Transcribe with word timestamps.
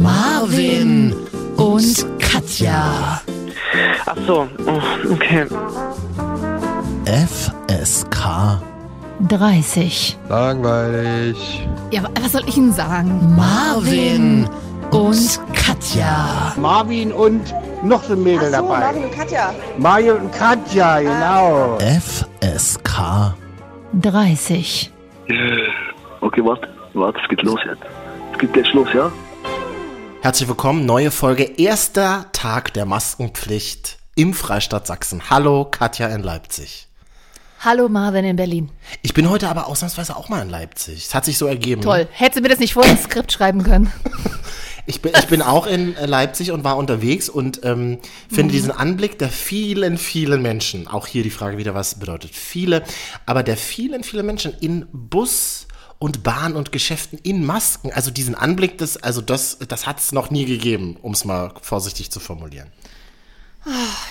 Marvin 0.00 1.14
und 1.56 2.06
Katja. 2.18 3.20
Ach 4.06 4.16
so, 4.26 4.48
oh, 4.66 5.12
okay. 5.12 5.46
FSK 7.04 8.60
30. 9.28 10.18
Langweilig. 10.28 11.68
Ja, 11.90 12.02
wa- 12.02 12.08
was 12.22 12.32
soll 12.32 12.42
ich 12.46 12.56
Ihnen 12.56 12.72
sagen? 12.72 13.34
Marvin 13.36 14.48
und 14.90 15.40
Katja. 15.54 16.54
Marvin 16.56 17.12
und 17.12 17.54
noch 17.82 18.02
so 18.02 18.14
ein 18.14 18.22
Mädel 18.22 18.50
Ach 18.54 18.60
so, 18.60 18.66
dabei. 18.68 18.78
Marvin 18.80 19.04
und 19.04 19.12
Katja. 19.12 19.54
Mario 19.78 20.14
und 20.14 20.32
Katja, 20.32 21.00
genau. 21.00 21.78
FSK 21.78 23.34
30. 24.00 24.90
Okay, 26.22 26.42
warte, 26.44 26.68
warte, 26.94 27.18
es 27.22 27.28
geht 27.28 27.42
los 27.42 27.60
jetzt. 27.66 27.82
Es 28.32 28.38
geht 28.38 28.56
jetzt 28.56 28.72
los, 28.72 28.88
ja? 28.94 29.10
Herzlich 30.22 30.48
willkommen, 30.48 30.84
neue 30.84 31.10
Folge, 31.10 31.44
erster 31.44 32.26
Tag 32.32 32.74
der 32.74 32.84
Maskenpflicht 32.84 33.98
im 34.16 34.34
Freistaat 34.34 34.86
Sachsen. 34.86 35.30
Hallo, 35.30 35.64
Katja 35.64 36.08
in 36.08 36.22
Leipzig. 36.22 36.88
Hallo 37.60 37.88
Marvin 37.88 38.24
in 38.24 38.36
Berlin. 38.36 38.70
Ich 39.02 39.12
bin 39.14 39.28
heute 39.30 39.48
aber 39.48 39.66
ausnahmsweise 39.66 40.16
auch 40.16 40.28
mal 40.28 40.42
in 40.42 40.50
Leipzig. 40.50 41.06
Es 41.06 41.14
hat 41.14 41.24
sich 41.24 41.36
so 41.38 41.46
ergeben. 41.46 41.82
Toll. 41.82 42.06
Hättest 42.12 42.38
du 42.38 42.42
mir 42.42 42.48
das 42.48 42.58
nicht 42.58 42.74
vorher 42.74 42.92
ins 42.92 43.04
Skript 43.04 43.32
schreiben 43.32 43.62
können? 43.62 43.92
Ich 44.86 45.02
bin, 45.02 45.12
ich 45.16 45.26
bin 45.26 45.40
auch 45.42 45.66
in 45.66 45.94
äh, 45.94 46.06
Leipzig 46.06 46.50
und 46.50 46.64
war 46.64 46.76
unterwegs 46.76 47.28
und 47.28 47.60
ähm, 47.64 47.90
Mhm. 47.90 47.98
finde 48.34 48.52
diesen 48.52 48.72
Anblick 48.72 49.18
der 49.20 49.28
vielen, 49.28 49.98
vielen 49.98 50.40
Menschen, 50.42 50.88
auch 50.88 51.06
hier 51.06 51.22
die 51.22 51.30
Frage 51.30 51.58
wieder, 51.58 51.74
was 51.74 51.96
bedeutet 52.00 52.34
viele, 52.34 52.82
aber 53.26 53.42
der 53.44 53.56
vielen, 53.58 54.02
vielen 54.02 54.26
Menschen 54.26 54.52
in 54.58 54.86
Bus 54.90 55.68
und 56.00 56.24
Bahn 56.24 56.56
und 56.56 56.72
Geschäften 56.72 57.20
in 57.22 57.44
Masken, 57.44 57.92
also 57.92 58.10
diesen 58.10 58.34
Anblick, 58.34 58.78
das, 58.78 58.96
also 58.96 59.20
das, 59.20 59.58
das 59.68 59.86
hat 59.86 60.00
es 60.00 60.12
noch 60.12 60.30
nie 60.30 60.46
gegeben, 60.46 60.96
um 61.02 61.12
es 61.12 61.24
mal 61.24 61.52
vorsichtig 61.60 62.10
zu 62.10 62.18
formulieren. 62.18 62.68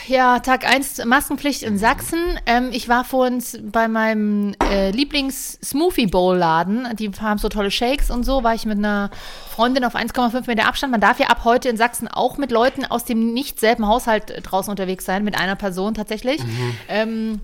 Ja, 0.07 0.39
Tag 0.39 0.67
1 0.67 1.03
Maskenpflicht 1.05 1.63
in 1.63 1.79
Sachsen. 1.79 2.19
Ähm, 2.45 2.69
ich 2.71 2.87
war 2.87 3.03
vorhin 3.03 3.43
bei 3.71 3.87
meinem 3.87 4.53
äh, 4.63 4.91
Lieblings-Smoothie-Bowl-Laden. 4.91 6.95
Die 6.97 7.09
haben 7.19 7.39
so 7.39 7.49
tolle 7.49 7.71
Shakes 7.71 8.11
und 8.11 8.23
so. 8.23 8.43
War 8.43 8.53
ich 8.53 8.67
mit 8.67 8.77
einer 8.77 9.09
Freundin 9.49 9.83
auf 9.83 9.95
1,5 9.95 10.45
Meter 10.45 10.67
Abstand. 10.67 10.91
Man 10.91 11.01
darf 11.01 11.19
ja 11.19 11.29
ab 11.29 11.45
heute 11.45 11.67
in 11.67 11.77
Sachsen 11.77 12.07
auch 12.07 12.37
mit 12.37 12.51
Leuten 12.51 12.85
aus 12.85 13.05
dem 13.05 13.33
nicht 13.33 13.59
selben 13.59 13.87
Haushalt 13.87 14.29
äh, 14.29 14.41
draußen 14.41 14.69
unterwegs 14.69 15.05
sein, 15.05 15.23
mit 15.23 15.35
einer 15.35 15.55
Person 15.55 15.95
tatsächlich. 15.95 16.39
Ähm, 16.87 17.41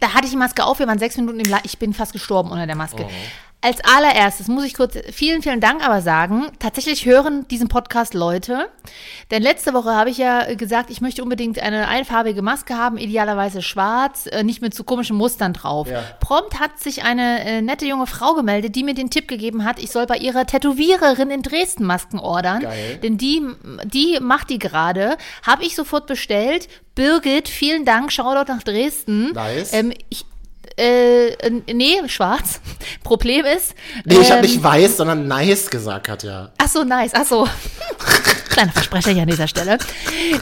da 0.00 0.14
hatte 0.14 0.24
ich 0.24 0.30
die 0.30 0.38
Maske 0.38 0.64
auf, 0.64 0.78
wir 0.78 0.88
waren 0.88 0.98
sechs 0.98 1.18
Minuten 1.18 1.40
im 1.40 1.50
La 1.50 1.58
Ich 1.62 1.76
bin 1.78 1.92
fast 1.92 2.14
gestorben 2.14 2.50
unter 2.50 2.66
der 2.66 2.76
Maske. 2.76 3.06
Als 3.60 3.80
allererstes 3.82 4.46
muss 4.46 4.62
ich 4.62 4.74
kurz 4.74 4.96
vielen, 5.10 5.42
vielen 5.42 5.60
Dank 5.60 5.84
aber 5.84 6.00
sagen. 6.00 6.46
Tatsächlich 6.60 7.06
hören 7.06 7.44
diesen 7.48 7.66
Podcast 7.66 8.14
Leute. 8.14 8.68
Denn 9.32 9.42
letzte 9.42 9.74
Woche 9.74 9.90
habe 9.96 10.10
ich 10.10 10.18
ja 10.18 10.54
gesagt, 10.54 10.90
ich 10.90 11.00
möchte 11.00 11.24
unbedingt 11.24 11.58
eine 11.58 11.88
einfarbige 11.88 12.40
Maske 12.40 12.76
haben, 12.76 12.98
idealerweise 12.98 13.60
schwarz, 13.60 14.26
äh, 14.26 14.44
nicht 14.44 14.62
mit 14.62 14.74
so 14.74 14.84
komischen 14.84 15.16
Mustern 15.16 15.54
drauf. 15.54 15.88
Prompt 16.20 16.60
hat 16.60 16.78
sich 16.78 17.02
eine 17.02 17.44
äh, 17.44 17.60
nette 17.60 17.84
junge 17.84 18.06
Frau 18.06 18.34
gemeldet, 18.34 18.76
die 18.76 18.84
mir 18.84 18.94
den 18.94 19.10
Tipp 19.10 19.26
gegeben 19.26 19.64
hat, 19.64 19.82
ich 19.82 19.90
soll 19.90 20.06
bei 20.06 20.18
ihrer 20.18 20.46
Tätowiererin 20.46 21.30
in 21.32 21.42
Dresden 21.42 21.84
Masken 21.84 22.20
ordern. 22.20 22.60
Geil. 22.60 23.00
Denn 23.02 23.18
die, 23.18 23.42
die 23.84 24.18
macht 24.20 24.50
die 24.50 24.60
gerade. 24.60 25.16
Habe 25.44 25.64
ich 25.64 25.74
sofort 25.74 26.06
bestellt. 26.06 26.68
Birgit, 26.94 27.48
vielen 27.48 27.84
Dank. 27.84 28.12
Shoutout 28.12 28.52
nach 28.52 28.62
Dresden. 28.62 29.32
Nice. 29.32 29.72
Ähm, 29.72 29.92
ich, 30.10 30.24
äh, 30.78 31.50
nee, 31.72 31.96
schwarz. 32.06 32.60
Problem 33.02 33.44
ist. 33.44 33.74
Nee, 34.04 34.18
ich 34.20 34.30
habe 34.30 34.44
ähm, 34.44 34.50
nicht 34.52 34.62
weiß, 34.62 34.96
sondern 34.96 35.26
nice 35.26 35.68
gesagt, 35.70 36.06
Katja. 36.06 36.52
Ach 36.58 36.68
so, 36.68 36.84
nice. 36.84 37.12
Ach 37.14 37.26
so. 37.26 37.48
Kleiner 38.50 38.72
Versprecher 38.72 39.10
hier 39.10 39.22
an 39.22 39.28
dieser 39.28 39.48
Stelle. 39.48 39.78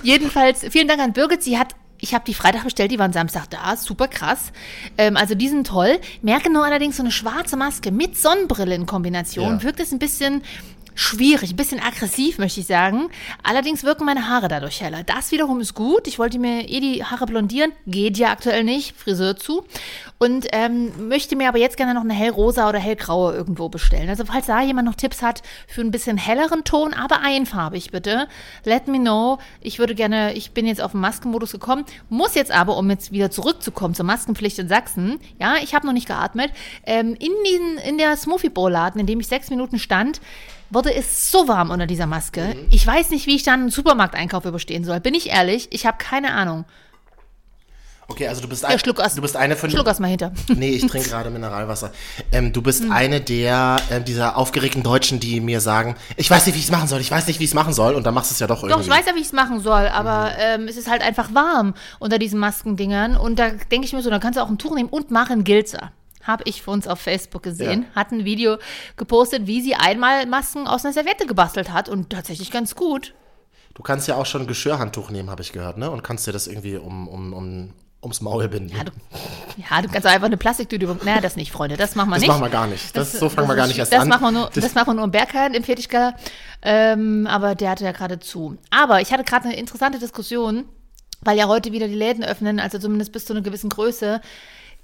Jedenfalls, 0.02 0.64
vielen 0.70 0.88
Dank 0.88 1.00
an 1.00 1.12
Birgit. 1.12 1.42
Sie 1.42 1.58
hat, 1.58 1.74
ich 1.98 2.14
habe 2.14 2.24
die 2.26 2.34
Freitag 2.34 2.64
bestellt, 2.64 2.90
die 2.90 2.98
waren 2.98 3.12
Samstag 3.12 3.50
da. 3.50 3.76
Super 3.76 4.08
krass. 4.08 4.52
Ähm, 4.98 5.16
also 5.16 5.34
die 5.34 5.48
sind 5.48 5.66
toll. 5.66 5.98
Merke 6.22 6.52
nur 6.52 6.64
allerdings, 6.64 6.96
so 6.96 7.02
eine 7.02 7.12
schwarze 7.12 7.56
Maske 7.56 7.90
mit 7.90 8.16
Sonnenbrille 8.16 8.74
in 8.74 8.86
Kombination 8.86 9.56
Ja. 9.58 9.62
wirkt 9.62 9.80
es 9.80 9.92
ein 9.92 9.98
bisschen 9.98 10.42
schwierig, 10.96 11.50
ein 11.50 11.56
bisschen 11.56 11.80
aggressiv, 11.80 12.38
möchte 12.38 12.60
ich 12.60 12.66
sagen. 12.66 13.08
Allerdings 13.44 13.84
wirken 13.84 14.04
meine 14.04 14.28
Haare 14.28 14.48
dadurch 14.48 14.80
heller. 14.80 15.04
Das 15.04 15.30
wiederum 15.30 15.60
ist 15.60 15.74
gut. 15.74 16.08
Ich 16.08 16.18
wollte 16.18 16.38
mir 16.40 16.68
eh 16.68 16.80
die 16.80 17.04
Haare 17.04 17.26
blondieren. 17.26 17.70
Geht 17.86 18.18
ja 18.18 18.32
aktuell 18.32 18.64
nicht. 18.64 18.96
Friseur 18.96 19.36
zu. 19.36 19.64
Und 20.18 20.48
ähm, 20.52 21.08
möchte 21.08 21.36
mir 21.36 21.48
aber 21.48 21.58
jetzt 21.58 21.76
gerne 21.76 21.92
noch 21.92 22.02
eine 22.02 22.14
hellrosa 22.14 22.68
oder 22.68 22.78
hellgraue 22.78 23.34
irgendwo 23.34 23.68
bestellen. 23.68 24.08
Also 24.08 24.24
falls 24.24 24.46
da 24.46 24.62
jemand 24.62 24.88
noch 24.88 24.94
Tipps 24.94 25.22
hat 25.22 25.42
für 25.68 25.82
ein 25.82 25.90
bisschen 25.90 26.16
helleren 26.16 26.64
Ton, 26.64 26.94
aber 26.94 27.20
einfarbig 27.20 27.90
bitte, 27.90 28.26
let 28.64 28.88
me 28.88 28.98
know. 28.98 29.38
Ich 29.60 29.78
würde 29.78 29.94
gerne, 29.94 30.32
ich 30.32 30.52
bin 30.52 30.66
jetzt 30.66 30.80
auf 30.80 30.92
den 30.92 31.00
Maskenmodus 31.00 31.52
gekommen, 31.52 31.84
muss 32.08 32.34
jetzt 32.34 32.50
aber, 32.50 32.78
um 32.78 32.88
jetzt 32.88 33.12
wieder 33.12 33.30
zurückzukommen 33.30 33.94
zur 33.94 34.06
Maskenpflicht 34.06 34.58
in 34.58 34.68
Sachsen, 34.68 35.18
ja, 35.38 35.56
ich 35.62 35.74
habe 35.74 35.86
noch 35.86 35.92
nicht 35.92 36.06
geatmet, 36.08 36.50
ähm, 36.86 37.14
in, 37.18 37.32
diesen, 37.46 37.76
in 37.78 37.98
der 37.98 38.16
Smoothie 38.16 38.48
Bowl 38.48 38.72
Laden, 38.72 39.00
in 39.00 39.06
dem 39.06 39.20
ich 39.20 39.26
sechs 39.26 39.50
Minuten 39.50 39.78
stand, 39.78 40.20
wurde 40.70 40.94
es 40.94 41.30
so 41.30 41.48
warm 41.48 41.70
unter 41.70 41.86
dieser 41.86 42.06
Maske. 42.06 42.56
Ich 42.70 42.86
weiß 42.86 43.10
nicht, 43.10 43.26
wie 43.26 43.36
ich 43.36 43.42
dann 43.42 43.60
einen 43.60 43.70
Supermarkteinkauf 43.70 44.44
überstehen 44.44 44.84
soll. 44.84 45.00
Bin 45.00 45.14
ich 45.14 45.30
ehrlich, 45.30 45.68
ich 45.70 45.86
habe 45.86 45.98
keine 45.98 46.32
Ahnung. 46.32 46.64
Okay, 48.08 48.28
also 48.28 48.40
du 48.40 48.48
bist, 48.48 48.62
Ja, 48.62 48.68
ein, 48.68 48.78
schluck 48.78 49.00
aus. 49.00 49.16
du 49.16 49.22
bist 49.22 49.36
eine 49.36 49.56
von 49.56 49.68
Schluck 49.68 49.88
aus 49.88 49.98
mal 49.98 50.06
hinter. 50.06 50.30
Nee, 50.54 50.70
ich 50.70 50.86
trinke 50.86 51.08
gerade 51.08 51.28
Mineralwasser. 51.28 51.90
Ähm, 52.30 52.52
du 52.52 52.62
bist 52.62 52.84
eine 52.88 53.20
der 53.20 53.78
äh, 53.90 54.00
dieser 54.00 54.36
aufgeregten 54.36 54.84
Deutschen, 54.84 55.18
die 55.18 55.40
mir 55.40 55.60
sagen, 55.60 55.96
ich 56.16 56.30
weiß 56.30 56.46
nicht, 56.46 56.54
wie 56.54 56.60
ich 56.60 56.66
es 56.66 56.70
machen 56.70 56.86
soll, 56.86 57.00
ich 57.00 57.10
weiß 57.10 57.26
nicht, 57.26 57.40
wie 57.40 57.44
ich 57.44 57.50
es 57.50 57.54
machen 57.54 57.72
soll, 57.72 57.94
und 57.96 58.04
dann 58.06 58.14
machst 58.14 58.30
du 58.30 58.34
es 58.34 58.38
ja 58.38 58.46
doch 58.46 58.62
irgendwie. 58.62 58.74
Doch, 58.78 58.80
ich 58.80 58.88
weiß 58.88 59.06
ja, 59.06 59.14
wie 59.16 59.20
ich 59.20 59.26
es 59.26 59.32
machen 59.32 59.58
soll, 59.60 59.88
aber 59.88 60.30
ähm, 60.38 60.68
es 60.68 60.76
ist 60.76 60.88
halt 60.88 61.02
einfach 61.02 61.34
warm 61.34 61.74
unter 61.98 62.18
diesen 62.20 62.38
Maskendingern. 62.38 63.16
Und 63.16 63.40
da 63.40 63.50
denke 63.50 63.86
ich 63.86 63.92
mir 63.92 64.02
so, 64.02 64.10
da 64.10 64.20
kannst 64.20 64.38
du 64.38 64.42
auch 64.42 64.48
ein 64.50 64.58
Tuch 64.58 64.74
nehmen 64.76 64.88
und 64.88 65.10
machen 65.10 65.42
Gilzer. 65.42 65.90
Habe 66.26 66.42
ich 66.46 66.62
für 66.62 66.70
uns 66.70 66.88
auf 66.88 67.00
Facebook 67.00 67.42
gesehen. 67.42 67.86
Hat 67.94 68.10
ein 68.12 68.24
Video 68.24 68.56
gepostet, 68.96 69.46
wie 69.46 69.60
sie 69.60 69.74
einmal 69.74 70.26
Masken 70.26 70.66
aus 70.66 70.84
einer 70.84 70.92
Serviette 70.94 71.26
gebastelt 71.26 71.72
hat. 71.72 71.88
Und 71.88 72.10
tatsächlich 72.10 72.50
ganz 72.50 72.74
gut. 72.74 73.14
Du 73.74 73.82
kannst 73.82 74.08
ja 74.08 74.16
auch 74.16 74.26
schon 74.26 74.42
ein 74.42 74.46
Geschirrhandtuch 74.46 75.10
nehmen, 75.10 75.30
habe 75.30 75.42
ich 75.42 75.52
gehört, 75.52 75.76
ne? 75.78 75.90
Und 75.90 76.02
kannst 76.02 76.26
dir 76.26 76.32
das 76.32 76.46
irgendwie 76.46 76.76
um, 76.78 77.06
um, 77.08 77.32
um, 77.34 77.72
ums 78.02 78.20
Maul 78.22 78.48
binden. 78.48 78.74
Ja, 78.74 78.84
du, 78.84 78.92
ja, 79.58 79.82
du 79.82 79.88
kannst 79.88 80.06
einfach 80.06 80.26
eine 80.26 80.36
Plastiktüte. 80.38 80.86
Naja, 81.04 81.20
das 81.20 81.36
nicht, 81.36 81.52
Freunde. 81.52 81.76
Das 81.76 81.94
machen 81.94 82.08
wir 82.08 82.14
das 82.14 82.20
nicht. 82.22 82.28
machen 82.28 82.42
wir 82.42 82.48
gar 82.48 82.66
nicht. 82.66 82.96
Das, 82.96 83.12
so 83.12 83.28
fangen 83.28 83.48
wir 83.48 83.54
das 83.54 83.56
gar 83.56 83.64
ist- 83.66 83.68
nicht 83.70 83.78
erst 83.78 83.92
das 83.92 84.00
an. 84.00 84.08
Machen 84.08 84.22
wir 84.22 84.32
nur, 84.32 84.50
Das- 84.54 84.64
das, 84.64 84.74
machen 84.74 84.88
wir 84.88 84.94
nur 84.94 85.04
im 85.04 85.10
Berghain, 85.10 85.52
im 85.54 85.62
Fertigkeller. 85.62 86.14
Ähm, 86.62 87.26
aber 87.26 87.54
der 87.54 87.70
hatte 87.70 87.84
ja 87.84 87.92
gerade 87.92 88.18
zu. 88.18 88.56
Aber 88.70 89.00
ich 89.02 89.12
hatte 89.12 89.24
gerade 89.24 89.44
eine 89.48 89.56
interessante 89.56 89.98
Diskussion, 89.98 90.64
weil 91.20 91.36
ja 91.36 91.46
heute 91.48 91.72
wieder 91.72 91.88
die 91.88 91.94
Läden 91.94 92.24
öffnen, 92.24 92.60
also 92.60 92.78
zumindest 92.78 93.12
bis 93.12 93.26
zu 93.26 93.32
einer 93.34 93.42
gewissen 93.42 93.68
Größe. 93.70 94.20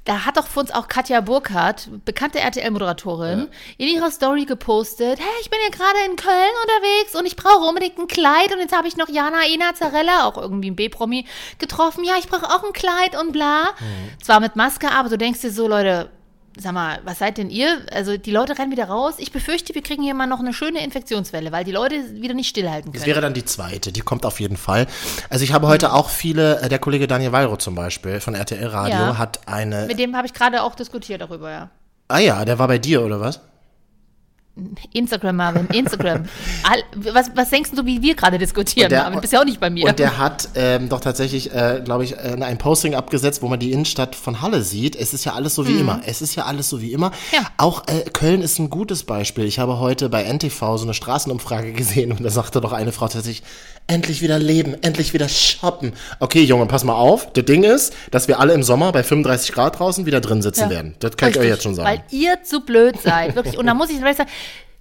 Da 0.04 0.24
hat 0.24 0.36
doch 0.36 0.48
für 0.48 0.60
uns 0.60 0.72
auch 0.72 0.88
Katja 0.88 1.20
Burkhardt, 1.20 1.88
bekannte 2.04 2.40
RTL-Moderatorin, 2.40 3.48
in 3.78 3.88
ihrer 3.88 4.10
Story 4.10 4.46
gepostet, 4.46 5.20
hey, 5.20 5.40
ich 5.40 5.48
bin 5.48 5.60
ja 5.62 5.70
gerade 5.70 6.10
in 6.10 6.16
Köln 6.16 6.54
unterwegs 6.62 7.14
und 7.14 7.24
ich 7.24 7.36
brauche 7.36 7.64
unbedingt 7.68 7.98
ein 7.98 8.08
Kleid 8.08 8.52
und 8.52 8.58
jetzt 8.58 8.76
habe 8.76 8.88
ich 8.88 8.96
noch 8.96 9.08
Jana 9.08 9.46
Ina 9.46 9.74
Zarella, 9.74 10.26
auch 10.26 10.36
irgendwie 10.36 10.72
ein 10.72 10.76
B-Promi, 10.76 11.24
getroffen. 11.58 12.02
Ja, 12.02 12.14
ich 12.18 12.26
brauche 12.26 12.46
auch 12.46 12.64
ein 12.64 12.72
Kleid 12.72 13.20
und 13.20 13.30
bla. 13.32 13.70
Zwar 14.20 14.40
mit 14.40 14.56
Maske, 14.56 14.90
aber 14.90 15.08
du 15.08 15.18
denkst 15.18 15.40
dir 15.40 15.52
so, 15.52 15.68
Leute, 15.68 16.10
Sag 16.58 16.72
mal, 16.74 16.98
was 17.04 17.18
seid 17.18 17.38
denn 17.38 17.48
ihr? 17.48 17.80
Also 17.92 18.16
die 18.18 18.30
Leute 18.30 18.58
rennen 18.58 18.70
wieder 18.72 18.84
raus. 18.84 19.14
Ich 19.18 19.32
befürchte, 19.32 19.74
wir 19.74 19.82
kriegen 19.82 20.02
hier 20.02 20.12
mal 20.14 20.26
noch 20.26 20.40
eine 20.40 20.52
schöne 20.52 20.84
Infektionswelle, 20.84 21.50
weil 21.50 21.64
die 21.64 21.72
Leute 21.72 21.96
wieder 22.20 22.34
nicht 22.34 22.48
stillhalten 22.48 22.92
Das 22.92 23.02
können. 23.02 23.10
wäre 23.10 23.20
dann 23.22 23.32
die 23.34 23.44
zweite, 23.44 23.90
die 23.90 24.00
kommt 24.00 24.26
auf 24.26 24.38
jeden 24.38 24.58
Fall. 24.58 24.86
Also 25.30 25.44
ich 25.44 25.52
habe 25.54 25.66
heute 25.66 25.92
auch 25.92 26.10
viele, 26.10 26.60
äh, 26.60 26.68
der 26.68 26.78
Kollege 26.78 27.06
Daniel 27.06 27.32
Weiro 27.32 27.56
zum 27.56 27.74
Beispiel 27.74 28.20
von 28.20 28.34
RTL 28.34 28.66
Radio 28.66 28.96
Ja. 28.98 29.18
hat 29.18 29.40
eine. 29.48 29.86
Mit 29.86 29.98
dem 29.98 30.14
habe 30.14 30.26
ich 30.26 30.34
gerade 30.34 30.62
auch 30.62 30.74
diskutiert 30.74 31.22
darüber, 31.22 31.50
ja. 31.50 31.70
ah 32.08 32.18
ja, 32.18 32.44
der 32.44 32.58
war 32.58 32.68
bei 32.68 32.78
dir, 32.78 33.02
oder 33.02 33.18
was? 33.20 33.40
Instagram, 34.92 35.36
Marvin, 35.36 35.66
Instagram. 35.68 36.24
All, 36.62 36.82
was, 37.14 37.30
was 37.34 37.48
denkst 37.48 37.70
du, 37.74 37.86
wie 37.86 38.02
wir 38.02 38.14
gerade 38.14 38.36
diskutieren, 38.38 38.90
der- 38.90 39.00
Marvin? 39.04 39.14
Du 39.16 39.20
bist 39.22 39.32
ja 39.32 39.40
auch 39.40 39.44
nicht 39.46 39.60
bei 39.60 39.70
mir. 39.70 39.86
Und 39.88 39.98
der 39.98 40.18
hat 40.18 40.50
ähm, 40.54 40.88
doch 40.90 41.00
tatsächlich, 41.00 41.52
äh, 41.54 41.80
glaube 41.84 42.04
ich, 42.04 42.12
äh, 42.12 42.36
ein 42.40 42.58
Posting 42.58 42.94
abgesetzt, 42.94 43.40
wo 43.42 43.48
man 43.48 43.58
die 43.58 43.72
Innenstadt 43.72 44.14
von 44.14 44.42
Halle 44.42 44.62
sieht. 44.62 44.94
Es 44.94 45.14
ist 45.14 45.24
ja 45.24 45.32
alles 45.32 45.54
so 45.54 45.66
wie 45.66 45.78
immer. 45.80 46.02
Es 46.04 46.20
ist 46.20 46.34
ja 46.34 46.44
alles 46.44 46.68
so 46.68 46.82
wie 46.82 46.92
immer. 46.92 47.08
Mhm. 47.08 47.14
Ja. 47.32 47.40
Auch 47.56 47.86
äh, 47.88 48.02
Köln 48.10 48.42
ist 48.42 48.58
ein 48.58 48.68
gutes 48.68 49.04
Beispiel. 49.04 49.44
Ich 49.44 49.58
habe 49.58 49.78
heute 49.78 50.08
bei 50.10 50.22
NTV 50.24 50.76
so 50.76 50.84
eine 50.84 50.94
Straßenumfrage 50.94 51.72
gesehen 51.72 52.12
und 52.12 52.22
da 52.22 52.28
sagte 52.30 52.60
doch 52.60 52.72
eine 52.72 52.92
Frau 52.92 53.08
tatsächlich, 53.08 53.42
endlich 53.86 54.22
wieder 54.22 54.38
leben, 54.38 54.76
endlich 54.82 55.12
wieder 55.14 55.28
shoppen. 55.28 55.92
Okay, 56.20 56.42
Junge, 56.42 56.66
pass 56.66 56.84
mal 56.84 56.94
auf. 56.94 57.32
Das 57.32 57.44
Ding 57.44 57.62
ist, 57.64 57.92
dass 58.10 58.28
wir 58.28 58.40
alle 58.40 58.54
im 58.54 58.62
Sommer 58.62 58.92
bei 58.92 59.02
35 59.02 59.52
Grad 59.52 59.78
draußen 59.78 60.06
wieder 60.06 60.20
drin 60.20 60.42
sitzen 60.42 60.62
Ja. 60.64 60.70
werden. 60.70 60.94
Das 61.00 61.16
kann 61.16 61.30
ich 61.30 61.36
euch 61.36 61.42
Richtig, 61.42 61.54
jetzt 61.56 61.62
schon 61.64 61.74
sagen. 61.74 61.88
Weil 61.88 62.02
ihr 62.10 62.42
zu 62.42 62.60
blöd 62.60 63.00
seid, 63.02 63.34
wirklich. 63.34 63.58
Und 63.58 63.66
da 63.66 63.74
muss 63.74 63.90
ich 63.90 63.96
vielleicht 63.96 64.18
sagen, 64.18 64.30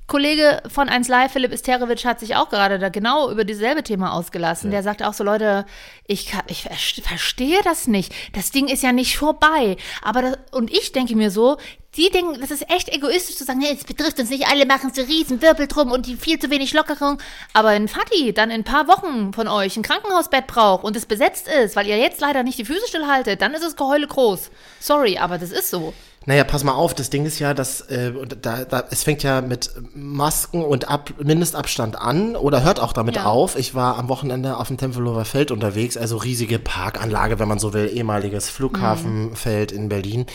Kollege 0.07 0.61
von 0.67 0.89
1 0.89 1.07
Live, 1.07 1.31
Philipp 1.31 1.53
Isterewitsch, 1.53 2.03
hat 2.03 2.19
sich 2.19 2.35
auch 2.35 2.49
gerade 2.49 2.79
da 2.79 2.89
genau 2.89 3.31
über 3.31 3.45
dieselbe 3.45 3.81
Thema 3.81 4.11
ausgelassen. 4.13 4.69
Der 4.69 4.83
sagte 4.83 5.07
auch 5.07 5.13
so, 5.13 5.23
Leute, 5.23 5.65
ich, 6.05 6.25
kann, 6.25 6.41
ich 6.47 6.63
ver- 6.63 7.01
verstehe 7.07 7.59
das 7.63 7.87
nicht. 7.87 8.13
Das 8.33 8.51
Ding 8.51 8.67
ist 8.67 8.83
ja 8.83 8.91
nicht 8.91 9.17
vorbei. 9.17 9.77
Aber 10.01 10.21
das, 10.21 10.37
und 10.51 10.69
ich 10.69 10.91
denke 10.91 11.15
mir 11.15 11.31
so, 11.31 11.55
die 11.97 12.09
denken, 12.09 12.39
das 12.39 12.51
ist 12.51 12.69
echt 12.69 12.87
egoistisch 12.89 13.35
zu 13.35 13.43
sagen, 13.43 13.59
nee, 13.59 13.71
es 13.71 13.83
betrifft 13.83 14.19
uns 14.19 14.29
nicht, 14.29 14.47
alle 14.47 14.65
machen 14.65 14.93
so 14.93 15.01
riesen 15.01 15.41
Wirbel 15.41 15.67
drum 15.67 15.91
und 15.91 16.05
die 16.05 16.15
viel 16.15 16.39
zu 16.39 16.49
wenig 16.49 16.73
Lockerung. 16.73 17.17
Aber 17.53 17.71
wenn 17.71 17.89
Fati 17.89 18.33
dann 18.33 18.49
in 18.49 18.61
ein 18.61 18.63
paar 18.63 18.87
Wochen 18.87 19.33
von 19.33 19.47
euch 19.47 19.75
ein 19.75 19.83
Krankenhausbett 19.83 20.47
braucht 20.47 20.85
und 20.85 20.95
es 20.95 21.05
besetzt 21.05 21.47
ist, 21.47 21.75
weil 21.75 21.87
ihr 21.87 21.97
jetzt 21.97 22.21
leider 22.21 22.43
nicht 22.43 22.57
die 22.57 22.65
Füße 22.65 22.87
stillhaltet, 22.87 23.41
dann 23.41 23.53
ist 23.53 23.63
das 23.63 23.75
Geheule 23.75 24.07
groß. 24.07 24.51
Sorry, 24.79 25.17
aber 25.17 25.37
das 25.37 25.51
ist 25.51 25.69
so. 25.69 25.93
Naja, 26.27 26.43
pass 26.43 26.63
mal 26.63 26.73
auf, 26.73 26.93
das 26.93 27.09
Ding 27.09 27.25
ist 27.25 27.39
ja, 27.39 27.55
dass 27.55 27.81
äh, 27.81 28.11
da, 28.43 28.63
da, 28.63 28.83
es 28.91 29.03
fängt 29.03 29.23
ja 29.23 29.41
mit 29.41 29.71
Masken 29.95 30.63
und 30.63 30.87
Ab 30.87 31.11
Mindestabstand 31.19 31.95
an 31.97 32.35
oder 32.35 32.61
hört 32.63 32.79
auch 32.79 32.93
damit 32.93 33.15
Ja. 33.15 33.25
auf. 33.25 33.55
Ich 33.57 33.73
war 33.73 33.97
am 33.97 34.07
Wochenende 34.07 34.57
auf 34.57 34.67
dem 34.67 34.77
Tempelhofer 34.77 35.25
Feld 35.25 35.49
unterwegs, 35.49 35.97
also 35.97 36.17
riesige 36.17 36.59
Parkanlage, 36.59 37.39
wenn 37.39 37.47
man 37.47 37.57
so 37.57 37.73
will, 37.73 37.89
ehemaliges 37.91 38.49
Flughafenfeld 38.51 39.71
in 39.71 39.89
Berlin. 39.89 40.27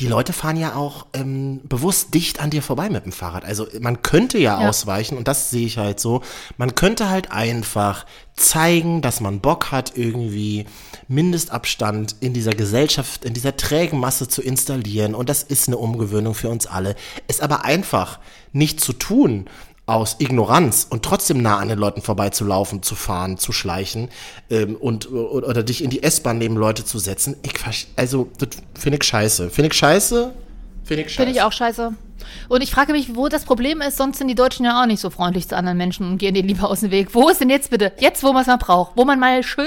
Die 0.00 0.06
Leute 0.08 0.32
fahren 0.32 0.56
ja 0.56 0.76
auch 0.76 1.04
ähm, 1.12 1.60
bewusst 1.64 2.14
dicht 2.14 2.40
an 2.40 2.48
dir 2.48 2.62
vorbei 2.62 2.88
mit 2.88 3.04
dem 3.04 3.12
Fahrrad. 3.12 3.44
Also 3.44 3.66
man 3.80 4.00
könnte 4.00 4.38
ja, 4.38 4.62
Ja. 4.62 4.68
ausweichen 4.70 5.18
und 5.18 5.28
das 5.28 5.50
sehe 5.50 5.66
ich 5.66 5.76
halt 5.76 6.00
so. 6.00 6.22
Man 6.56 6.74
könnte 6.74 7.10
halt 7.10 7.32
einfach 7.32 8.06
zeigen, 8.36 9.00
dass 9.00 9.20
man 9.20 9.40
Bock 9.40 9.70
hat, 9.70 9.96
irgendwie 9.96 10.66
Mindestabstand 11.08 12.16
in 12.20 12.32
dieser 12.32 12.54
Gesellschaft, 12.54 13.24
in 13.24 13.34
dieser 13.34 13.56
trägen 13.56 14.00
Masse 14.00 14.28
zu 14.28 14.42
installieren. 14.42 15.14
Und 15.14 15.28
das 15.28 15.42
ist 15.42 15.68
eine 15.68 15.78
Umgewöhnung 15.78 16.34
für 16.34 16.48
uns 16.48 16.66
alle. 16.66 16.96
Es 17.28 17.40
aber 17.40 17.64
einfach 17.64 18.18
nicht 18.52 18.80
zu 18.80 18.92
tun 18.92 19.46
aus 19.86 20.16
Ignoranz 20.18 20.86
und 20.88 21.04
trotzdem 21.04 21.42
nah 21.42 21.58
an 21.58 21.68
den 21.68 21.78
Leuten 21.78 22.00
vorbeizulaufen, 22.00 22.82
zu 22.82 22.94
fahren, 22.94 23.36
zu 23.36 23.52
schleichen 23.52 24.08
ähm, 24.50 24.76
und 24.76 25.10
oder, 25.10 25.48
oder 25.48 25.62
dich 25.62 25.84
in 25.84 25.90
die 25.90 26.02
S-Bahn 26.02 26.38
neben 26.38 26.56
Leute 26.56 26.84
zu 26.84 26.98
setzen. 26.98 27.36
Ich, 27.42 27.52
also, 27.96 28.30
das 28.38 28.48
finde 28.74 28.98
ich 28.98 29.04
scheiße. 29.04 29.50
Finde 29.50 29.68
ich 29.68 29.74
scheiße? 29.74 30.32
Finde 30.84 31.02
ich 31.02 31.08
scheiße. 31.08 31.16
Finde 31.16 31.32
ich 31.32 31.42
auch 31.42 31.52
scheiße. 31.52 31.94
Und 32.48 32.62
ich 32.62 32.70
frage 32.70 32.92
mich, 32.92 33.16
wo 33.16 33.28
das 33.28 33.44
Problem 33.44 33.80
ist, 33.80 33.96
sonst 33.96 34.18
sind 34.18 34.28
die 34.28 34.34
Deutschen 34.34 34.64
ja 34.64 34.80
auch 34.82 34.86
nicht 34.86 35.00
so 35.00 35.10
freundlich 35.10 35.48
zu 35.48 35.56
anderen 35.56 35.78
Menschen 35.78 36.08
und 36.08 36.18
gehen 36.18 36.34
denen 36.34 36.48
lieber 36.48 36.70
aus 36.70 36.80
dem 36.80 36.90
Weg. 36.90 37.14
Wo 37.14 37.28
ist 37.28 37.40
denn 37.40 37.50
jetzt 37.50 37.70
bitte? 37.70 37.92
Jetzt, 37.98 38.22
wo 38.22 38.32
man 38.32 38.42
es 38.42 38.46
mal 38.46 38.56
braucht. 38.56 38.92
Wo 38.96 39.04
man 39.04 39.18
mal 39.18 39.42
schön 39.42 39.66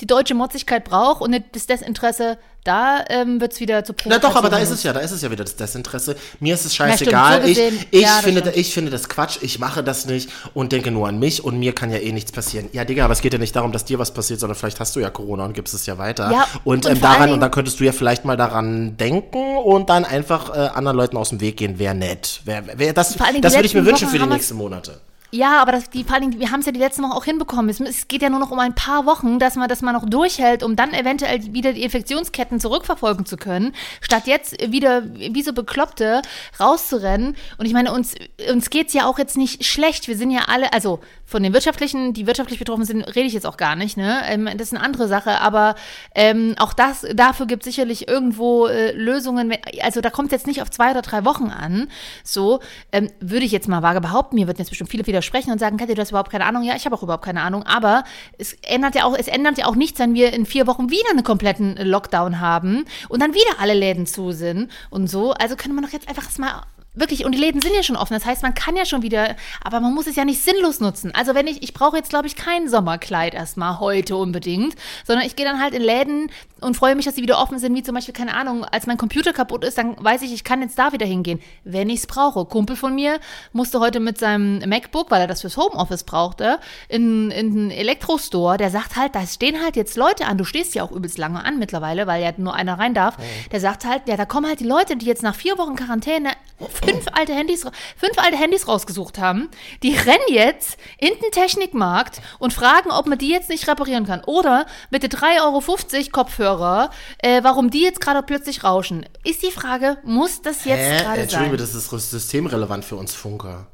die 0.00 0.06
deutsche 0.06 0.34
Motzigkeit 0.34 0.84
braucht 0.84 1.22
und 1.22 1.36
das 1.52 1.66
Desinteresse, 1.66 2.38
da 2.64 3.04
ähm, 3.08 3.40
wird 3.40 3.52
es 3.52 3.60
wieder 3.60 3.84
zu 3.84 3.94
Na 4.06 4.18
doch, 4.18 4.34
aber 4.34 4.48
da 4.48 4.58
ist 4.58 4.70
es 4.70 4.82
ja, 4.82 4.92
da 4.92 5.00
ist 5.00 5.10
es 5.10 5.22
ja 5.22 5.30
wieder 5.30 5.44
das 5.44 5.56
Desinteresse. 5.56 6.16
Mir 6.40 6.54
ist 6.54 6.64
es 6.64 6.76
Ja, 6.76 6.86
stimmt, 6.86 7.10
scheißegal. 7.10 7.42
so 7.42 7.48
ich 7.48 7.56
gesehen, 7.56 7.78
ich, 7.90 8.00
ja, 8.00 8.20
finde, 8.22 8.52
ich 8.54 8.72
finde 8.72 8.90
das 8.90 9.08
Quatsch, 9.08 9.38
ich 9.42 9.58
mache 9.58 9.82
das 9.82 10.06
nicht 10.06 10.30
und 10.54 10.72
denke 10.72 10.90
nur 10.90 11.08
an 11.08 11.18
mich 11.18 11.44
und 11.44 11.58
mir 11.58 11.74
kann 11.74 11.90
ja 11.90 11.98
eh 11.98 12.12
nichts 12.12 12.32
passieren. 12.32 12.68
Ja, 12.72 12.84
Digga, 12.84 13.04
aber 13.04 13.12
es 13.12 13.20
geht 13.20 13.32
ja 13.32 13.38
nicht 13.38 13.54
darum, 13.54 13.72
dass 13.72 13.84
dir 13.84 13.98
was 13.98 14.12
passiert, 14.12 14.40
sondern 14.40 14.56
vielleicht 14.56 14.80
hast 14.80 14.96
du 14.96 15.00
ja 15.00 15.10
Corona 15.10 15.44
und 15.44 15.52
gibst 15.52 15.74
es 15.74 15.86
ja 15.86 15.98
weiter. 15.98 16.30
Ja, 16.30 16.46
und 16.64 16.86
und 16.86 16.92
ähm, 16.92 17.00
daran, 17.00 17.32
und 17.32 17.40
dann 17.40 17.50
könntest 17.50 17.80
du 17.80 17.84
ja 17.84 17.92
vielleicht 17.92 18.24
mal 18.24 18.36
daran 18.36 18.96
denken 18.96 19.56
und 19.56 19.90
dann 19.90 20.04
einfach 20.04 20.50
äh, 20.50 20.68
anderen 20.74 20.96
Leuten 20.96 21.16
aus 21.16 21.28
dem 21.28 21.40
Weg 21.40 21.58
gehen. 21.58 21.78
Wäre 21.78 21.94
nett. 21.94 22.40
Wär, 22.44 22.78
wär, 22.78 22.92
das 22.92 23.16
das 23.40 23.54
würde 23.54 23.66
ich 23.66 23.74
mir 23.74 23.84
wünschen 23.84 24.08
Wochen 24.08 24.16
für 24.16 24.22
die 24.22 24.32
nächsten 24.32 24.56
Monate. 24.56 25.00
Ja, 25.34 25.60
aber 25.60 25.72
das, 25.72 25.90
die, 25.90 26.04
vor 26.04 26.20
Dingen, 26.20 26.38
wir 26.38 26.52
haben 26.52 26.60
es 26.60 26.66
ja 26.66 26.70
die 26.70 26.78
letzten 26.78 27.02
Wochen 27.02 27.10
auch 27.10 27.24
hinbekommen. 27.24 27.68
Es, 27.68 27.80
es 27.80 28.06
geht 28.06 28.22
ja 28.22 28.30
nur 28.30 28.38
noch 28.38 28.52
um 28.52 28.58
ein 28.60 28.76
paar 28.76 29.04
Wochen, 29.04 29.40
dass 29.40 29.56
man 29.56 29.68
das 29.68 29.82
mal 29.82 29.90
noch 29.90 30.08
durchhält, 30.08 30.62
um 30.62 30.76
dann 30.76 30.94
eventuell 30.94 31.52
wieder 31.52 31.72
die 31.72 31.82
Infektionsketten 31.82 32.60
zurückverfolgen 32.60 33.26
zu 33.26 33.36
können, 33.36 33.74
statt 34.00 34.28
jetzt 34.28 34.70
wieder 34.70 35.02
wie 35.16 35.42
so 35.42 35.52
Bekloppte 35.52 36.22
rauszurennen. 36.60 37.34
Und 37.58 37.66
ich 37.66 37.72
meine, 37.72 37.92
uns, 37.92 38.14
uns 38.48 38.70
geht's 38.70 38.94
ja 38.94 39.06
auch 39.06 39.18
jetzt 39.18 39.36
nicht 39.36 39.64
schlecht. 39.64 40.06
Wir 40.06 40.16
sind 40.16 40.30
ja 40.30 40.42
alle, 40.46 40.72
also 40.72 41.00
von 41.26 41.42
den 41.42 41.52
wirtschaftlichen, 41.52 42.12
die 42.12 42.26
wirtschaftlich 42.26 42.58
betroffen 42.58 42.84
sind, 42.84 43.02
rede 43.02 43.26
ich 43.26 43.32
jetzt 43.32 43.46
auch 43.46 43.56
gar 43.56 43.74
nicht. 43.74 43.96
Ne? 43.96 44.20
Ähm, 44.26 44.48
das 44.56 44.68
ist 44.68 44.74
eine 44.74 44.84
andere 44.84 45.08
Sache. 45.08 45.40
Aber 45.40 45.74
ähm, 46.14 46.54
auch 46.58 46.74
das, 46.74 47.06
dafür 47.12 47.46
gibt 47.46 47.62
es 47.62 47.74
sicherlich 47.74 48.06
irgendwo 48.06 48.66
äh, 48.66 48.92
Lösungen. 48.92 49.52
Also 49.80 50.00
da 50.00 50.10
kommt 50.10 50.28
es 50.28 50.32
jetzt 50.32 50.46
nicht 50.46 50.62
auf 50.62 50.70
zwei 50.70 50.92
oder 50.92 51.02
drei 51.02 51.24
Wochen 51.24 51.46
an. 51.46 51.88
So 52.22 52.60
ähm, 52.92 53.10
würde 53.20 53.46
ich 53.46 53.52
jetzt 53.52 53.66
mal 53.66 53.82
vage 53.82 54.00
behaupten. 54.00 54.36
Mir 54.36 54.46
würden 54.46 54.58
jetzt 54.58 54.68
bestimmt 54.68 54.90
viele 54.90 55.02
widersprechen 55.24 55.52
und 55.52 55.58
sagen, 55.58 55.76
Katja, 55.76 55.94
du 55.94 56.00
hast 56.00 56.10
überhaupt 56.10 56.30
keine 56.30 56.44
Ahnung. 56.44 56.62
Ja, 56.62 56.76
ich 56.76 56.84
habe 56.84 56.94
auch 56.94 57.02
überhaupt 57.02 57.24
keine 57.24 57.40
Ahnung. 57.40 57.62
Aber 57.64 58.04
es 58.38 58.54
ändert 58.62 58.94
ja 58.94 59.04
auch, 59.04 59.16
es 59.16 59.28
ändert 59.28 59.58
ja 59.58 59.66
auch 59.66 59.74
nichts, 59.74 59.98
wenn 59.98 60.14
wir 60.14 60.32
in 60.32 60.46
vier 60.46 60.66
Wochen 60.66 60.90
wieder 60.90 61.10
einen 61.10 61.24
kompletten 61.24 61.76
Lockdown 61.76 62.40
haben 62.40 62.84
und 63.08 63.22
dann 63.22 63.32
wieder 63.32 63.58
alle 63.58 63.74
Läden 63.74 64.06
zu 64.06 64.32
sind 64.32 64.70
und 64.90 65.08
so. 65.08 65.32
Also 65.32 65.56
könnte 65.56 65.74
man 65.74 65.84
doch 65.84 65.92
jetzt 65.92 66.08
einfach 66.08 66.28
mal 66.38 66.62
Wirklich, 66.96 67.24
und 67.24 67.32
die 67.32 67.38
Läden 67.38 67.60
sind 67.60 67.74
ja 67.74 67.82
schon 67.82 67.96
offen. 67.96 68.14
Das 68.14 68.24
heißt, 68.24 68.42
man 68.42 68.54
kann 68.54 68.76
ja 68.76 68.84
schon 68.84 69.02
wieder, 69.02 69.34
aber 69.62 69.80
man 69.80 69.92
muss 69.92 70.06
es 70.06 70.14
ja 70.14 70.24
nicht 70.24 70.40
sinnlos 70.40 70.78
nutzen. 70.78 71.12
Also 71.12 71.34
wenn 71.34 71.48
ich, 71.48 71.62
ich 71.62 71.74
brauche 71.74 71.96
jetzt, 71.96 72.10
glaube 72.10 72.28
ich, 72.28 72.36
kein 72.36 72.68
Sommerkleid 72.68 73.34
erstmal 73.34 73.80
heute 73.80 74.16
unbedingt, 74.16 74.76
sondern 75.04 75.26
ich 75.26 75.34
gehe 75.34 75.44
dann 75.44 75.60
halt 75.60 75.74
in 75.74 75.82
Läden 75.82 76.30
und 76.60 76.76
freue 76.76 76.94
mich, 76.94 77.04
dass 77.04 77.16
sie 77.16 77.22
wieder 77.22 77.40
offen 77.40 77.58
sind, 77.58 77.74
wie 77.74 77.82
zum 77.82 77.96
Beispiel, 77.96 78.14
keine 78.14 78.34
Ahnung, 78.34 78.64
als 78.64 78.86
mein 78.86 78.96
Computer 78.96 79.32
kaputt 79.32 79.64
ist, 79.64 79.76
dann 79.76 79.96
weiß 80.02 80.22
ich, 80.22 80.32
ich 80.32 80.44
kann 80.44 80.62
jetzt 80.62 80.78
da 80.78 80.92
wieder 80.92 81.04
hingehen, 81.04 81.40
wenn 81.64 81.90
ich 81.90 82.00
es 82.00 82.06
brauche. 82.06 82.44
Kumpel 82.44 82.76
von 82.76 82.94
mir 82.94 83.18
musste 83.52 83.80
heute 83.80 83.98
mit 83.98 84.18
seinem 84.18 84.60
MacBook, 84.68 85.10
weil 85.10 85.20
er 85.20 85.26
das 85.26 85.40
fürs 85.40 85.56
Homeoffice 85.56 86.04
brauchte, 86.04 86.58
in, 86.88 87.32
in 87.32 87.52
einen 87.52 87.70
Elektrostore, 87.72 88.56
der 88.56 88.70
sagt 88.70 88.96
halt, 88.96 89.16
da 89.16 89.26
stehen 89.26 89.62
halt 89.62 89.74
jetzt 89.74 89.96
Leute 89.96 90.26
an, 90.26 90.38
du 90.38 90.44
stehst 90.44 90.74
ja 90.76 90.84
auch 90.84 90.92
übelst 90.92 91.18
lange 91.18 91.44
an 91.44 91.58
mittlerweile, 91.58 92.06
weil 92.06 92.22
ja 92.22 92.30
nur 92.36 92.54
einer 92.54 92.78
rein 92.78 92.94
darf, 92.94 93.16
der 93.50 93.60
sagt 93.60 93.84
halt, 93.84 94.02
ja, 94.06 94.16
da 94.16 94.26
kommen 94.26 94.46
halt 94.46 94.60
die 94.60 94.64
Leute, 94.64 94.96
die 94.96 95.06
jetzt 95.06 95.22
nach 95.24 95.34
vier 95.34 95.58
Wochen 95.58 95.74
Quarantäne 95.74 96.30
fünf 96.70 97.06
alte 97.12 97.34
Handys, 97.34 97.62
fünf 97.96 98.18
alte 98.18 98.36
Handys 98.36 98.68
rausgesucht 98.68 99.18
haben, 99.18 99.48
die 99.82 99.94
rennen 99.94 100.24
jetzt 100.28 100.76
in 100.98 101.12
den 101.22 101.30
Technikmarkt 101.32 102.20
und 102.38 102.52
fragen, 102.52 102.90
ob 102.90 103.06
man 103.06 103.18
die 103.18 103.30
jetzt 103.30 103.48
nicht 103.48 103.68
reparieren 103.68 104.06
kann. 104.06 104.22
Oder 104.24 104.66
mit 104.90 105.02
den 105.02 105.10
3,50 105.10 105.42
Euro 105.42 106.10
Kopfhörer, 106.12 106.90
äh, 107.18 107.42
warum 107.42 107.70
die 107.70 107.82
jetzt 107.82 108.00
gerade 108.00 108.22
plötzlich 108.22 108.64
rauschen. 108.64 109.06
Ist 109.24 109.42
die 109.42 109.50
Frage, 109.50 109.98
muss 110.04 110.42
das 110.42 110.64
jetzt 110.64 111.02
gerade 111.02 111.22
Entschuldigung, 111.22 111.58
sein? 111.58 111.74
das 111.74 111.74
ist 111.74 112.10
systemrelevant 112.10 112.84
für 112.84 112.96
uns 112.96 113.14
Funker. 113.14 113.66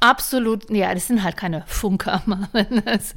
Absolut, 0.00 0.70
ja, 0.70 0.92
das 0.94 1.06
sind 1.06 1.22
halt 1.22 1.36
keine 1.36 1.64
Funker, 1.66 2.22
Marvin. 2.26 2.82
Das, 2.84 3.14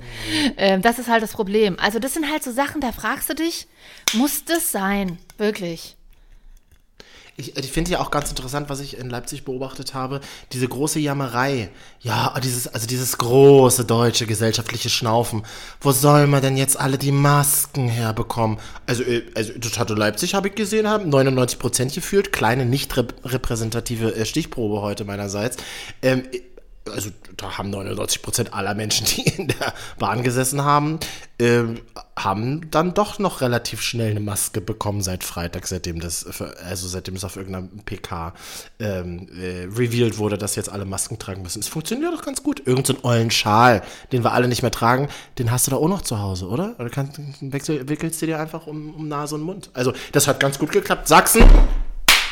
ähm, 0.57 0.81
das 0.81 1.00
ist 1.00 1.10
halt 1.10 1.24
das 1.24 1.33
Problem. 1.33 1.77
Also 1.80 2.00
das 2.00 2.13
sind 2.13 2.30
halt 2.30 2.44
so 2.44 2.51
Sachen, 2.51 2.81
da 2.81 2.92
fragst 2.92 3.30
du 3.30 3.36
dich, 3.36 3.68
muss 4.13 4.45
das 4.45 4.72
sein? 4.72 5.18
Wirklich. 5.38 5.98
Ich, 7.39 7.56
ich 7.56 7.71
finde 7.71 7.91
ja 7.91 8.00
auch 8.01 8.12
ganz 8.12 8.30
interessant, 8.30 8.69
was 8.69 8.81
ich 8.81 8.97
in 8.97 9.09
Leipzig 9.09 9.45
beobachtet 9.45 9.94
habe, 9.94 10.19
diese 10.51 10.68
große 10.68 11.00
Jammerei. 11.00 11.69
Ja, 12.01 12.33
dieses, 12.44 12.68
also 12.68 12.86
dieses 12.86 13.18
große 13.18 13.86
deutsche 13.86 14.25
gesellschaftliche 14.25 14.89
Schnaufen. 14.89 15.44
Wo 15.80 15.91
soll 15.91 16.27
man 16.27 16.41
denn 16.41 16.57
jetzt 16.57 16.80
alle 16.80 16.97
die 16.97 17.13
Masken 17.13 17.88
herbekommen? 17.88 18.57
Also, 18.86 19.03
äh, 19.03 19.24
also 19.36 19.53
das 19.57 19.80
hatte 19.80 19.94
Leipzig, 19.94 20.33
habe 20.33 20.50
ich 20.50 20.56
gesehen, 20.56 20.88
haben 20.88 21.09
99 21.09 21.59
Prozent 21.59 21.94
gefühlt. 21.94 22.33
Kleine, 22.33 22.65
nicht 22.65 22.95
rep 22.97 23.13
repräsentative 23.24 24.15
äh, 24.15 24.25
Stichprobe 24.25 24.81
heute 24.81 25.06
meinerseits. 25.06 25.57
Ähm, 26.01 26.24
also 26.91 27.09
da 27.38 27.57
haben 27.57 27.69
99 27.69 28.21
Prozent 28.21 28.53
aller 28.53 28.74
Menschen, 28.75 29.06
die 29.06 29.21
in 29.21 29.47
der 29.47 29.74
Bahn 29.97 30.24
gesessen 30.24 30.63
haben, 30.63 31.00
ähm, 31.39 31.81
haben 32.17 32.69
dann 32.69 32.93
doch 32.93 33.17
noch 33.19 33.41
relativ 33.41 33.81
schnell 33.81 34.12
eine 34.12 34.19
Maske 34.19 34.62
bekommen 34.62 35.01
seit 35.01 35.24
Freitag, 35.24 35.67
seitdem 35.67 36.00
das, 36.00 36.25
also 36.63 36.88
seitdem 36.88 37.15
es 37.15 37.24
auf 37.24 37.38
irgendeiner 37.38 37.67
PK 37.86 38.34
ähm, 38.79 39.27
äh, 39.39 39.63
revealed 39.74 40.17
wurde, 40.17 40.38
dass 40.38 40.55
jetzt 40.55 40.69
alle 40.69 40.86
Masken 40.86 41.17
tragen 41.17 41.41
müssen. 41.41 41.60
Es 41.60 41.67
funktioniert 41.67 42.13
doch 42.13 42.24
ganz 42.24 42.43
gut. 42.43 42.62
Irgend 42.65 42.88
so 42.88 42.93
einen 42.93 43.03
ollen 43.05 43.31
Schal, 43.31 43.81
den 44.12 44.24
wir 44.24 44.34
alle 44.34 44.48
nicht 44.48 44.62
mehr 44.62 44.72
tragen, 44.72 45.08
den 45.38 45.50
hast 45.50 45.67
du 45.67 45.72
da 45.72 45.77
auch 45.77 45.88
noch 45.88 46.01
zu 46.01 46.19
Hause, 46.19 46.48
oder? 46.48 46.75
Oder 46.77 46.89
kannst, 46.89 47.19
wechsel, 47.41 47.88
wickelst 47.88 48.22
du 48.22 48.25
dir 48.25 48.39
einfach 48.39 48.67
um, 48.67 48.93
um 48.96 49.08
Nase 49.08 49.36
und 49.36 49.41
Mund. 49.41 49.69
Also 49.74 49.93
das 50.12 50.27
hat 50.27 50.39
ganz 50.39 50.60
gut 50.60 50.72
geklappt. 50.72 51.08
Sachsen, 51.08 51.43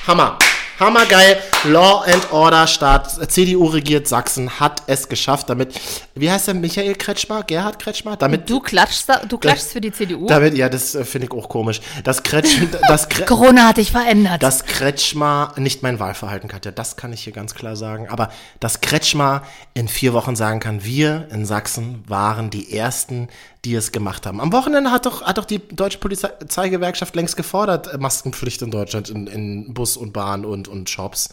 Hammer. 0.05 0.37
Hammergeil. 0.79 1.37
Law 1.63 2.03
and 2.05 2.31
Order 2.31 2.67
Staat. 2.67 3.31
CDU 3.31 3.65
regiert 3.65 4.07
Sachsen, 4.07 4.59
hat 4.59 4.83
es 4.85 5.09
geschafft, 5.09 5.49
damit, 5.49 5.73
wie 6.13 6.29
heißt 6.29 6.47
der, 6.47 6.53
Michael 6.53 6.93
Kretschmer? 6.95 7.43
Gerhard 7.43 7.79
Kretschmer? 7.79 8.15
Damit, 8.15 8.47
Du 8.49 8.59
klatschst, 8.59 9.09
du 9.27 9.37
klatschst 9.39 9.71
für 9.71 9.81
die 9.81 9.91
CDU. 9.91 10.27
damit, 10.27 10.55
ja, 10.55 10.69
das 10.69 10.93
äh, 10.93 11.03
finde 11.03 11.27
ich 11.27 11.33
auch 11.33 11.49
komisch. 11.49 11.81
Das 12.03 12.21
Kretsch, 12.21 12.57
das, 12.87 13.09
Kre 13.09 13.25
Corona 13.25 13.69
hat 13.69 13.77
dich 13.77 13.91
verändert. 13.91 14.43
dass 14.43 14.65
Kretschmer, 14.65 15.53
nicht 15.57 15.81
mein 15.81 15.99
Wahlverhalten, 15.99 16.47
Katja, 16.47 16.71
das 16.71 16.95
kann 16.95 17.11
ich 17.11 17.23
hier 17.23 17.33
ganz 17.33 17.55
klar 17.55 17.75
sagen, 17.75 18.07
aber 18.09 18.29
dass 18.59 18.81
Kretschmer 18.81 19.41
in 19.73 19.87
vier 19.87 20.13
Wochen 20.13 20.35
sagen 20.35 20.59
kann, 20.59 20.83
wir 20.83 21.27
in 21.31 21.45
Sachsen 21.45 22.03
waren 22.07 22.49
die 22.51 22.71
Ersten, 22.77 23.29
die 23.65 23.73
es 23.75 23.91
gemacht 23.91 24.25
haben. 24.25 24.39
Am 24.39 24.53
Wochenende 24.53 24.91
hat 24.91 25.05
doch, 25.07 25.23
hat 25.23 25.37
doch 25.39 25.45
die 25.45 25.59
Deutsche 25.59 25.97
Polizeigewerkschaft 25.97 27.15
längst 27.15 27.35
gefordert, 27.35 27.93
äh, 27.93 27.97
Maskenpflicht 27.97 28.61
in 28.61 28.71
Deutschland 28.71 29.09
in, 29.09 29.27
in 29.27 29.73
Bus 29.73 29.97
und 29.97 30.13
Bahn 30.13 30.45
und, 30.45 30.66
und 30.67 30.89
Shops. 30.89 31.29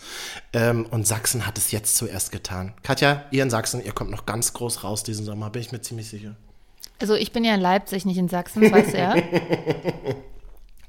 Ähm, 0.53 0.87
und 0.91 1.07
Sachsen 1.07 1.47
hat 1.47 1.59
es 1.59 1.71
jetzt 1.71 1.97
zuerst 1.97 2.33
getan. 2.33 2.73
Katja, 2.83 3.25
ihr 3.31 3.43
in 3.43 3.51
Sachsen, 3.51 3.85
ihr 3.85 3.93
kommt 3.93 4.11
noch 4.11 4.27
ganz 4.27 4.53
groß 4.53 4.85
raus 4.85 5.03
diesen 5.03 5.25
Sommer, 5.25 5.51
bin 5.51 5.63
ich 5.63 5.73
mir 5.73 5.81
ziemlich 5.81 6.09
sicher. 6.09 6.37
Also 7.01 7.15
ich 7.15 7.33
bin 7.33 7.45
ja 7.45 7.55
in 7.55 7.61
Leipzig, 7.61 8.05
nicht 8.07 8.19
in 8.19 8.29
Sachsen, 8.29 8.63
das 8.63 8.73
weißt 8.73 8.93
du 8.95 8.99
ja. 8.99 9.15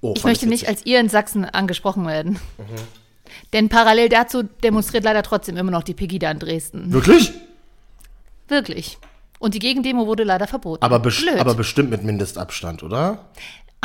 Oh, 0.02 0.14
Ich 0.16 0.24
möchte 0.24 0.46
nicht 0.46 0.68
als 0.68 0.86
ihr 0.86 1.00
in 1.00 1.10
Sachsen 1.10 1.46
angesprochen 1.46 2.06
werden. 2.06 2.38
Denn 3.54 3.70
parallel 3.70 4.10
dazu 4.10 4.44
demonstriert 4.44 5.04
leider 5.04 5.24
trotzdem 5.24 5.58
immer 5.58 5.72
noch 5.72 5.82
die 5.82 5.96
Pegida 5.96 6.30
in 6.30 6.38
Dresden. 6.38 6.92
Wirklich? 6.92 7.32
Wirklich. 8.48 9.00
Und 9.40 9.56
die 9.56 9.60
Gegendemo 9.60 10.06
wurde 10.06 10.24
leider 10.24 10.48
verboten. 10.48 10.84
Aber, 10.84 11.00
best 11.00 11.22
Blöd. 11.22 11.40
aber 11.40 11.56
bestimmt 11.56 11.90
mit 11.90 12.04
Mindestabstand, 12.04 12.84
oder? 12.84 13.26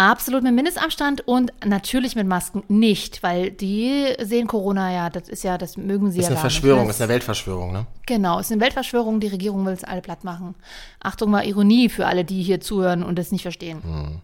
Absolut 0.00 0.42
mit 0.42 0.54
Mindestabstand 0.54 1.28
und 1.28 1.52
natürlich 1.62 2.16
mit 2.16 2.26
Masken 2.26 2.62
nicht, 2.69 3.23
weil 3.23 3.50
die 3.50 4.14
sehen 4.23 4.47
Corona 4.47 4.90
ja, 4.90 5.11
das 5.11 5.28
ist 5.28 5.45
ja, 5.45 5.59
das 5.59 5.76
mögen 5.76 6.11
sie 6.11 6.21
Ist 6.21 6.25
ja 6.25 6.28
eine 6.28 6.35
gar 6.37 6.40
Verschwörung, 6.40 6.85
nicht. 6.85 6.95
ist 6.95 7.02
eine 7.02 7.11
Weltverschwörung, 7.11 7.71
ne? 7.71 7.87
Genau, 8.07 8.38
ist 8.38 8.50
eine 8.50 8.62
Weltverschwörung, 8.62 9.21
die 9.21 9.26
Regierung 9.26 9.66
will 9.66 9.75
es 9.75 9.85
alle 9.85 10.00
platt 10.00 10.25
machen. 10.25 10.54
Achtung 11.00 11.30
mal 11.30 11.45
Ironie 11.47 11.90
für 11.90 12.07
alle, 12.07 12.25
die 12.25 12.42
hier 12.42 12.62
zuhören 12.62 13.02
und 13.02 13.19
das 13.19 13.30
nicht 13.30 13.42
verstehen. 13.42 14.23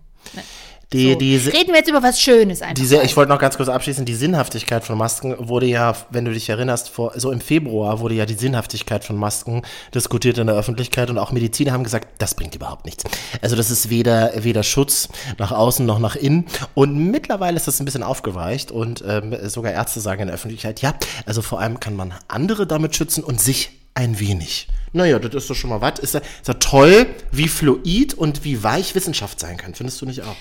Die, 0.92 1.12
So. 1.12 1.18
diese, 1.18 1.52
Reden 1.52 1.68
wir 1.68 1.78
jetzt 1.78 1.90
über 1.90 2.02
was 2.02 2.20
Schönes 2.20 2.62
einfach. 2.62 2.74
Diese, 2.74 3.02
ich 3.02 3.16
wollte 3.16 3.32
noch 3.32 3.40
ganz 3.40 3.56
kurz 3.56 3.68
abschließen, 3.68 4.04
die 4.04 4.14
Sinnhaftigkeit 4.14 4.84
von 4.84 4.96
Masken 4.96 5.34
wurde 5.38 5.66
ja, 5.66 5.96
wenn 6.10 6.24
du 6.24 6.32
dich 6.32 6.48
erinnerst, 6.48 6.90
vor, 6.90 7.12
so 7.16 7.32
im 7.32 7.40
Februar 7.40 7.98
wurde 7.98 8.14
ja 8.14 8.24
die 8.24 8.34
Sinnhaftigkeit 8.34 9.04
von 9.04 9.16
Masken 9.16 9.62
diskutiert 9.92 10.38
in 10.38 10.46
der 10.46 10.54
Öffentlichkeit 10.54 11.10
und 11.10 11.18
auch 11.18 11.32
Mediziner 11.32 11.72
haben 11.72 11.82
gesagt, 11.82 12.08
das 12.18 12.34
bringt 12.34 12.54
überhaupt 12.54 12.84
nichts. 12.84 13.02
Also 13.42 13.56
das 13.56 13.70
ist 13.72 13.90
weder, 13.90 14.32
weder 14.44 14.62
Schutz 14.62 15.08
nach 15.38 15.50
außen 15.50 15.84
noch 15.84 15.98
nach 15.98 16.14
innen 16.14 16.46
und 16.74 16.96
mittlerweile 17.10 17.56
ist 17.56 17.66
das 17.66 17.80
ein 17.80 17.84
bisschen 17.84 18.04
aufgeweicht 18.04 18.70
und 18.70 19.02
ähm, 19.06 19.36
sogar 19.48 19.72
Ärzte 19.72 19.98
sagen 19.98 20.22
in 20.22 20.28
der 20.28 20.34
Öffentlichkeit, 20.36 20.82
ja, 20.82 20.94
also 21.24 21.42
vor 21.42 21.60
allem 21.60 21.80
kann 21.80 21.96
man 21.96 22.14
andere 22.28 22.64
damit 22.64 22.94
schützen 22.94 23.24
und 23.24 23.40
sich 23.40 23.70
ein 23.94 24.20
wenig. 24.20 24.68
Naja, 24.92 25.18
das 25.18 25.34
ist 25.34 25.50
doch 25.50 25.54
schon 25.56 25.70
mal 25.70 25.80
was. 25.80 25.98
Ist 25.98 26.14
ja, 26.14 26.20
ist 26.20 26.46
ja 26.46 26.54
toll, 26.54 27.06
wie 27.32 27.48
fluid 27.48 28.14
und 28.14 28.44
wie 28.44 28.62
weich 28.62 28.94
Wissenschaft 28.94 29.40
sein 29.40 29.56
kann. 29.56 29.74
Findest 29.74 30.00
du 30.00 30.06
nicht 30.06 30.22
auch? 30.22 30.36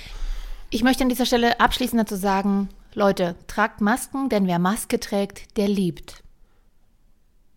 Ich 0.70 0.84
möchte 0.84 1.04
an 1.04 1.10
dieser 1.10 1.26
Stelle 1.26 1.60
abschließend 1.60 2.02
dazu 2.02 2.16
sagen, 2.16 2.70
Leute, 2.94 3.36
tragt 3.48 3.82
Masken, 3.82 4.30
denn 4.30 4.48
wer 4.48 4.60
Maske 4.60 5.00
trägt, 5.00 5.58
der 5.58 5.68
liebt. 5.68 6.22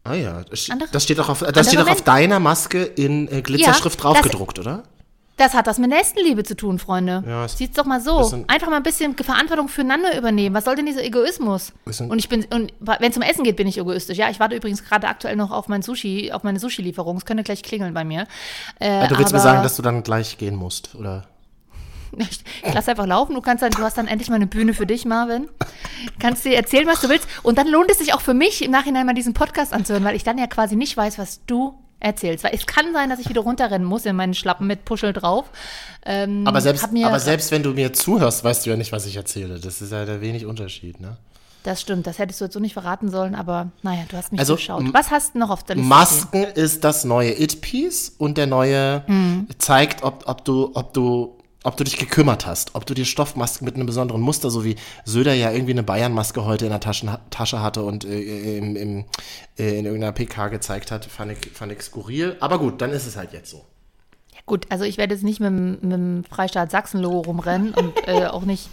Ah 0.05 0.15
ja, 0.15 0.43
das, 0.45 0.71
Andere- 0.71 1.01
steht 1.01 1.21
auch 1.21 1.29
auf, 1.29 1.41
das 1.41 1.67
steht 1.69 1.81
auch 1.81 1.89
auf 1.91 2.03
deiner 2.03 2.41
Maske 2.41 2.83
in 2.85 3.29
äh, 3.29 3.43
Glitzerschrift 3.43 3.99
Ja, 3.99 4.03
draufgedruckt, 4.13 4.59
oder? 4.59 4.85
Das 5.37 5.55
hat 5.55 5.67
was 5.69 5.79
mit 5.79 5.91
Nächstenliebe 5.91 6.43
zu 6.43 6.57
tun, 6.57 6.81
Freunde. 6.81 7.23
Ja, 7.25 7.47
Sieht's 7.47 7.77
doch 7.77 7.85
mal 7.85 8.01
so. 8.01 8.19
bisschen- 8.19 8.49
Einfach 8.49 8.69
mal 8.71 8.77
ein 8.79 8.83
bisschen 8.83 9.15
Verantwortung 9.17 9.69
füreinander 9.69 10.17
übernehmen. 10.19 10.53
Was 10.57 10.65
soll 10.65 10.75
denn 10.75 10.87
dieser 10.87 11.05
Egoismus? 11.05 11.73
Und 11.85 12.19
ich 12.19 12.29
bin, 12.29 12.45
und 12.47 12.73
wenn 12.81 13.11
es 13.11 13.17
um 13.17 13.23
Essen 13.23 13.45
geht, 13.45 13.55
bin 13.55 13.69
ich 13.69 13.79
egoistisch. 13.79 14.19
Ja, 14.19 14.31
ich 14.31 14.41
warte 14.41 14.57
übrigens 14.57 14.83
gerade 14.83 15.07
aktuell 15.07 15.37
noch 15.37 15.53
auf 15.53 15.69
mein 15.69 15.83
Sushi, 15.83 16.33
auf 16.33 16.43
meine 16.43 16.59
Sushi-Lieferung. 16.59 17.19
Es 17.19 17.25
könnte 17.25 17.45
gleich 17.45 17.63
klingeln 17.63 17.95
bei 17.95 18.03
mir. 18.03 18.27
Äh, 18.81 19.03
Ja, 19.03 19.07
du 19.07 19.19
willst 19.19 19.33
mir 19.33 19.39
sagen, 19.39 19.63
dass 19.63 19.77
du 19.77 19.83
dann 19.83 20.03
gleich 20.03 20.39
gehen 20.39 20.57
musst, 20.57 20.97
oder? 20.97 21.29
Ich, 22.17 22.41
ich 22.65 22.75
lass 22.75 22.89
einfach 22.89 23.07
laufen. 23.07 23.35
Du 23.35 23.41
kannst 23.41 23.63
dann, 23.63 23.71
du 23.71 23.79
hast 23.83 23.99
dann 23.99 24.07
endlich 24.09 24.29
mal 24.29 24.37
eine 24.37 24.47
Bühne 24.47 24.75
für 24.75 24.87
dich, 24.87 25.05
Marvin. 25.05 25.49
Kannst 26.19 26.45
dir 26.45 26.55
erzählen, 26.57 26.87
was 26.87 27.01
du 27.01 27.09
willst. 27.09 27.29
Und 27.43 27.59
dann 27.59 27.69
lohnt 27.69 27.91
es 27.91 27.99
sich 27.99 28.15
auch 28.15 28.21
für 28.21 28.35
mich, 28.35 28.65
im 28.65 28.71
Nachhinein 28.71 29.07
mal 29.07 29.15
diesen 29.15 29.35
Podcast 29.35 29.73
anzuhören, 29.73 30.05
weil 30.05 30.17
ich 30.17 30.25
dann 30.25 30.39
ja 30.39 30.47
quasi 30.47 30.77
nicht 30.77 30.97
weiß, 30.97 31.19
was 31.19 31.41
du 31.47 31.75
erzählst. 32.01 32.45
Weil 32.45 32.55
es 32.55 32.67
kann 32.67 32.93
sein, 32.93 33.11
dass 33.11 33.19
ich 33.21 33.29
wieder 33.29 33.41
runterrennen 33.43 33.87
muss 33.87 34.07
in 34.07 34.17
meinen 34.17 34.35
Schlappen 34.35 34.67
mit 34.67 34.85
Puschel 34.85 35.13
drauf. 35.13 35.47
Ähm, 36.07 36.47
Aber 36.47 36.61
selbst, 36.61 36.93
mir, 36.93 37.07
aber 37.09 37.21
selbst 37.21 37.51
wenn 37.51 37.63
du 37.63 37.71
mir 37.71 37.93
zuhörst, 37.93 38.45
weißt 38.45 38.65
du 38.67 38.71
ja 38.71 38.77
nicht, 38.77 38.93
was 38.93 39.07
ich 39.07 39.17
erzähle. 39.17 39.59
Das 39.61 39.81
ist 39.83 39.93
ja 39.93 40.05
der 40.05 40.21
wenig 40.21 40.47
Unterschied, 40.47 41.01
ne? 41.01 41.17
Das 41.65 41.81
stimmt, 41.81 42.07
das 42.07 42.19
hättest 42.21 42.41
du 42.41 42.45
jetzt 42.45 42.55
so 42.55 42.61
nicht 42.61 42.73
verraten 42.73 43.11
sollen, 43.11 43.35
aber 43.35 43.73
naja, 43.83 44.03
du 44.09 44.17
hast 44.17 44.31
mich 44.31 44.39
Also, 44.39 44.55
geschaut. 44.55 44.85
Was 44.95 45.11
hast 45.11 45.35
du 45.35 45.41
noch 45.41 45.51
auf 45.51 45.65
der 45.65 45.75
Liste? 45.75 45.87
stehen? 45.89 45.99
Masken 45.99 46.45
ist 46.55 46.85
das 46.85 47.05
neue 47.05 47.33
It-Piece 47.39 48.15
und 48.17 48.39
der 48.39 48.47
neue 48.47 49.03
Mhm. 49.09 49.49
zeigt, 49.59 50.05
ob, 50.05 50.23
ob 50.29 50.45
du, 50.45 50.71
ob 50.75 50.95
du, 50.95 51.37
ob 51.65 51.77
du 51.77 51.85
dich 51.85 51.97
gekümmert 51.97 52.47
hast, 52.47 52.75
ob 52.75 52.87
du 52.87 52.95
dir 52.95 53.05
Stoffmasken 53.05 53.65
mit 53.65 53.75
einem 53.75 53.87
besonderen 53.87 54.21
Muster, 54.21 54.51
so 54.51 54.65
wie 54.65 54.77
Söder 55.05 55.35
ja 55.35 55.51
irgendwie 55.51 55.73
eine 55.73 55.83
Bayern-Maske 55.83 56.45
heute 56.45 56.67
in 56.67 56.71
der 56.71 56.81
Taschen, 56.81 57.11
Tasche 57.31 57.61
hatte 57.61 57.83
und 57.83 58.05
äh, 58.05 58.59
im, 58.59 58.77
im, 58.77 59.05
äh, 59.59 59.79
in 59.79 59.85
irgendeiner 59.85 60.13
PK 60.13 60.49
gezeigt 60.49 60.91
hat, 60.91 61.05
fand 61.05 61.33
ich, 61.33 61.51
fand 61.53 61.73
ich 61.73 61.83
skurril. 61.83 62.37
Aber 62.41 62.59
gut, 62.59 62.81
dann 62.81 62.91
ist 62.91 63.07
es 63.07 63.17
halt 63.17 63.33
jetzt 63.33 63.51
so. 63.51 63.65
Gut, 64.49 64.67
also 64.71 64.85
ich 64.85 64.97
werde 64.99 65.15
jetzt 65.15 65.23
nicht 65.23 65.39
mit, 65.41 65.51
dem- 65.51 65.79
mit 65.83 65.93
dem 65.93 66.25
Freistaat 66.25 66.71
Sachsen-Logo 66.71 67.21
rumrennen 67.21 67.75
und 67.75 67.93
äh, 68.09 68.25
auch 68.33 68.43
nicht, 68.43 68.69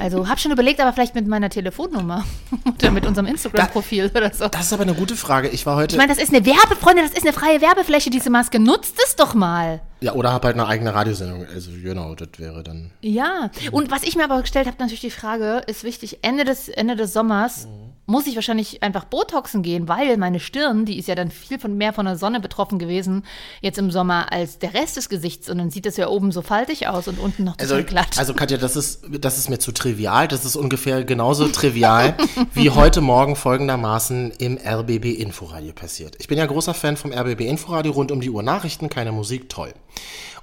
also 0.00 0.28
hab 0.28 0.40
schon 0.40 0.52
überlegt, 0.52 0.80
aber 0.80 0.92
vielleicht 0.92 1.14
mit 1.14 1.26
meiner 1.26 1.48
Telefonnummer 1.50 2.24
oder 2.66 2.90
mit 2.90 3.06
unserem 3.06 3.26
Instagram-Profil 3.26 4.10
oder 4.14 4.34
so. 4.34 4.48
Das 4.48 4.62
ist 4.66 4.72
aber 4.72 4.82
eine 4.82 4.94
gute 4.94 5.16
Frage. 5.16 5.48
Ich 5.48 5.64
war 5.66 5.76
heute. 5.76 5.94
Ich 5.94 5.98
meine, 5.98 6.12
das 6.12 6.22
ist 6.22 6.34
eine 6.34 6.44
Werbe, 6.44 6.76
Freunde, 6.78 7.02
das 7.02 7.12
ist 7.12 7.22
eine 7.22 7.32
freie 7.32 7.60
Werbefläche, 7.60 8.10
diese 8.10 8.28
Maske. 8.28 8.58
Nutzt 8.58 8.96
es 9.06 9.16
doch 9.16 9.34
mal. 9.34 9.80
ja, 10.00 10.12
oder 10.14 10.32
hab 10.32 10.44
halt 10.44 10.54
eine 10.56 10.66
eigene 10.66 10.92
Radiosendung. 10.94 11.46
Also, 11.54 11.70
genau, 11.82 12.14
das 12.16 12.28
wäre 12.38 12.62
dann. 12.64 12.90
Ja. 13.00 13.50
Und 13.70 13.90
was 13.92 14.02
ich 14.02 14.16
mir 14.16 14.24
aber 14.24 14.40
gestellt 14.40 14.66
habe, 14.66 14.76
natürlich 14.80 15.00
die 15.00 15.10
Frage, 15.10 15.62
ist 15.68 15.84
wichtig, 15.84 16.18
Ende 16.22 16.44
des, 16.44 16.68
Ende 16.68 16.96
des 16.96 17.12
Sommers 17.12 17.68
muss 18.06 18.26
ich 18.26 18.34
wahrscheinlich 18.34 18.82
einfach 18.82 19.04
Botoxen 19.04 19.62
gehen, 19.62 19.88
weil 19.88 20.16
meine 20.16 20.40
Stirn, 20.40 20.84
die 20.84 20.98
ist 20.98 21.08
ja 21.08 21.14
dann 21.14 21.30
viel 21.30 21.58
von 21.58 21.76
mehr 21.76 21.92
von 21.92 22.04
der 22.04 22.16
Sonne 22.16 22.40
betroffen 22.40 22.78
gewesen, 22.78 23.24
jetzt 23.60 23.78
im 23.78 23.90
Sommer, 23.90 24.30
als 24.32 24.58
der 24.58 24.74
Rest 24.74 24.96
des 24.96 25.08
Gesichts. 25.08 25.48
Und 25.48 25.58
dann 25.58 25.70
sieht 25.70 25.86
das 25.86 25.96
ja 25.96 26.08
oben 26.08 26.30
so 26.32 26.42
faltig 26.42 26.86
aus 26.88 27.08
und 27.08 27.18
unten 27.18 27.44
noch 27.44 27.56
Also, 27.58 27.76
total 27.76 27.84
glatt. 27.88 28.18
also 28.18 28.34
Katja, 28.34 28.58
das 28.58 28.76
ist, 28.76 29.02
das 29.20 29.38
ist 29.38 29.48
mir 29.48 29.58
zu 29.58 29.72
trivial. 29.72 30.28
Das 30.28 30.44
ist 30.44 30.56
ungefähr 30.56 31.04
genauso 31.04 31.48
trivial, 31.48 32.16
wie 32.52 32.70
heute 32.70 33.00
Morgen 33.00 33.36
folgendermaßen 33.36 34.32
im 34.32 34.58
RBB 34.58 35.06
Inforadio 35.18 35.72
passiert. 35.72 36.16
Ich 36.18 36.28
bin 36.28 36.38
ja 36.38 36.46
großer 36.46 36.74
Fan 36.74 36.96
vom 36.96 37.12
RBB 37.12 37.40
Inforadio, 37.42 37.92
rund 37.92 38.12
um 38.12 38.20
die 38.20 38.30
Uhr 38.30 38.42
Nachrichten, 38.42 38.88
keine 38.88 39.12
Musik, 39.12 39.48
toll. 39.48 39.72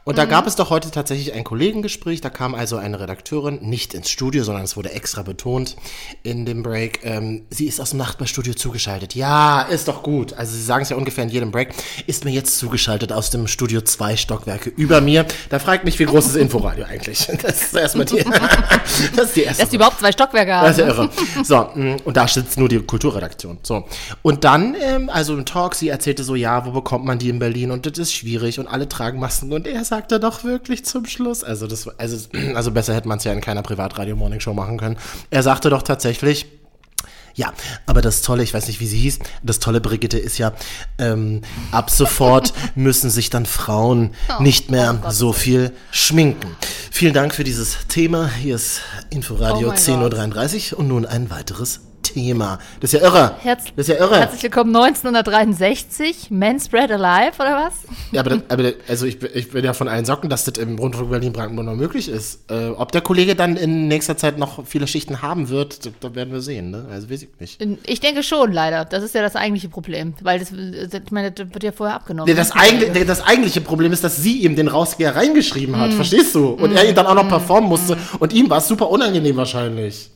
Und 0.04 0.18
da 0.18 0.26
gab 0.26 0.48
es 0.48 0.56
doch 0.56 0.72
heute 0.72 0.90
tatsächlich 0.90 1.34
ein 1.34 1.44
Kollegengespräch. 1.44 2.22
Da 2.22 2.30
kam 2.30 2.56
also 2.56 2.78
eine 2.78 3.00
Redakteurin 3.00 3.60
nicht 3.62 3.94
ins 3.94 4.10
Studio, 4.10 4.44
sondern 4.44 4.64
es 4.64 4.76
wurde 4.76 4.92
extra 4.92 5.22
betont 5.22 5.76
in 6.24 6.46
dem 6.46 6.64
Break. 6.64 7.02
Ähm, 7.04 7.46
sie 7.52 7.68
ist 7.68 7.80
aus 7.80 7.92
dem 7.92 8.00
Nachbarstudio 8.00 8.56
zugeschaltet. 8.56 9.14
Ja, 9.14 9.62
ist 9.62 9.88
doch 9.88 10.02
gut. 10.02 10.34
Also 10.34 10.56
sie 10.56 10.64
sagen 10.64 10.82
es 10.84 10.90
ja 10.90 10.96
ungefähr 10.98 11.24
in 11.24 11.30
jedem 11.30 11.52
Break. 11.52 11.74
Ist 12.08 12.26
mir 12.26 12.32
jetzt 12.32 12.58
zugeschaltet 12.58 13.12
aus 13.12 13.30
dem 13.30 13.48
Studio 13.48 13.82
zwei 13.82 14.18
Stockwerke 14.18 14.70
über 14.70 15.02
mir. 15.02 15.26
Da 15.50 15.60
fragt 15.60 15.86
mich, 15.86 16.00
wie 16.00 16.06
groß 16.06 16.28
ist 16.28 16.36
Inforadio 16.36 16.86
eigentlich? 16.86 17.28
Das 17.42 17.62
ist 17.64 17.74
erstmal 17.76 18.06
die, 18.06 18.24
das 19.16 19.28
ist 19.28 19.36
die 19.36 19.44
erste 19.44 19.64
Dass 19.64 19.70
die 19.70 19.76
überhaupt 19.76 20.00
zwei 20.00 20.12
Stockwerke 20.12 20.54
haben. 20.54 20.68
das 20.68 20.78
ist 20.78 20.84
ja 20.84 20.88
irre. 20.88 21.10
So, 21.44 21.70
mh, 21.74 21.98
und 22.06 22.18
da 22.18 22.28
sitzt 22.28 22.58
nur 22.58 22.70
die 22.70 22.80
Kulturredaktion. 22.80 23.60
So. 23.64 23.86
Und 24.22 24.44
dann, 24.44 24.76
ähm, 24.80 25.10
also 25.10 25.34
im 25.34 25.46
Talk, 25.46 25.76
sie 25.76 25.90
erzählte 25.90 26.24
so, 26.24 26.36
ja, 26.36 26.66
wo 26.66 26.72
bekommt 26.72 27.06
man 27.06 27.20
die 27.20 27.30
in 27.30 27.40
Berlin? 27.40 27.72
Und 27.72 27.86
das 27.86 27.98
ist 27.98 28.14
schwierig 28.14 28.60
und 28.60 28.68
alle 28.68 28.88
tragen 28.88 29.20
Masken. 29.20 29.52
Und 29.52 29.68
er 29.68 29.84
sagte 29.92 30.22
doch 30.22 30.46
wirklich 30.46 30.86
zum 30.86 31.06
Schluss, 31.06 31.44
also 31.44 31.68
das, 31.68 31.86
also, 32.00 32.30
also 32.56 32.72
besser 32.72 32.96
hätte 32.96 33.10
man 33.10 33.18
es 33.18 33.26
ja 33.26 33.34
in 33.34 33.42
keiner 33.42 33.62
Privatradio-Morning-Show 33.62 34.54
machen 34.54 34.78
können. 34.78 34.96
Er 35.32 35.44
sagte 35.44 35.70
doch 35.70 35.82
tatsächlich, 35.82 36.46
ja, 37.36 37.52
aber 37.86 38.02
das 38.02 38.22
Tolle, 38.22 38.42
ich 38.42 38.54
weiß 38.54 38.68
nicht, 38.68 38.80
wie 38.80 38.88
sie 38.88 38.98
hieß, 39.00 39.20
das 39.44 39.60
Tolle, 39.60 39.82
Brigitte, 39.82 40.18
ist 40.18 40.38
ja, 40.38 40.54
ähm, 40.98 41.42
ab 41.72 41.90
sofort 41.90 42.54
müssen 42.76 43.10
sich 43.10 43.30
dann 43.30 43.46
Frauen 43.46 44.12
nicht 44.40 44.72
mehr 44.72 45.04
so 45.10 45.34
viel 45.34 45.74
schminken. 45.92 46.56
Vielen 46.90 47.14
Dank 47.14 47.36
für 47.36 47.44
dieses 47.44 47.88
Thema. 47.90 48.30
Hier 48.30 48.56
ist 48.56 48.80
Inforadio 49.10 49.68
Oh 49.68 49.72
mein 49.72 49.78
10.33 49.78 50.72
Uhr 50.72 50.80
und 50.80 50.88
nun 50.88 51.06
ein 51.06 51.30
weiteres 51.30 51.82
Thema. 52.02 52.60
Das 52.80 52.94
ist 52.94 53.00
ja 53.00 53.08
irre. 53.08 53.36
Herz 53.40 53.66
das 53.76 53.88
ist 53.88 53.94
ja 53.96 54.00
irre. 54.00 54.20
Herzlich 54.20 54.44
willkommen 54.44 54.76
1963, 54.76 56.32
Men 56.32 56.60
Spread 56.60 56.92
Alive, 56.92 57.36
oder 57.40 57.66
was? 57.66 57.74
Ja, 58.12 58.22
aber, 58.22 58.32
das, 58.32 58.40
aber 58.50 58.64
das, 58.64 58.74
also 58.88 59.06
ich, 59.06 59.22
ich 59.24 59.52
bin 59.52 59.64
ja 59.64 59.74
von 59.74 59.88
allen 59.88 60.06
Socken, 60.06 60.30
dass 60.30 60.46
das 60.46 60.58
im 60.58 60.78
Rundfunk 60.78 61.10
Berlin-Brandenburg 61.10 61.66
noch 61.66 61.76
möglich 61.76 62.10
ist. 62.10 62.50
Äh, 62.50 62.70
ob 62.70 62.92
der 62.92 63.02
Kollege 63.02 63.36
dann 63.36 63.56
in 63.56 63.88
nächster 63.88 64.18
Zeit 64.18 64.38
noch 64.38 64.66
viele 64.66 64.88
Schichten 64.88 65.22
haben 65.22 65.50
wird, 65.50 65.86
da, 65.86 65.90
da 66.00 66.16
werden 66.16 66.34
wir 66.34 66.42
sehen. 66.42 66.72
Ne? 66.72 66.86
Also 66.92 67.10
weiß 67.10 67.24
ich 67.24 67.30
nicht. 67.40 67.62
Ich 67.86 68.00
denke 68.00 68.24
schon, 68.24 68.52
leider. 68.52 68.86
Das 68.86 69.04
ist 69.04 69.16
ja 69.16 69.22
das 69.22 69.36
eigentliche 69.36 69.70
Problem. 69.70 70.14
Weil 70.22 70.40
das, 70.40 70.52
ich 70.52 71.12
meine, 71.12 71.32
das 71.32 71.54
wird 71.54 71.64
ja 71.64 71.72
vorher 71.72 71.96
abgenommen. 71.96 72.30
Nee, 72.30 72.38
das, 72.38 72.52
eigentlich, 72.52 73.06
das 73.06 73.26
eigentliche 73.26 73.62
Problem 73.62 73.92
ist, 73.92 74.04
dass 74.04 74.18
sie 74.18 74.40
ihm 74.40 74.56
den 74.56 74.68
Rausgeher 74.68 75.16
reingeschrieben 75.16 75.78
hat, 75.78 75.94
verstehst 75.94 76.36
du? 76.36 76.50
Und 76.50 76.74
er 76.74 76.88
ihn 76.88 76.96
dann 76.96 77.06
auch 77.06 77.16
noch 77.16 77.28
performen 77.28 77.70
musste. 77.70 77.98
Und 78.20 78.34
ihm 78.34 78.50
war 78.50 78.58
es 78.60 78.68
super 78.68 78.90
unangenehm 78.90 79.36
wahrscheinlich. 79.36 80.10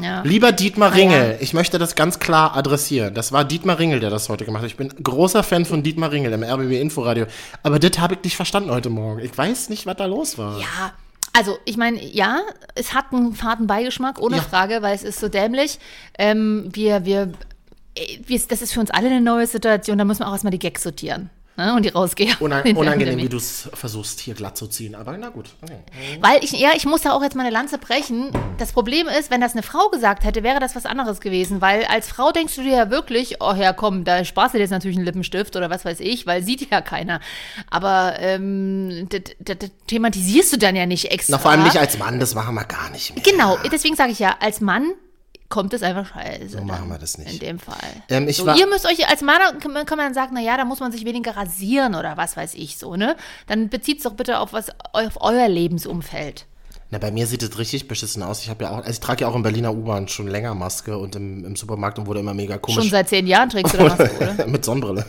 Ja. 0.00 0.22
Lieber 0.22 0.52
Dietmar 0.52 0.92
Ah, 0.92 0.94
Ringel, 0.94 1.30
ja. 1.32 1.36
ich 1.40 1.52
möchte 1.54 1.78
das 1.78 1.94
ganz 1.94 2.18
klar 2.18 2.56
adressieren. 2.56 3.14
Das 3.14 3.32
war 3.32 3.44
Dietmar 3.44 3.78
Ringel, 3.78 4.00
der 4.00 4.10
das 4.10 4.28
heute 4.28 4.44
gemacht 4.44 4.62
hat. 4.62 4.70
Ich 4.70 4.76
bin 4.76 4.88
großer 5.02 5.42
Fan 5.42 5.64
von 5.64 5.82
Dietmar 5.82 6.12
Ringel 6.12 6.32
im 6.32 6.42
RBB 6.42 6.80
Inforadio. 6.80 7.26
Aber 7.62 7.78
das 7.78 7.98
habe 7.98 8.14
ich 8.14 8.22
nicht 8.24 8.36
verstanden 8.36 8.70
heute 8.70 8.90
Morgen. 8.90 9.20
Ich 9.20 9.36
weiß 9.36 9.68
nicht, 9.68 9.86
was 9.86 9.96
da 9.96 10.06
los 10.06 10.38
war. 10.38 10.58
Ja, 10.60 10.92
also 11.32 11.58
ich 11.64 11.76
meine, 11.76 12.02
ja, 12.04 12.40
es 12.74 12.94
hat 12.94 13.06
einen 13.12 13.34
faden 13.34 13.66
Beigeschmack, 13.66 14.20
ohne 14.20 14.36
Ja. 14.36 14.42
Frage, 14.42 14.82
weil 14.82 14.94
es 14.94 15.02
ist 15.02 15.20
so 15.20 15.28
dämlich. 15.28 15.78
Ähm, 16.18 16.68
wir, 16.72 17.04
wir, 17.04 17.32
äh, 17.94 18.18
wir, 18.26 18.40
das 18.48 18.62
ist 18.62 18.72
für 18.72 18.80
uns 18.80 18.90
alle 18.90 19.06
eine 19.08 19.20
neue 19.20 19.46
Situation, 19.46 19.98
da 19.98 20.04
müssen 20.04 20.20
wir 20.20 20.28
auch 20.28 20.32
erstmal 20.32 20.50
die 20.52 20.58
Gags 20.58 20.82
sortieren. 20.82 21.30
Ne? 21.60 21.74
Und 21.74 21.84
die 21.84 21.90
rausgehen. 21.90 22.34
Una 22.40 22.60
in 22.64 22.74
der 22.74 22.80
unangenehm, 22.80 23.18
wie 23.18 23.28
du 23.28 23.36
es 23.36 23.68
versuchst, 23.74 24.20
hier 24.20 24.34
glatt 24.34 24.56
zu 24.56 24.66
ziehen. 24.66 24.94
Aber 24.94 25.16
na 25.18 25.28
gut. 25.28 25.50
Okay. 25.60 25.76
Weil 26.20 26.42
ich, 26.42 26.52
ja, 26.52 26.70
ich 26.74 26.86
muss 26.86 27.02
da 27.02 27.12
auch 27.12 27.22
jetzt 27.22 27.36
mal 27.36 27.42
eine 27.42 27.52
Lanze 27.52 27.76
brechen. 27.76 28.30
Das 28.56 28.72
Problem 28.72 29.06
ist, 29.08 29.30
wenn 29.30 29.42
das 29.42 29.52
eine 29.52 29.62
Frau 29.62 29.90
gesagt 29.90 30.24
hätte, 30.24 30.42
wäre 30.42 30.58
das 30.58 30.74
was 30.74 30.86
anderes 30.86 31.20
gewesen. 31.20 31.60
Weil 31.60 31.84
als 31.84 32.08
Frau 32.08 32.32
denkst 32.32 32.56
du 32.56 32.62
dir 32.62 32.72
ja 32.76 32.90
wirklich, 32.90 33.36
oh 33.40 33.52
ja, 33.52 33.74
komm, 33.74 34.04
da 34.04 34.24
sparst 34.24 34.54
du 34.54 34.58
dir 34.58 34.62
jetzt 34.62 34.70
natürlich 34.70 34.96
einen 34.96 35.04
Lippenstift 35.04 35.54
oder 35.54 35.68
was 35.68 35.84
weiß 35.84 36.00
ich, 36.00 36.26
weil 36.26 36.42
sieht 36.42 36.70
ja 36.70 36.80
keiner. 36.80 37.20
Aber 37.68 38.14
ähm, 38.18 39.06
das, 39.10 39.20
das, 39.40 39.58
das 39.58 39.70
thematisierst 39.86 40.54
du 40.54 40.56
dann 40.56 40.76
ja 40.76 40.86
nicht 40.86 41.10
extra. 41.10 41.32
Na, 41.32 41.38
vor 41.38 41.50
allem 41.50 41.64
nicht 41.64 41.76
als 41.76 41.98
Mann, 41.98 42.18
das 42.18 42.34
machen 42.34 42.54
wir 42.54 42.64
gar 42.64 42.88
nicht 42.90 43.14
mehr. 43.14 43.22
Genau, 43.22 43.58
deswegen 43.70 43.96
sage 43.96 44.12
ich 44.12 44.18
ja, 44.18 44.36
als 44.40 44.62
Mann 44.62 44.92
kommt 45.50 45.74
es 45.74 45.82
einfach 45.82 46.06
scheiße. 46.06 46.48
So 46.48 46.60
machen 46.62 46.88
wir 46.88 46.96
das 46.98 47.18
nicht. 47.18 47.34
In 47.34 47.38
dem 47.40 47.58
Fall. 47.58 47.76
Ähm, 48.08 48.26
ich 48.28 48.38
so, 48.38 48.46
war- 48.46 48.56
ihr 48.56 48.66
müsst 48.66 48.86
euch 48.86 49.06
als 49.10 49.20
Mann, 49.20 49.36
kann 49.60 49.72
man, 49.72 49.84
man 49.96 50.14
sagen, 50.14 50.32
naja, 50.34 50.56
da 50.56 50.64
muss 50.64 50.80
man 50.80 50.90
sich 50.92 51.04
weniger 51.04 51.36
rasieren 51.36 51.94
oder 51.94 52.16
was 52.16 52.36
weiß 52.38 52.54
ich 52.54 52.78
so, 52.78 52.96
ne? 52.96 53.16
Dann 53.48 53.68
bezieht 53.68 53.98
es 53.98 54.04
doch 54.04 54.14
bitte 54.14 54.38
auf 54.38 54.54
was, 54.54 54.68
auf 54.92 55.18
euer 55.20 55.48
Lebensumfeld. 55.48 56.46
Na, 56.92 56.98
bei 56.98 57.10
mir 57.12 57.26
sieht 57.26 57.42
es 57.42 57.56
richtig 57.58 57.86
beschissen 57.86 58.22
aus. 58.22 58.40
Ich 58.42 58.48
habe 58.50 58.64
ja 58.64 58.70
auch, 58.70 58.78
also 58.78 58.90
ich 58.90 58.98
trage 59.00 59.20
ja 59.22 59.28
auch 59.28 59.36
in 59.36 59.42
Berliner 59.42 59.72
U-Bahn 59.72 60.08
schon 60.08 60.26
länger 60.26 60.54
Maske 60.54 60.98
und 60.98 61.14
im, 61.14 61.44
im 61.44 61.54
Supermarkt 61.54 61.98
und 62.00 62.06
wurde 62.06 62.18
immer 62.20 62.34
mega 62.34 62.58
komisch. 62.58 62.80
Schon 62.82 62.90
seit 62.90 63.08
zehn 63.08 63.26
Jahren 63.28 63.48
trägst 63.48 63.74
du 63.74 63.78
da 63.78 63.84
Maske, 63.96 64.10
oder? 64.36 64.46
Mit 64.48 64.64
Sonnenbrille. 64.64 65.04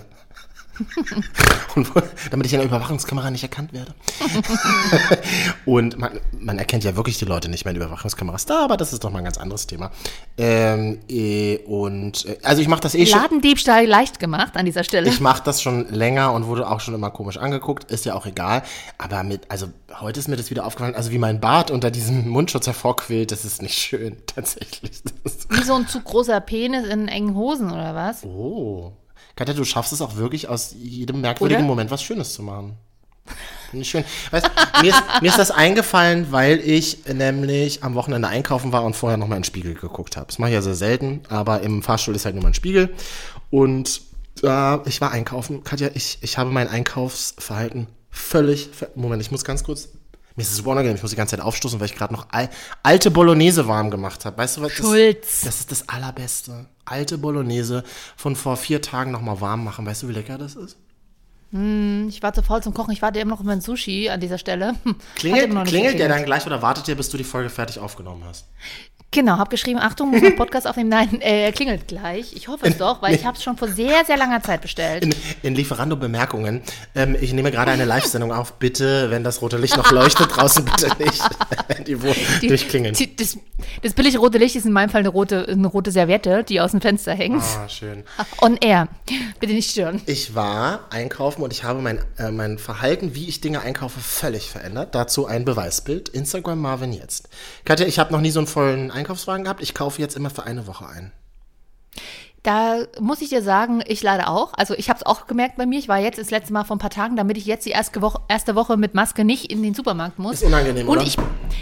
damit 2.31 2.47
ich 2.47 2.53
in 2.53 2.59
der 2.59 2.67
Überwachungskamera 2.67 3.31
nicht 3.31 3.43
erkannt 3.43 3.73
werde. 3.73 3.93
und 5.65 5.97
man, 5.97 6.19
man 6.39 6.57
erkennt 6.57 6.83
ja 6.83 6.95
wirklich 6.95 7.17
die 7.17 7.25
Leute 7.25 7.49
nicht 7.49 7.65
mehr 7.65 7.73
in 7.73 7.77
Überwachungskameras 7.77 8.45
da, 8.45 8.63
aber 8.63 8.77
das 8.77 8.93
ist 8.93 9.03
doch 9.03 9.11
mal 9.11 9.19
ein 9.19 9.23
ganz 9.23 9.37
anderes 9.37 9.67
Thema. 9.67 9.91
Ähm, 10.37 10.99
äh, 11.09 11.57
und 11.65 12.25
äh, 12.25 12.37
also 12.43 12.61
ich 12.61 12.67
mache 12.67 12.81
das 12.81 12.95
eh 12.95 13.05
schon. 13.05 13.19
Ladendiebstahl 13.19 13.85
leicht 13.85 14.19
gemacht 14.19 14.57
an 14.57 14.65
dieser 14.65 14.83
Stelle. 14.83 15.09
Ich 15.09 15.19
mache 15.19 15.43
das 15.43 15.61
schon 15.61 15.87
länger 15.89 16.33
und 16.33 16.47
wurde 16.47 16.69
auch 16.69 16.79
schon 16.79 16.93
immer 16.93 17.11
komisch 17.11 17.37
angeguckt, 17.37 17.91
ist 17.91 18.05
ja 18.05 18.15
auch 18.15 18.25
egal. 18.25 18.63
Aber 18.97 19.23
mit, 19.23 19.49
also 19.49 19.67
heute 19.99 20.19
ist 20.19 20.27
mir 20.27 20.37
das 20.37 20.49
wieder 20.49 20.65
aufgefallen, 20.65 20.95
also 20.95 21.11
wie 21.11 21.19
mein 21.19 21.39
Bart 21.39 21.71
unter 21.71 21.91
diesem 21.91 22.27
Mundschutz 22.29 22.67
hervorquillt, 22.67 23.31
das 23.31 23.45
ist 23.45 23.61
nicht 23.61 23.77
schön, 23.77 24.17
tatsächlich. 24.25 25.01
Wie 25.49 25.63
so 25.63 25.73
ein 25.73 25.87
zu 25.87 26.01
großer 26.01 26.39
Penis 26.41 26.87
in 26.87 27.07
engen 27.07 27.35
Hosen, 27.35 27.71
oder 27.71 27.95
was? 27.95 28.23
oh. 28.23 28.93
Katja, 29.35 29.53
du 29.53 29.63
schaffst 29.63 29.93
es 29.93 30.01
auch 30.01 30.15
wirklich 30.15 30.47
aus 30.49 30.75
jedem 30.77 31.21
merkwürdigen 31.21 31.61
Oder? 31.61 31.67
Moment 31.67 31.91
was 31.91 32.03
Schönes 32.03 32.33
zu 32.33 32.43
machen. 32.43 32.77
Finde 33.69 33.83
ich 33.83 33.89
schön. 33.89 34.03
Weißt, 34.31 34.49
mir, 34.81 34.89
ist, 34.89 35.03
mir 35.21 35.29
ist 35.29 35.39
das 35.39 35.51
eingefallen, 35.51 36.31
weil 36.31 36.59
ich 36.59 37.05
nämlich 37.05 37.83
am 37.83 37.95
Wochenende 37.95 38.27
einkaufen 38.27 38.71
war 38.71 38.83
und 38.83 38.95
vorher 38.95 39.17
noch 39.17 39.27
mal 39.27 39.37
in 39.37 39.41
den 39.41 39.45
Spiegel 39.45 39.75
geguckt 39.75 40.17
habe. 40.17 40.27
Das 40.27 40.39
mache 40.39 40.49
ich 40.49 40.55
ja 40.55 40.61
sehr 40.61 40.75
selten, 40.75 41.21
aber 41.29 41.61
im 41.61 41.81
Fahrstuhl 41.81 42.15
ist 42.15 42.25
halt 42.25 42.35
nur 42.35 42.43
mal 42.43 42.49
ein 42.49 42.53
Spiegel. 42.53 42.93
Und 43.49 44.01
äh, 44.43 44.89
ich 44.89 44.99
war 44.99 45.11
einkaufen. 45.11 45.63
Katja, 45.63 45.89
ich, 45.93 46.17
ich 46.21 46.37
habe 46.37 46.51
mein 46.51 46.67
Einkaufsverhalten 46.67 47.87
völlig. 48.09 48.69
Ver 48.73 48.89
Moment, 48.95 49.21
ich 49.21 49.31
muss 49.31 49.45
ganz 49.45 49.63
kurz. 49.63 49.89
Mir 50.35 50.43
ist 50.43 50.51
es 50.51 50.57
super 50.57 50.71
unangenehm, 50.71 50.95
ich 50.95 51.01
muss 51.01 51.11
die 51.11 51.17
ganze 51.17 51.35
Zeit 51.35 51.45
aufstoßen, 51.45 51.79
weil 51.79 51.87
ich 51.87 51.95
gerade 51.95 52.13
noch 52.13 52.27
al 52.31 52.49
alte 52.83 53.11
Bolognese 53.11 53.67
warm 53.67 53.91
gemacht 53.91 54.25
habe. 54.25 54.37
Weißt 54.37 54.57
du 54.57 54.61
was? 54.61 54.71
Schulz. 54.71 55.41
Das, 55.41 55.41
das 55.41 55.59
ist 55.59 55.71
das 55.71 55.89
Allerbeste. 55.89 56.67
Alte 56.85 57.17
Bolognese 57.17 57.83
von 58.15 58.35
vor 58.35 58.57
vier 58.57 58.81
Tagen 58.81 59.11
noch 59.11 59.21
mal 59.21 59.41
warm 59.41 59.63
machen. 59.63 59.85
Weißt 59.85 60.03
du, 60.03 60.07
wie 60.07 60.13
lecker 60.13 60.37
das 60.37 60.55
ist? 60.55 60.77
Ich 61.53 62.23
war 62.23 62.33
zu 62.33 62.43
faul 62.43 62.63
zum 62.63 62.73
Kochen. 62.73 62.93
Ich 62.93 63.01
warte 63.01 63.19
immer 63.19 63.31
noch 63.31 63.41
auf 63.41 63.45
mein 63.45 63.59
Sushi 63.59 64.09
an 64.09 64.21
dieser 64.21 64.37
Stelle. 64.37 64.75
Klingelt, 65.15 65.67
klingelt 65.67 65.99
der 65.99 66.07
dann 66.07 66.23
gleich 66.23 66.45
oder 66.45 66.61
wartet 66.61 66.87
ihr, 66.87 66.95
bis 66.95 67.09
du 67.09 67.17
die 67.17 67.25
Folge 67.25 67.49
fertig 67.49 67.77
aufgenommen 67.77 68.23
hast? 68.23 68.47
Genau, 69.13 69.37
hab 69.37 69.49
geschrieben, 69.49 69.77
Achtung, 69.77 70.09
muss 70.09 70.21
noch 70.21 70.37
Podcast 70.37 70.65
aufnehmen. 70.65 70.89
Nein, 70.89 71.19
äh, 71.19 71.43
er 71.43 71.51
klingelt 71.51 71.85
gleich. 71.85 72.31
Ich 72.33 72.47
hoffe 72.47 72.67
es 72.67 72.77
doch, 72.77 73.01
weil 73.01 73.13
ich 73.13 73.25
habe 73.25 73.35
es 73.35 73.43
schon 73.43 73.57
vor 73.57 73.67
sehr, 73.67 74.05
sehr 74.05 74.15
langer 74.15 74.41
Zeit 74.41 74.61
bestellt. 74.61 75.03
In, 75.03 75.13
in 75.43 75.53
Lieferando-Bemerkungen. 75.53 76.61
Ähm, 76.95 77.17
ich 77.19 77.33
nehme 77.33 77.51
gerade 77.51 77.71
eine 77.71 77.83
Live-Sendung 77.83 78.31
auf. 78.31 78.53
Bitte, 78.53 79.09
wenn 79.09 79.25
das 79.25 79.41
rote 79.41 79.57
Licht 79.57 79.75
noch 79.75 79.91
leuchtet, 79.91 80.33
draußen 80.33 80.63
bitte 80.63 80.91
nicht. 80.97 81.21
die 81.87 82.01
Wohnung 82.01 82.15
durchklingeln. 82.41 82.95
Die, 82.95 83.13
das, 83.13 83.37
das 83.81 83.93
billige 83.93 84.17
rote 84.17 84.37
Licht 84.37 84.55
ist 84.55 84.65
in 84.65 84.71
meinem 84.71 84.89
Fall 84.89 84.99
eine 84.99 85.09
rote, 85.09 85.45
eine 85.45 85.67
rote 85.67 85.91
Serviette, 85.91 86.45
die 86.45 86.61
aus 86.61 86.71
dem 86.71 86.79
Fenster 86.79 87.13
hängt. 87.13 87.43
Ah, 87.43 87.67
schön. 87.67 88.05
On 88.41 88.55
air. 88.61 88.87
Bitte 89.41 89.51
nicht 89.51 89.71
stören. 89.71 90.01
Ich 90.05 90.35
war 90.35 90.85
einkaufen 90.89 91.41
und 91.41 91.51
ich 91.51 91.65
habe 91.65 91.81
mein, 91.81 91.99
äh, 92.17 92.31
mein 92.31 92.57
Verhalten, 92.57 93.13
wie 93.13 93.27
ich 93.27 93.41
Dinge 93.41 93.59
einkaufe, 93.59 93.99
völlig 93.99 94.49
verändert. 94.49 94.95
Dazu 94.95 95.25
ein 95.25 95.43
Beweisbild. 95.43 96.07
Instagram 96.07 96.61
Marvin 96.61 96.93
jetzt. 96.93 97.27
Katja, 97.65 97.85
ich 97.85 97.99
habe 97.99 98.13
noch 98.13 98.21
nie 98.21 98.31
so 98.31 98.39
einen 98.39 98.47
vollen 98.47 98.89
Einkaufswagen 99.01 99.43
gehabt. 99.43 99.61
Ich 99.61 99.73
kaufe 99.73 100.01
jetzt 100.01 100.15
immer 100.15 100.29
für 100.29 100.43
eine 100.43 100.67
Woche 100.67 100.87
ein. 100.87 101.11
Da 102.43 102.85
muss 102.99 103.21
ich 103.21 103.29
dir 103.29 103.43
sagen, 103.43 103.83
ich 103.85 104.01
leider 104.01 104.27
auch. 104.27 104.53
Also 104.55 104.73
ich 104.73 104.89
habe 104.89 104.97
es 104.97 105.05
auch 105.05 105.27
gemerkt 105.27 105.57
bei 105.57 105.67
mir. 105.67 105.77
Ich 105.77 105.87
war 105.87 105.99
jetzt 105.99 106.17
das 106.17 106.31
letzte 106.31 106.53
Mal 106.53 106.63
vor 106.63 106.75
ein 106.75 106.79
paar 106.79 106.89
Tagen, 106.89 107.15
damit 107.15 107.37
ich 107.37 107.45
jetzt 107.45 107.67
die 107.67 107.69
erste 107.69 108.01
Woche, 108.01 108.19
erste 108.29 108.55
Woche 108.55 108.77
mit 108.77 108.95
Maske 108.95 109.23
nicht 109.23 109.51
in 109.51 109.61
den 109.61 109.75
Supermarkt 109.75 110.17
muss. 110.17 110.41
Ist 110.41 110.43
unangenehm, 110.43 110.89
und 110.89 110.97
oder? 110.97 111.05
Ich, 111.05 111.17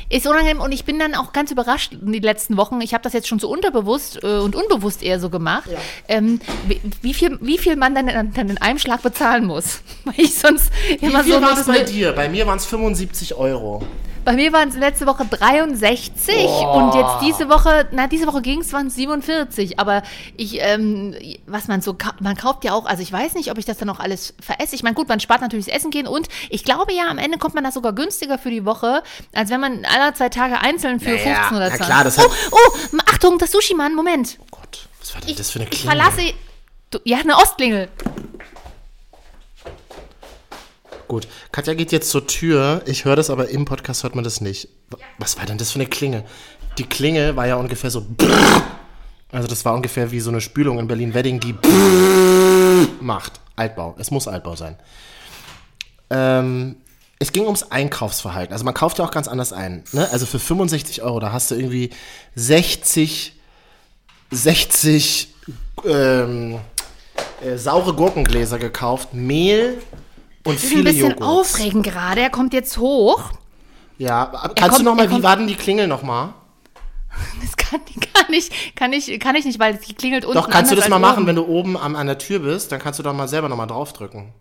ist 0.08 0.26
unangenehm 0.26 0.62
und 0.62 0.72
ich 0.72 0.86
bin 0.86 0.98
dann 0.98 1.16
auch 1.16 1.34
ganz 1.34 1.52
überrascht 1.52 1.92
in 1.92 2.14
die 2.14 2.20
letzten 2.20 2.56
Wochen. 2.56 2.80
Ich 2.80 2.94
habe 2.94 3.04
das 3.04 3.12
jetzt 3.12 3.28
schon 3.28 3.40
so 3.40 3.50
unterbewusst 3.50 4.24
äh, 4.24 4.38
und 4.38 4.56
unbewusst 4.56 5.04
eher 5.04 5.20
so 5.20 5.30
gemacht. 5.30 5.70
Ähm, 6.08 6.40
wie, 6.66 6.80
wie, 7.02 7.14
viel, 7.14 7.38
wie 7.42 7.58
viel 7.58 7.76
man 7.76 7.94
dann, 7.94 8.08
dann, 8.34 8.50
in 8.50 8.58
einem 8.60 8.80
Schlag 8.80 9.02
bezahlen 9.02 9.46
muss. 9.46 9.82
Weil 10.06 10.16
ich 10.18 10.40
sonst 10.40 10.72
immer 11.02 11.26
Wie 11.26 11.32
so 11.32 11.36
viel 11.36 11.42
war 11.42 11.50
das 11.50 11.60
es 11.60 11.68
bei 11.68 11.84
dir? 11.84 12.14
Bei 12.14 12.30
mir 12.30 12.48
waren 12.48 12.58
es 12.58 12.66
75 12.66 13.36
Euro. 13.36 13.84
Bei 14.30 14.36
mir 14.36 14.54
waren 14.54 14.70
es 14.70 14.76
letzte 14.76 15.08
Woche 15.08 15.26
63 15.26 16.36
und 16.46 16.94
jetzt 16.94 17.16
diese 17.24 17.50
Woche, 17.50 17.88
na, 17.92 18.06
diese 18.06 18.28
Woche 18.28 18.44
ging 18.44 18.62
es, 18.62 18.72
waren 18.74 18.86
es 18.86 18.94
47. 18.94 19.80
Aber 19.80 20.04
ich, 20.38 20.60
ähm, 20.62 21.16
was 21.48 21.68
man 21.68 21.82
so, 21.82 21.96
man 22.20 22.38
kauft 22.38 22.64
ja 22.64 22.74
auch, 22.74 22.86
also 22.86 23.02
ich 23.02 23.12
weiß 23.12 23.34
nicht, 23.34 23.50
ob 23.50 23.58
ich 23.58 23.66
das 23.66 23.80
dann 23.80 23.88
noch 23.88 24.00
alles 24.00 24.36
veresse. 24.40 24.76
Ich 24.76 24.84
meine, 24.84 24.94
gut, 24.94 25.08
man 25.10 25.20
spart 25.20 25.42
natürlich 25.42 25.66
das 25.66 25.74
Essen 25.74 25.90
gehen 25.90 26.06
und 26.06 26.28
ich 26.52 26.64
glaube 26.64 26.94
ja, 26.94 27.08
am 27.10 27.18
Ende 27.18 27.40
kommt 27.40 27.56
man 27.56 27.64
da 27.64 27.72
sogar 27.72 27.92
günstiger 27.94 28.38
für 28.38 28.52
die 28.52 28.66
Woche, 28.66 29.02
als 29.34 29.50
wenn 29.50 29.62
man 29.62 29.84
alle 29.86 30.14
zwei 30.14 30.30
Tage 30.30 30.62
einzeln 30.62 31.00
für 31.00 31.10
Naja, 31.10 31.46
15 31.50 31.58
oder 31.58 31.70
na 31.72 31.76
20. 31.78 31.86
klar, 31.88 32.04
das 32.04 32.20
oh, 32.20 32.32
oh, 32.52 32.98
Achtung, 33.08 33.40
das 33.40 33.52
Sushi-Mann, 33.52 33.96
Moment. 33.96 34.38
Gott, 34.52 34.88
was 35.00 35.16
war 35.16 35.22
denn 35.22 35.32
Ich, 35.32 35.38
das 35.38 35.50
für 35.50 35.58
eine 35.60 35.70
ich 35.72 35.80
Klingel? 35.82 35.98
verlasse, 35.98 36.34
du, 36.92 37.00
ja, 37.04 37.18
eine 37.18 37.36
Ostklingel. 37.36 37.90
Gut, 41.10 41.28
Katja 41.52 41.74
geht 41.74 41.92
jetzt 41.92 42.12
zur 42.12 42.28
Tür. 42.28 42.84
Ich 42.86 43.04
höre 43.04 43.16
das, 43.16 43.32
aber 43.32 43.50
im 43.50 43.66
Podcast 43.66 44.04
hört 44.04 44.14
man 44.14 44.24
das 44.24 44.42
nicht. 44.42 44.70
Was 45.18 45.40
war 45.40 45.46
denn 45.48 45.58
das 45.58 45.72
für 45.72 45.80
eine 45.80 45.88
Klingel? 45.88 46.24
Die 46.78 46.84
Klingel 46.84 47.36
war 47.36 47.48
ja 47.48 47.56
ungefähr 47.56 47.90
so. 47.90 48.06
Also 49.32 49.48
das 49.48 49.66
war 49.66 49.74
ungefähr 49.74 50.12
wie 50.12 50.20
so 50.20 50.30
eine 50.30 50.40
Spülung 50.40 50.78
in 50.78 50.88
Berlin-Wedding, 50.88 51.40
die 51.40 51.56
macht. 53.02 53.40
Altbau. 53.56 53.96
Es 53.98 54.12
muss 54.12 54.28
Altbau 54.28 54.56
sein. 54.56 54.76
Ähm, 56.12 56.76
es 57.18 57.32
ging 57.32 57.46
ums 57.46 57.64
Einkaufsverhalten. 57.64 58.54
Also 58.54 58.64
man 58.64 58.76
kauft 58.76 59.00
ja 59.00 59.06
auch 59.06 59.12
ganz 59.12 59.28
anders 59.28 59.52
ein. 59.52 59.86
Ne? 59.92 60.08
Also 60.12 60.28
für 60.28 60.38
65 60.38 61.02
Euro, 61.02 61.20
da 61.20 61.32
hast 61.32 61.50
du 61.50 61.56
irgendwie 61.56 61.90
60, 62.36 63.34
60 64.30 65.34
ähm, 65.86 66.60
äh, 67.44 67.58
saure 67.58 67.96
Gurkengläser 67.96 68.60
gekauft, 68.60 69.16
Mehl 69.16 69.80
und 70.50 70.56
Das 70.56 70.64
ist 70.64 70.70
ein 70.72 70.78
viele 70.78 70.84
bisschen 70.84 71.10
Joghurt. 71.12 71.22
aufregend 71.24 71.84
gerade. 71.86 72.22
Er 72.22 72.30
kommt 72.30 72.54
jetzt 72.54 72.78
hoch. 72.78 73.32
Ja, 73.98 74.24
aber 74.34 74.54
kannst 74.56 74.62
kommt- 74.78 74.80
du 74.80 74.84
noch 74.84 74.96
mal, 74.96 75.10
wie 75.12 75.24
war 75.24 75.36
denn 75.38 75.48
die 75.48 75.56
Klingel 75.56 75.88
noch 75.88 76.04
mal? 76.04 76.34
Das 77.42 77.58
kann, 77.58 77.82
kann, 78.14 78.34
ich, 78.34 78.74
kann, 78.76 78.94
ich, 78.94 79.20
kann 79.20 79.36
ich 79.36 79.44
nicht, 79.44 79.60
weil 79.60 79.76
die 79.78 79.94
klingelt 79.94 80.24
unten. 80.26 80.38
Doch, 80.38 80.50
kannst 80.50 80.72
du 80.72 80.76
das 80.76 80.88
mal 80.90 81.00
machen, 81.00 81.18
oben. 81.20 81.28
wenn 81.28 81.36
du 81.36 81.46
oben 81.46 81.76
am, 81.78 81.96
an 81.96 82.08
der 82.08 82.18
Tür 82.18 82.40
bist, 82.40 82.72
dann 82.72 82.80
kannst 82.80 82.98
du 83.00 83.04
doch 83.04 83.14
mal 83.14 83.28
selber 83.28 83.50
noch 83.50 83.58
mal 83.58 83.66
draufdrücken. 83.66 84.32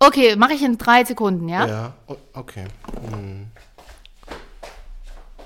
Okay, 0.00 0.36
mache 0.36 0.52
ich 0.54 0.62
in 0.62 0.76
drei 0.76 1.04
Sekunden, 1.04 1.48
ja? 1.48 1.66
Ja, 1.66 1.92
okay. 2.34 2.64
Hm. 3.10 3.46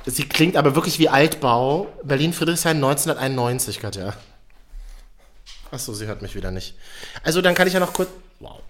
Sie 0.06 0.24
klingt 0.28 0.56
aber 0.56 0.74
wirklich 0.74 0.98
wie 0.98 1.08
Altbau. 1.08 1.86
Berlin-Friedrichshain 2.02 2.76
1991, 2.76 3.78
Katja. 3.80 4.14
Achso, 5.70 5.92
sie 5.92 6.06
hört 6.06 6.22
mich 6.22 6.34
wieder 6.34 6.50
nicht. 6.50 6.74
Also, 7.22 7.42
dann 7.42 7.54
kann 7.54 7.68
ich 7.68 7.74
ja 7.74 7.80
noch 7.80 7.92
kurz. 7.92 8.08
Wow. 8.40 8.60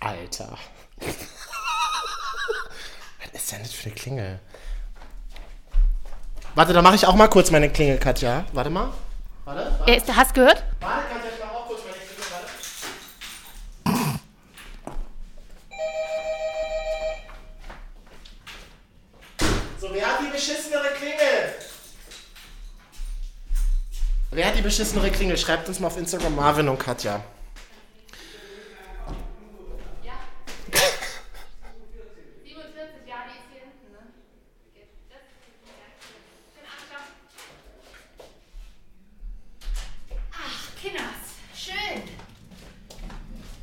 Alter. 0.00 0.58
Was 1.00 1.14
ist 3.32 3.52
denn 3.52 3.62
das 3.62 3.72
für 3.72 3.86
eine 3.86 3.94
Klingel? 3.94 4.40
Warte, 6.54 6.72
da 6.72 6.82
mache 6.82 6.94
ich 6.96 7.06
auch 7.06 7.14
mal 7.14 7.28
kurz 7.28 7.50
meine 7.50 7.70
Klingel, 7.70 7.98
Katja. 7.98 8.44
Warte 8.52 8.70
mal. 8.70 8.92
Warte, 9.44 9.72
warte. 9.78 9.90
Er 9.90 9.96
ist, 9.96 10.14
hast 10.14 10.30
du 10.30 10.34
gehört? 10.40 10.62
Warte, 10.80 11.08
Katja, 11.08 11.30
ich 11.34 11.40
mache 11.44 11.54
auch 11.56 11.66
kurz 11.66 11.80
meine 11.84 11.96
Klingel. 11.96 12.24
Warte. 12.30 12.48
So, 19.80 19.88
wer 19.92 20.06
hat 20.06 20.20
die 20.20 20.30
beschissenere 20.30 20.88
Klingel? 20.96 21.54
Wer 24.30 24.46
hat 24.46 24.56
die 24.56 24.62
beschissenere 24.62 25.10
Klingel? 25.10 25.36
Schreibt 25.36 25.68
uns 25.68 25.80
mal 25.80 25.88
auf 25.88 25.96
Instagram 25.96 26.36
Marvin 26.36 26.68
und 26.68 26.78
Katja. 26.78 27.22
Kinders, 40.80 41.02
schön. 41.54 42.02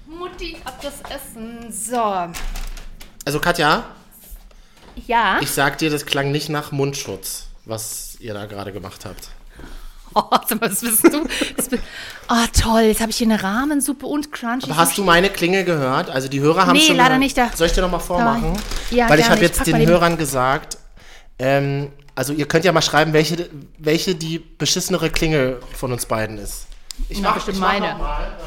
Mutti 0.05 0.57
hat 0.65 0.83
das 0.83 1.01
Essen. 1.09 1.71
So. 1.95 2.33
Also 3.25 3.39
Katja, 3.39 3.83
Ja. 5.07 5.39
ich 5.41 5.49
sag 5.51 5.77
dir, 5.77 5.89
das 5.89 6.05
klang 6.05 6.31
nicht 6.31 6.49
nach 6.49 6.71
Mundschutz, 6.73 7.47
was 7.63 8.17
ihr 8.19 8.33
da 8.33 8.45
gerade 8.47 8.71
gemacht 8.73 9.05
habt. 9.05 9.29
Oh, 10.17 10.23
das 10.47 10.79
bist 10.79 11.03
du. 11.03 11.27
Das 11.57 11.67
oh, 12.29 12.35
toll. 12.57 12.81
Jetzt 12.83 13.01
habe 13.01 13.11
ich 13.11 13.17
hier 13.17 13.27
eine 13.27 13.43
Rahmensuppe 13.43 14.05
und 14.05 14.31
Crunchy. 14.31 14.63
Aber 14.71 14.77
hast 14.77 14.97
du 14.97 15.03
meine 15.03 15.29
Klingel 15.29 15.65
gehört? 15.65 16.09
Also 16.09 16.29
die 16.29 16.39
Hörer 16.39 16.67
haben 16.67 16.77
Nee, 16.77 16.85
schon. 16.87 16.95
leider 16.95 17.09
gehört- 17.09 17.19
nicht, 17.19 17.37
da- 17.37 17.49
Soll 17.53 17.67
ich 17.67 17.73
dir 17.73 17.81
nochmal 17.81 17.99
vormachen? 17.99 18.53
Ja, 18.91 19.09
Weil 19.09 19.19
ich 19.19 19.29
habe 19.29 19.41
jetzt 19.41 19.67
den 19.67 19.85
Hörern 19.85 20.15
gesagt, 20.17 20.77
ähm, 21.37 21.91
also 22.15 22.31
ihr 22.31 22.47
könnt 22.47 22.63
ja 22.63 22.71
mal 22.71 22.81
schreiben, 22.81 23.11
welche, 23.11 23.49
welche 23.77 24.15
die 24.15 24.39
beschissenere 24.39 25.09
Klingel 25.09 25.59
von 25.73 25.91
uns 25.91 26.05
beiden 26.05 26.37
ist. 26.37 26.67
Ich 27.09 27.19
Na, 27.19 27.29
mach, 27.29 27.35
bestimmt 27.35 27.57
ich 27.57 27.61
mach 27.61 27.73
meine. 27.73 27.89
noch 27.91 27.99
mal. 27.99 28.37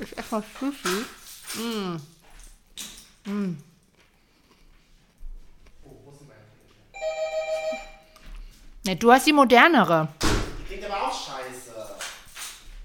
Ich 0.00 0.16
esse 0.16 0.34
mal 0.34 0.42
Sushi. 0.60 1.04
Mh. 1.54 2.00
Mm. 3.26 3.32
Mm. 3.32 3.56
Ne, 8.86 8.96
du 8.96 9.12
hast 9.12 9.26
die 9.26 9.32
modernere. 9.32 10.08
Die 10.22 10.64
klingt 10.66 10.84
aber 10.84 11.08
auch 11.08 11.12
scheiße. 11.12 11.68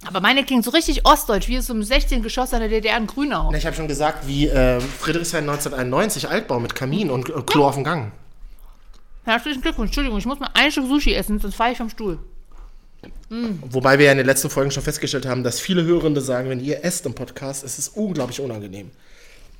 Aber 0.05 0.19
meine 0.19 0.43
klingt 0.43 0.65
so 0.65 0.71
richtig 0.71 1.05
ostdeutsch, 1.05 1.47
wie 1.47 1.55
es 1.55 1.69
um 1.69 1.81
16 1.81 2.23
Geschoss 2.23 2.53
an 2.53 2.59
der 2.59 2.69
DDR 2.69 2.97
in 2.97 3.07
Grünau. 3.07 3.51
Ne, 3.51 3.57
ich 3.57 3.65
habe 3.65 3.75
schon 3.75 3.87
gesagt, 3.87 4.27
wie 4.27 4.47
äh, 4.47 4.81
Friedrichshain 4.81 5.47
1991, 5.49 6.29
Altbau 6.29 6.59
mit 6.59 6.75
Kamin 6.75 7.09
und 7.09 7.29
äh, 7.29 7.41
Klo 7.45 7.67
auf 7.67 7.75
dem 7.75 7.83
Gang. 7.83 8.11
Herzlichen 9.23 9.61
Glückwunsch, 9.61 9.89
Entschuldigung, 9.89 10.19
ich 10.19 10.25
muss 10.25 10.39
mal 10.39 10.49
ein 10.53 10.71
Stück 10.71 10.87
Sushi 10.87 11.13
essen, 11.13 11.39
sonst 11.39 11.55
fahre 11.55 11.71
ich 11.71 11.77
vom 11.77 11.89
Stuhl. 11.89 12.19
Wobei 13.69 13.97
wir 13.99 14.05
ja 14.05 14.11
in 14.11 14.17
den 14.17 14.27
letzten 14.27 14.49
Folgen 14.49 14.71
schon 14.71 14.83
festgestellt 14.83 15.25
haben, 15.25 15.43
dass 15.43 15.59
viele 15.59 15.83
Hörende 15.83 16.21
sagen, 16.21 16.49
wenn 16.49 16.59
ihr 16.59 16.83
esst 16.83 17.05
im 17.05 17.13
Podcast, 17.13 17.63
ist 17.63 17.79
es 17.79 17.89
unglaublich 17.89 18.39
unangenehm. 18.39 18.91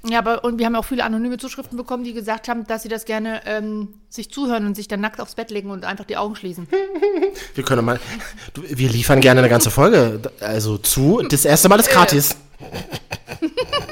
Ja, 0.06 0.20
aber 0.20 0.44
und 0.44 0.60
wir 0.60 0.66
haben 0.66 0.76
auch 0.76 0.84
viele 0.84 1.06
anonyme 1.06 1.38
Zuschriften 1.38 1.78
bekommen, 1.78 2.04
die 2.04 2.14
gesagt 2.14 2.50
haben, 2.50 2.68
dass 2.68 2.84
sie 2.84 2.90
das 2.90 3.06
gerne 3.06 3.42
ähm, 3.46 3.88
sich 4.10 4.30
zuhören 4.32 4.66
und 4.66 4.76
sich 4.76 4.90
dann 4.90 5.00
nackt 5.00 5.22
aufs 5.22 5.36
Bett 5.36 5.50
legen 5.50 5.70
und 5.70 5.86
einfach 5.86 6.04
die 6.04 6.18
Augen 6.18 6.36
schließen. 6.36 6.68
Wir 7.56 7.64
können 7.64 7.86
mal, 7.86 8.00
du, 8.54 8.64
wir 8.68 8.90
liefern 8.90 9.22
gerne 9.22 9.40
eine 9.40 9.50
ganze 9.50 9.72
Folge, 9.72 10.20
also 10.40 10.78
zu. 10.78 11.22
Das 11.30 11.46
erste 11.46 11.70
Mal 11.70 11.80
ist 11.80 11.90
gratis. 11.90 12.36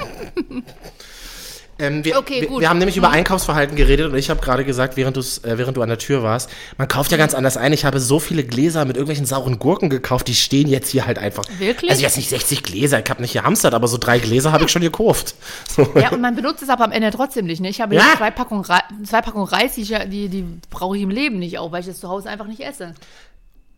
Ähm, 1.81 2.05
wir, 2.05 2.17
Okay, 2.17 2.41
wir, 2.41 2.59
wir 2.59 2.69
haben 2.69 2.77
nämlich 2.79 2.95
über 2.97 3.09
Einkaufsverhalten 3.09 3.75
geredet 3.75 4.11
und 4.11 4.17
ich 4.17 4.29
habe 4.29 4.39
gerade 4.41 4.63
gesagt, 4.63 4.95
während, 4.97 5.17
äh, 5.17 5.57
während 5.57 5.75
du 5.77 5.81
an 5.81 5.89
der 5.89 5.97
Tür 5.97 6.23
warst, 6.23 6.49
man 6.77 6.87
kauft 6.87 7.11
ja 7.11 7.17
ganz 7.17 7.33
anders 7.33 7.57
ein. 7.57 7.73
Ich 7.73 7.83
habe 7.85 7.99
so 7.99 8.19
viele 8.19 8.43
Gläser 8.43 8.85
mit 8.85 8.95
irgendwelchen 8.97 9.25
sauren 9.25 9.59
Gurken 9.59 9.89
gekauft, 9.89 10.27
die 10.27 10.35
stehen 10.35 10.67
jetzt 10.67 10.89
hier 10.89 11.05
halt 11.05 11.17
einfach. 11.17 11.43
Wirklich? 11.57 11.89
Also 11.91 12.03
jetzt 12.03 12.17
nicht 12.17 12.29
60 12.29 12.63
Gläser, 12.63 12.99
ich 13.03 13.09
habe 13.09 13.21
nicht 13.21 13.33
gehamstert, 13.33 13.73
aber 13.73 13.87
so 13.87 13.97
drei 13.97 14.19
Gläser 14.19 14.51
habe 14.51 14.65
ich 14.65 14.71
schon 14.71 14.81
gekauft. 14.81 15.35
So. 15.75 15.87
Ja, 15.95 16.11
und 16.11 16.21
man 16.21 16.35
benutzt 16.35 16.61
es 16.61 16.69
aber 16.69 16.83
am 16.83 16.91
Ende 16.91 17.11
trotzdem 17.11 17.45
nicht. 17.45 17.61
Ne? 17.61 17.69
Ich 17.69 17.81
habe 17.81 17.95
Ja. 17.95 18.03
zwei 18.17 18.31
Packungen, 18.31 18.63
zwei 19.05 19.21
Packungen 19.21 19.47
Reis, 19.47 19.75
die, 19.75 19.83
die, 19.83 20.29
die 20.29 20.45
brauche 20.69 20.95
ich 20.97 21.03
im 21.03 21.09
Leben 21.09 21.39
nicht 21.39 21.57
auch, 21.59 21.71
weil 21.71 21.81
ich 21.81 21.87
das 21.87 21.99
zu 21.99 22.09
Hause 22.09 22.29
einfach 22.29 22.47
nicht 22.47 22.61
esse. 22.61 22.93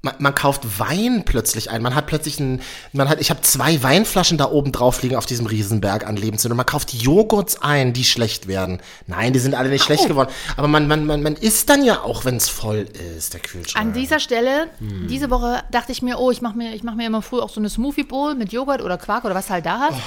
Man, 0.06 0.16
man 0.20 0.36
kauft 0.36 0.80
Wein 0.80 1.24
plötzlich 1.24 1.72
ein. 1.72 1.82
Man 1.82 1.96
hat 1.96 2.08
plötzlich 2.08 2.38
ein, 2.38 2.62
man 2.92 3.08
hat, 3.08 3.22
ich 3.22 3.30
habe 3.30 3.40
zwei 3.40 3.82
Weinflaschen 3.84 4.38
da 4.38 4.52
oben 4.52 4.74
drauf 4.74 5.02
liegen 5.02 5.16
auf 5.16 5.26
diesem 5.26 5.46
Riesenberg 5.46 6.06
an 6.06 6.18
Lebensmitteln. 6.18 6.58
Man 6.58 6.66
kauft 6.66 6.94
Joghurts 6.94 7.62
ein, 7.62 7.94
die 7.94 8.04
schlecht 8.04 8.50
werden. 8.50 8.82
Nein, 9.08 9.32
die 9.32 9.40
sind 9.40 9.56
alle 9.56 9.70
nicht 9.70 9.86
schlecht 9.86 10.10
geworden. 10.10 10.30
Aber 10.58 10.68
man, 10.68 10.90
man, 10.90 11.06
man, 11.06 11.24
man 11.24 11.36
isst 11.38 11.70
dann 11.70 11.86
ja 11.86 12.02
auch, 12.02 12.26
wenn 12.26 12.36
es 12.36 12.50
voll 12.50 12.86
ist, 13.18 13.34
der 13.34 13.40
Kühlschrank. 13.40 13.82
An 13.86 13.94
dieser 13.94 14.20
Stelle, 14.20 14.68
Hm. 14.80 15.08
diese 15.08 15.30
Woche 15.30 15.64
dachte 15.72 15.94
ich 15.94 16.02
mir, 16.02 16.20
oh, 16.20 16.32
ich 16.32 16.42
mache 16.42 16.58
mir, 16.58 16.74
ich 16.76 16.84
mach 16.84 16.96
mir 16.96 17.08
immer 17.08 17.22
früh 17.22 17.40
auch 17.40 17.50
so 17.50 17.62
eine 17.62 17.70
Smoothie 17.70 18.04
Bowl 18.04 18.36
mit 18.36 18.52
Joghurt 18.52 18.82
oder 18.82 18.98
Quark 18.98 19.24
oder 19.24 19.36
was 19.36 19.50
halt 19.50 19.66
da 19.66 19.80
hast. 19.90 20.00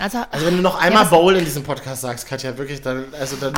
Also, 0.00 0.18
also 0.32 0.46
wenn 0.46 0.56
du 0.56 0.62
noch 0.64 0.80
einmal 0.80 1.02
das- 1.04 1.10
Bowl 1.10 1.32
in 1.36 1.44
diesem 1.44 1.62
Podcast 1.62 2.00
sagst, 2.02 2.26
Katja, 2.26 2.58
wirklich, 2.58 2.82
dann, 2.82 3.04
also 3.20 3.36
dann, 3.36 3.54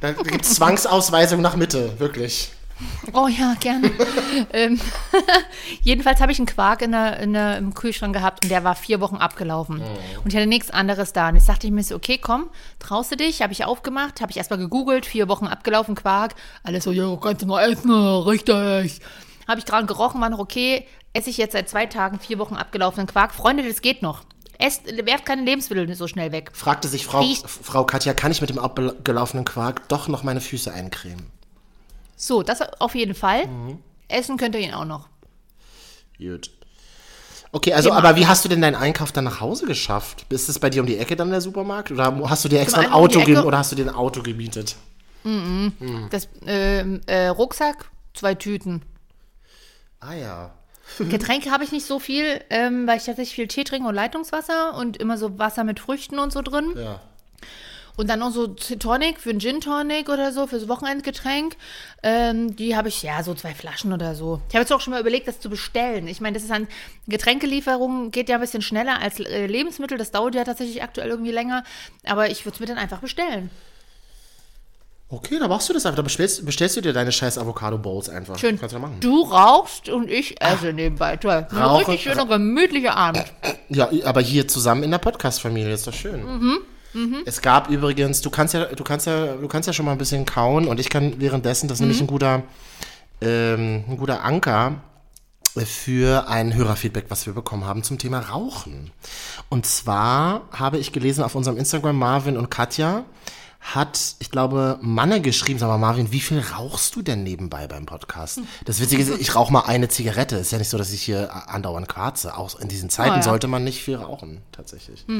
dann 0.00 0.16
gibt 0.16 0.46
es 0.46 0.54
Zwangsausweisung 0.54 1.42
nach 1.42 1.56
Mitte, 1.56 1.92
wirklich. 1.98 2.52
Oh 3.12 3.26
ja, 3.28 3.54
gerne. 3.58 3.90
ähm, 4.52 4.78
jedenfalls 5.82 6.20
habe 6.20 6.32
ich 6.32 6.38
einen 6.38 6.46
Quark 6.46 6.82
in 6.82 6.92
der, 6.92 7.18
in 7.20 7.32
der, 7.32 7.56
im 7.58 7.72
Kühlschrank 7.74 8.14
gehabt 8.14 8.42
und 8.42 8.50
der 8.50 8.64
war 8.64 8.74
vier 8.74 9.00
Wochen 9.00 9.16
abgelaufen. 9.16 9.80
Und 10.22 10.26
ich 10.32 10.36
hatte 10.36 10.46
nichts 10.46 10.70
anderes 10.70 11.12
da. 11.12 11.28
Und 11.28 11.36
jetzt 11.36 11.48
dachte 11.48 11.66
ich 11.66 11.72
mir 11.72 11.82
so, 11.82 11.94
okay, 11.94 12.18
komm, 12.18 12.50
traust 12.78 13.12
du 13.12 13.16
dich? 13.16 13.40
Habe 13.42 13.52
ich 13.52 13.64
aufgemacht, 13.64 14.20
habe 14.20 14.30
ich 14.30 14.36
erstmal 14.36 14.58
gegoogelt, 14.58 15.06
vier 15.06 15.28
Wochen 15.28 15.46
abgelaufen, 15.46 15.94
Quark. 15.94 16.34
Alles 16.64 16.84
so, 16.84 16.92
ja, 16.92 17.16
kannst 17.16 17.42
du 17.42 17.46
mal 17.46 17.70
essen, 17.70 17.90
richtig. 17.90 19.00
Habe 19.48 19.58
ich 19.58 19.64
dran 19.64 19.86
gerochen, 19.86 20.20
war 20.20 20.28
noch 20.30 20.38
okay. 20.40 20.86
Esse 21.12 21.30
ich 21.30 21.38
jetzt 21.38 21.52
seit 21.52 21.68
zwei 21.70 21.86
Tagen 21.86 22.18
vier 22.18 22.38
Wochen 22.38 22.56
abgelaufenen 22.56 23.06
Quark. 23.06 23.32
Freunde, 23.34 23.66
das 23.66 23.80
geht 23.80 24.02
noch. 24.02 24.22
Esst, 24.58 24.82
werft 25.06 25.24
keine 25.26 25.42
Lebensmittel 25.42 25.94
so 25.94 26.08
schnell 26.08 26.32
weg. 26.32 26.50
Fragte 26.54 26.88
sich 26.88 27.06
Frau, 27.06 27.20
Riecht- 27.20 27.46
Frau 27.46 27.84
Katja, 27.84 28.12
kann 28.14 28.32
ich 28.32 28.40
mit 28.40 28.50
dem 28.50 28.58
abgelaufenen 28.58 29.44
Quark 29.44 29.86
doch 29.88 30.08
noch 30.08 30.22
meine 30.22 30.40
Füße 30.40 30.72
eincremen? 30.72 31.26
So, 32.16 32.42
das 32.42 32.60
auf 32.80 32.94
jeden 32.94 33.14
Fall. 33.14 33.48
Essen 34.08 34.36
könnt 34.36 34.54
ihr 34.54 34.60
ihn 34.62 34.74
auch 34.74 34.84
noch. 34.84 35.08
Gut. 36.18 36.50
Okay, 37.52 37.72
also, 37.72 37.90
Thema. 37.90 37.98
aber 37.98 38.16
wie 38.16 38.26
hast 38.26 38.44
du 38.44 38.48
denn 38.48 38.60
deinen 38.60 38.74
Einkauf 38.74 39.12
dann 39.12 39.24
nach 39.24 39.40
Hause 39.40 39.66
geschafft? 39.66 40.26
Ist 40.30 40.48
es 40.48 40.58
bei 40.58 40.70
dir 40.70 40.82
um 40.82 40.86
die 40.86 40.98
Ecke 40.98 41.16
dann 41.16 41.30
der 41.30 41.40
Supermarkt? 41.40 41.90
Oder 41.90 42.14
hast 42.28 42.44
du 42.44 42.48
dir 42.48 42.60
extra 42.60 42.80
ein 42.80 42.88
um 42.88 42.92
Auto 42.92 43.20
Ecke. 43.20 43.44
oder 43.44 43.58
hast 43.58 43.72
du 43.72 43.76
dir 43.76 43.86
ein 43.86 43.94
Auto 43.94 44.22
gemietet? 44.22 44.76
Das 46.10 46.28
ähm, 46.46 47.00
äh, 47.06 47.28
Rucksack, 47.28 47.90
zwei 48.14 48.34
Tüten. 48.34 48.82
Ah 50.00 50.14
ja. 50.14 50.54
Getränke 50.98 51.50
habe 51.50 51.64
ich 51.64 51.72
nicht 51.72 51.86
so 51.86 51.98
viel, 51.98 52.40
ähm, 52.50 52.86
weil 52.86 52.98
ich 52.98 53.04
tatsächlich 53.04 53.34
viel 53.34 53.48
Tee 53.48 53.64
trinke 53.64 53.88
und 53.88 53.94
Leitungswasser 53.94 54.76
und 54.76 54.96
immer 54.98 55.18
so 55.18 55.38
Wasser 55.38 55.64
mit 55.64 55.80
Früchten 55.80 56.18
und 56.18 56.32
so 56.32 56.42
drin. 56.42 56.74
Ja. 56.76 57.00
Und 57.96 58.10
dann 58.10 58.18
noch 58.18 58.30
so 58.30 58.46
Tonic 58.46 59.20
für 59.20 59.30
einen 59.30 59.40
Gin 59.40 59.60
Tonic 59.60 60.08
oder 60.08 60.32
so, 60.32 60.46
fürs 60.46 60.68
Wochenendgetränk. 60.68 61.56
Ähm, 62.02 62.54
die 62.54 62.76
habe 62.76 62.88
ich, 62.88 63.02
ja, 63.02 63.22
so 63.22 63.34
zwei 63.34 63.54
Flaschen 63.54 63.92
oder 63.92 64.14
so. 64.14 64.40
Ich 64.48 64.54
habe 64.54 64.62
jetzt 64.62 64.72
auch 64.72 64.80
schon 64.80 64.92
mal 64.92 65.00
überlegt, 65.00 65.26
das 65.28 65.40
zu 65.40 65.48
bestellen. 65.48 66.06
Ich 66.06 66.20
meine, 66.20 66.34
das 66.34 66.44
ist 66.44 66.50
an 66.50 66.68
Getränkelieferung, 67.08 68.10
geht 68.10 68.28
ja 68.28 68.36
ein 68.36 68.42
bisschen 68.42 68.62
schneller 68.62 69.00
als 69.00 69.18
äh, 69.18 69.46
Lebensmittel. 69.46 69.96
Das 69.96 70.10
dauert 70.10 70.34
ja 70.34 70.44
tatsächlich 70.44 70.82
aktuell 70.82 71.08
irgendwie 71.08 71.32
länger. 71.32 71.64
Aber 72.04 72.30
ich 72.30 72.44
würde 72.44 72.54
es 72.54 72.60
mir 72.60 72.66
dann 72.66 72.78
einfach 72.78 73.00
bestellen. 73.00 73.50
Okay, 75.08 75.38
da 75.38 75.46
machst 75.46 75.68
du 75.68 75.72
das 75.72 75.86
einfach. 75.86 75.96
Da 75.96 76.02
bestellst, 76.02 76.44
bestellst 76.44 76.76
du 76.76 76.80
dir 76.80 76.92
deine 76.92 77.12
scheiß 77.12 77.38
Avocado-Bowls 77.38 78.08
einfach. 78.08 78.38
Schön. 78.38 78.58
Kannst 78.58 78.74
du 78.74 78.80
machen. 78.80 78.96
Du 79.00 79.22
rauchst 79.22 79.88
und 79.88 80.10
ich 80.10 80.40
esse 80.42 80.72
nebenbei. 80.72 81.16
Toll. 81.16 81.46
Ein 81.48 81.62
richtig 81.62 82.02
schöner, 82.02 82.26
gemütlicher 82.26 82.96
Abend. 82.96 83.24
Ja, 83.68 83.88
aber 84.04 84.20
hier 84.20 84.48
zusammen 84.48 84.82
in 84.82 84.90
der 84.90 84.98
Podcast-Familie 84.98 85.72
ist 85.72 85.86
doch 85.86 85.94
schön. 85.94 86.24
Mhm, 86.24 86.58
Es 87.26 87.40
gab 87.42 87.68
übrigens, 87.70 88.20
du 88.22 88.30
kannst 88.30 88.54
ja, 88.54 88.64
du 88.66 88.84
kannst 88.84 89.06
ja, 89.06 89.34
du 89.34 89.48
kannst 89.48 89.66
ja 89.66 89.72
schon 89.72 89.84
mal 89.86 89.92
ein 89.92 89.98
bisschen 89.98 90.24
kauen 90.24 90.66
und 90.68 90.80
ich 90.80 90.88
kann 90.88 91.20
währenddessen, 91.20 91.68
das 91.68 91.76
ist 91.76 91.80
Mhm. 91.80 91.86
nämlich 91.88 92.00
ein 92.02 92.06
guter, 92.06 92.42
ähm, 93.20 93.84
ein 93.88 93.96
guter 93.96 94.22
Anker 94.24 94.74
für 95.64 96.28
ein 96.28 96.54
Hörerfeedback, 96.54 97.06
was 97.08 97.24
wir 97.26 97.32
bekommen 97.32 97.64
haben 97.64 97.82
zum 97.82 97.98
Thema 97.98 98.20
Rauchen. 98.20 98.90
Und 99.48 99.64
zwar 99.66 100.42
habe 100.52 100.76
ich 100.78 100.92
gelesen 100.92 101.24
auf 101.24 101.34
unserem 101.34 101.56
Instagram 101.56 101.96
Marvin 101.98 102.36
und 102.36 102.50
Katja 102.50 103.04
hat, 103.60 104.14
ich 104.20 104.30
glaube, 104.30 104.78
Manne 104.82 105.20
geschrieben, 105.20 105.58
sag 105.58 105.66
mal, 105.68 105.78
Marvin, 105.78 106.12
wie 106.12 106.20
viel 106.20 106.38
rauchst 106.40 106.94
du 106.94 107.02
denn 107.02 107.24
nebenbei 107.24 107.66
beim 107.66 107.84
Podcast? 107.86 108.40
Das 108.64 108.80
Witzige 108.80 109.02
ist, 109.02 109.18
ich 109.20 109.34
rauche 109.34 109.52
mal 109.52 109.62
eine 109.62 109.88
Zigarette. 109.88 110.36
Ist 110.36 110.52
ja 110.52 110.58
nicht 110.58 110.68
so, 110.68 110.78
dass 110.78 110.92
ich 110.92 111.02
hier 111.02 111.34
andauernd 111.50 111.88
quarze. 111.88 112.36
Auch 112.36 112.60
in 112.60 112.68
diesen 112.68 112.90
Zeiten 112.90 113.12
Ah, 113.14 113.16
ja. 113.16 113.22
sollte 113.22 113.48
man 113.48 113.64
nicht 113.64 113.82
viel 113.82 113.96
rauchen, 113.96 114.42
tatsächlich. 114.52 115.04
Ach 115.08 115.14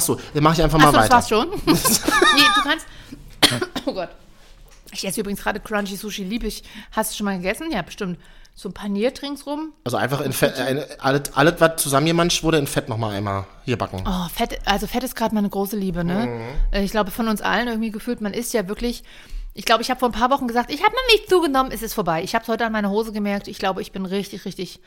so, 0.00 0.18
dann 0.34 0.42
mache 0.42 0.54
ich 0.54 0.62
einfach 0.62 0.78
mal 0.78 0.94
Achso, 0.94 0.96
das 0.96 1.04
weiter. 1.04 1.14
war's 1.14 1.28
schon. 1.28 1.48
nee, 2.36 2.42
du 2.54 2.62
kannst. 2.62 2.86
Oh 3.86 3.92
Gott. 3.92 4.10
Ich 4.92 5.06
esse 5.06 5.20
übrigens 5.20 5.42
gerade 5.42 5.60
Crunchy 5.60 5.96
Sushi, 5.96 6.24
liebe 6.24 6.46
ich. 6.46 6.62
Hast 6.92 7.12
du 7.12 7.16
schon 7.16 7.26
mal 7.26 7.36
gegessen? 7.36 7.70
Ja, 7.70 7.82
bestimmt. 7.82 8.18
So 8.54 8.70
paniert 8.70 9.20
ringsrum. 9.22 9.74
Also 9.84 9.98
einfach 9.98 10.22
in 10.22 10.32
Fett, 10.32 10.58
äh, 10.58 10.86
alles, 10.98 11.34
alles, 11.34 11.54
was 11.58 11.76
zusammengemanscht 11.76 12.42
wurde, 12.42 12.56
in 12.56 12.66
Fett 12.66 12.88
nochmal 12.88 13.14
einmal 13.14 13.44
hier 13.66 13.76
backen. 13.76 14.02
Oh, 14.06 14.28
Fett, 14.34 14.58
also 14.64 14.86
Fett 14.86 15.04
ist 15.04 15.14
gerade 15.14 15.34
meine 15.34 15.50
große 15.50 15.76
Liebe, 15.76 16.04
ne? 16.04 16.26
Mhm. 16.72 16.80
Ich 16.82 16.90
glaube, 16.90 17.10
von 17.10 17.28
uns 17.28 17.42
allen 17.42 17.68
irgendwie 17.68 17.90
gefühlt, 17.90 18.22
man 18.22 18.32
isst 18.32 18.54
ja 18.54 18.66
wirklich. 18.66 19.04
Ich 19.52 19.66
glaube, 19.66 19.82
ich 19.82 19.90
habe 19.90 20.00
vor 20.00 20.08
ein 20.08 20.12
paar 20.12 20.30
Wochen 20.30 20.48
gesagt, 20.48 20.70
ich 20.70 20.82
habe 20.82 20.94
noch 20.94 21.12
nicht 21.12 21.28
zugenommen, 21.28 21.70
es 21.70 21.82
ist 21.82 21.92
vorbei. 21.92 22.22
Ich 22.22 22.34
habe 22.34 22.42
es 22.42 22.48
heute 22.48 22.64
an 22.64 22.72
meiner 22.72 22.90
Hose 22.90 23.12
gemerkt. 23.12 23.46
Ich 23.48 23.58
glaube, 23.58 23.82
ich 23.82 23.92
bin 23.92 24.06
richtig, 24.06 24.46
richtig 24.46 24.80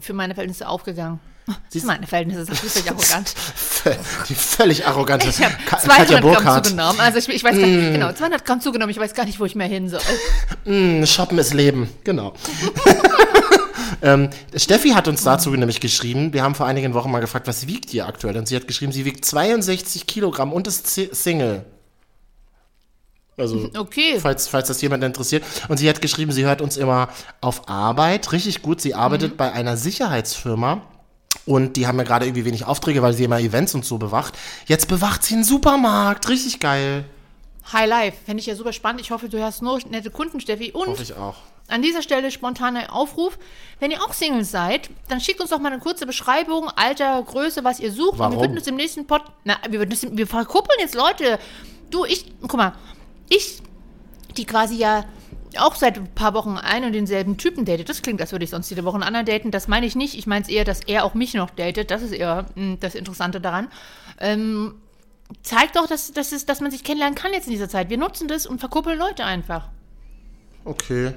für 0.00 0.14
meine 0.14 0.34
Verhältnisse 0.34 0.66
aufgegangen. 0.68 1.20
Oh, 1.48 1.52
Für 1.70 1.86
meine 1.86 2.06
Verhältnisse, 2.06 2.44
das 2.46 2.62
ist 2.62 2.76
wirklich 2.76 2.90
arrogant. 2.90 3.34
Die 4.28 4.34
völlig 4.34 4.86
arrogante 4.86 5.28
Ich 5.28 5.42
habe 5.42 5.54
Ka- 5.66 5.78
200 5.78 5.96
Katja 6.08 6.20
Gramm 6.20 6.62
zugenommen. 6.64 7.00
Also 7.00 7.18
ich, 7.18 7.28
ich 7.28 7.42
weiß 7.42 7.58
gar 7.58 7.66
nicht, 7.66 7.92
genau, 7.94 8.12
200 8.12 8.44
Gramm 8.44 8.60
zugenommen. 8.60 8.90
Ich 8.90 8.98
weiß 9.00 9.12
gar 9.14 9.24
nicht, 9.24 9.40
wo 9.40 9.44
ich 9.44 9.56
mehr 9.56 9.66
hin 9.66 9.88
soll. 9.88 10.00
Mm, 10.64 11.04
Shoppen 11.04 11.38
ist 11.38 11.52
Leben, 11.52 11.88
genau. 12.04 12.34
ähm, 14.02 14.30
Steffi 14.56 14.90
hat 14.90 15.08
uns 15.08 15.24
dazu 15.24 15.50
nämlich 15.50 15.80
geschrieben, 15.80 16.32
wir 16.32 16.42
haben 16.44 16.54
vor 16.54 16.66
einigen 16.66 16.94
Wochen 16.94 17.10
mal 17.10 17.18
gefragt, 17.20 17.48
was 17.48 17.66
wiegt 17.66 17.92
ihr 17.92 18.06
aktuell? 18.06 18.36
Und 18.36 18.46
sie 18.46 18.54
hat 18.56 18.68
geschrieben, 18.68 18.92
sie 18.92 19.04
wiegt 19.04 19.24
62 19.24 20.06
Kilogramm 20.06 20.52
und 20.52 20.66
ist 20.68 20.86
Si- 20.86 21.10
Single. 21.12 21.64
Also, 23.36 23.68
Okay. 23.76 24.18
falls, 24.20 24.46
falls 24.46 24.68
das 24.68 24.80
jemand 24.80 25.02
interessiert. 25.02 25.42
Und 25.68 25.78
sie 25.78 25.88
hat 25.88 26.00
geschrieben, 26.00 26.30
sie 26.32 26.44
hört 26.44 26.60
uns 26.60 26.76
immer 26.76 27.08
auf 27.40 27.68
Arbeit. 27.68 28.30
Richtig 28.30 28.62
gut. 28.62 28.80
Sie 28.80 28.94
arbeitet 28.94 29.36
bei 29.36 29.50
einer 29.52 29.76
Sicherheitsfirma. 29.76 30.82
Und 31.44 31.76
die 31.76 31.86
haben 31.86 31.98
ja 31.98 32.04
gerade 32.04 32.26
irgendwie 32.26 32.44
wenig 32.44 32.66
Aufträge, 32.66 33.02
weil 33.02 33.14
sie 33.14 33.24
immer 33.24 33.40
Events 33.40 33.74
und 33.74 33.84
so 33.84 33.98
bewacht. 33.98 34.38
Jetzt 34.66 34.86
bewacht 34.88 35.24
sie 35.24 35.34
einen 35.34 35.44
Supermarkt. 35.44 36.28
Richtig 36.28 36.60
geil. 36.60 37.04
High 37.72 37.88
Life, 37.88 38.16
fände 38.24 38.40
ich 38.40 38.46
ja 38.46 38.54
super 38.54 38.72
spannend. 38.72 39.00
Ich 39.00 39.10
hoffe, 39.10 39.28
du 39.28 39.42
hast 39.42 39.62
nur 39.62 39.78
nette 39.90 40.10
Kunden, 40.10 40.40
Steffi. 40.40 40.72
Und 40.72 40.88
Hoffe 40.88 41.02
ich 41.02 41.14
auch. 41.14 41.36
an 41.68 41.82
dieser 41.82 42.02
Stelle 42.02 42.30
spontaner 42.30 42.92
Aufruf. 42.92 43.38
Wenn 43.80 43.90
ihr 43.90 44.02
auch 44.02 44.12
Singles 44.12 44.50
seid, 44.50 44.90
dann 45.08 45.20
schickt 45.20 45.40
uns 45.40 45.50
doch 45.50 45.58
mal 45.58 45.72
eine 45.72 45.80
kurze 45.80 46.06
Beschreibung, 46.06 46.68
Alter, 46.76 47.22
Größe, 47.22 47.64
was 47.64 47.80
ihr 47.80 47.92
sucht. 47.92 48.14
Und 48.14 48.18
Warum? 48.18 48.34
wir 48.34 48.40
würden 48.40 48.56
es 48.56 48.66
im 48.66 48.76
nächsten 48.76 49.06
Pod. 49.06 49.22
Na, 49.44 49.58
wir, 49.68 49.78
würden 49.78 49.92
es, 49.92 50.02
wir 50.10 50.26
verkuppeln 50.26 50.78
jetzt 50.80 50.94
Leute. 50.94 51.38
Du, 51.90 52.04
ich, 52.04 52.32
guck 52.42 52.54
mal, 52.54 52.72
ich, 53.28 53.62
die 54.36 54.44
quasi 54.44 54.76
ja 54.76 55.04
auch 55.60 55.74
seit 55.74 55.96
ein 55.96 56.06
paar 56.14 56.34
Wochen 56.34 56.56
einen 56.56 56.86
und 56.86 56.92
denselben 56.92 57.36
Typen 57.36 57.64
datet. 57.64 57.88
Das 57.88 58.02
klingt, 58.02 58.20
als 58.20 58.32
würde 58.32 58.44
ich 58.44 58.50
sonst 58.50 58.70
jede 58.70 58.84
Woche 58.84 58.94
einen 58.94 59.02
anderen 59.02 59.26
daten. 59.26 59.50
Das 59.50 59.68
meine 59.68 59.86
ich 59.86 59.96
nicht. 59.96 60.16
Ich 60.16 60.26
meine 60.26 60.42
es 60.42 60.48
eher, 60.48 60.64
dass 60.64 60.80
er 60.80 61.04
auch 61.04 61.14
mich 61.14 61.34
noch 61.34 61.50
datet. 61.50 61.90
Das 61.90 62.02
ist 62.02 62.12
eher 62.12 62.46
mh, 62.54 62.76
das 62.80 62.94
Interessante 62.94 63.40
daran. 63.40 63.68
Ähm, 64.18 64.74
zeigt 65.42 65.76
doch, 65.76 65.86
dass, 65.86 66.12
dass, 66.12 66.32
es, 66.32 66.46
dass 66.46 66.60
man 66.60 66.70
sich 66.70 66.84
kennenlernen 66.84 67.14
kann 67.14 67.32
jetzt 67.32 67.46
in 67.46 67.52
dieser 67.52 67.68
Zeit. 67.68 67.90
Wir 67.90 67.98
nutzen 67.98 68.28
das 68.28 68.46
und 68.46 68.58
verkuppeln 68.58 68.98
Leute 68.98 69.24
einfach. 69.24 69.68
Okay. 70.64 71.14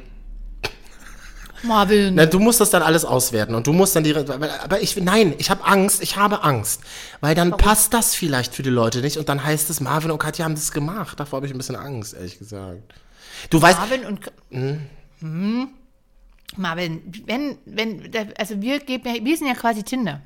Marvin. 1.63 2.15
Na, 2.15 2.25
du 2.25 2.39
musst 2.39 2.61
das 2.61 2.69
dann 2.69 2.83
alles 2.83 3.05
auswerten 3.05 3.55
und 3.55 3.67
du 3.67 3.73
musst 3.73 3.95
dann 3.95 4.03
die. 4.03 4.15
Aber 4.15 4.81
ich 4.81 4.95
nein, 4.97 5.33
ich 5.37 5.49
habe 5.49 5.65
Angst, 5.65 6.01
ich 6.03 6.17
habe 6.17 6.43
Angst, 6.43 6.81
weil 7.21 7.35
dann 7.35 7.51
passt 7.51 7.93
das 7.93 8.15
vielleicht 8.15 8.53
für 8.53 8.63
die 8.63 8.69
Leute 8.69 9.01
nicht 9.01 9.17
und 9.17 9.29
dann 9.29 9.43
heißt 9.43 9.69
es, 9.69 9.79
Marvin 9.81 10.11
und 10.11 10.19
Katja 10.19 10.45
haben 10.45 10.55
das 10.55 10.71
gemacht. 10.71 11.19
Davor 11.19 11.37
habe 11.37 11.47
ich 11.47 11.53
ein 11.53 11.57
bisschen 11.57 11.75
Angst, 11.75 12.13
ehrlich 12.13 12.37
gesagt. 12.37 12.93
Du 13.49 13.61
weißt, 13.61 13.79
Marvin 13.79 14.05
und. 14.05 14.31
Hm. 15.19 15.69
Marvin, 16.57 17.01
wenn, 17.25 17.57
wenn, 17.65 18.11
also 18.37 18.61
wir 18.61 18.79
geben 18.79 19.13
ja, 19.13 19.23
wir 19.23 19.37
sind 19.37 19.47
ja 19.47 19.55
quasi 19.55 19.83
Tinder. 19.83 20.21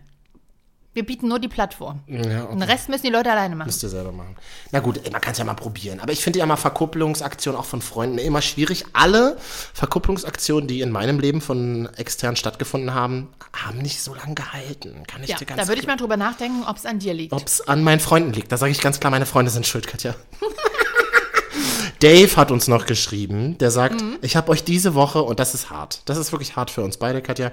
Wir 0.92 1.06
bieten 1.06 1.28
nur 1.28 1.38
die 1.38 1.48
Plattform. 1.48 2.02
Ja, 2.08 2.46
Und 2.46 2.60
den 2.60 2.64
Rest 2.70 2.90
müssen 2.90 3.04
die 3.04 3.12
Leute 3.12 3.32
alleine 3.32 3.56
machen. 3.56 3.68
Müsst 3.68 3.84
ihr 3.84 3.90
selber 3.90 4.12
machen. 4.12 4.36
Na 4.72 4.80
gut, 4.80 5.00
man 5.12 5.22
kann 5.22 5.34
es 5.34 5.38
ja 5.38 5.46
mal 5.46 5.54
probieren. 5.54 6.00
Aber 6.00 6.12
ich 6.12 6.22
finde 6.24 6.40
ja 6.40 6.46
mal 6.48 6.58
Verkupplungsaktionen 6.58 7.60
auch 7.62 7.66
von 7.66 7.82
Freunden 7.82 8.18
immer 8.18 8.42
schwierig. 8.42 8.86
Alle 8.94 9.38
Verkupplungsaktionen, 9.40 10.68
die 10.68 10.82
in 10.82 10.92
meinem 10.92 11.20
Leben 11.20 11.42
von 11.42 11.88
extern 11.96 12.36
stattgefunden 12.36 12.94
haben, 12.96 13.30
haben 13.54 13.78
nicht 13.78 14.02
so 14.02 14.16
lange 14.16 14.34
gehalten. 14.34 15.04
Kann 15.08 15.22
ich 15.24 15.30
Ja, 15.30 15.38
dir 15.38 15.46
ganz 15.46 15.62
da 15.62 15.68
würde 15.68 15.80
ich 15.80 15.88
mal 15.88 15.96
drüber 15.96 16.18
nachdenken, 16.18 16.64
ob 16.68 16.78
es 16.78 16.88
an 16.88 16.98
dir 16.98 17.14
liegt. 17.14 17.34
Ob 17.34 17.46
es 17.46 17.62
an 17.62 17.84
meinen 17.84 18.00
Freunden 18.00 18.34
liegt. 18.34 18.52
Da 18.52 18.58
sage 18.58 18.72
ich 18.72 18.82
ganz 18.82 19.00
klar, 19.00 19.12
meine 19.12 19.28
Freunde 19.28 19.52
sind 19.52 19.68
schuld, 19.68 19.86
Katja. 19.86 20.16
Dave 22.00 22.36
hat 22.38 22.50
uns 22.52 22.68
noch 22.68 22.86
geschrieben, 22.86 23.58
der 23.58 23.72
sagt, 23.72 24.02
Mhm. 24.02 24.18
ich 24.22 24.36
habe 24.36 24.50
euch 24.52 24.64
diese 24.64 24.94
Woche, 24.96 25.22
und 25.22 25.40
das 25.40 25.54
ist 25.54 25.70
hart, 25.70 26.02
das 26.06 26.18
ist 26.18 26.32
wirklich 26.32 26.56
hart 26.56 26.72
für 26.72 26.82
uns 26.82 26.98
beide, 26.98 27.22
Katja, 27.22 27.52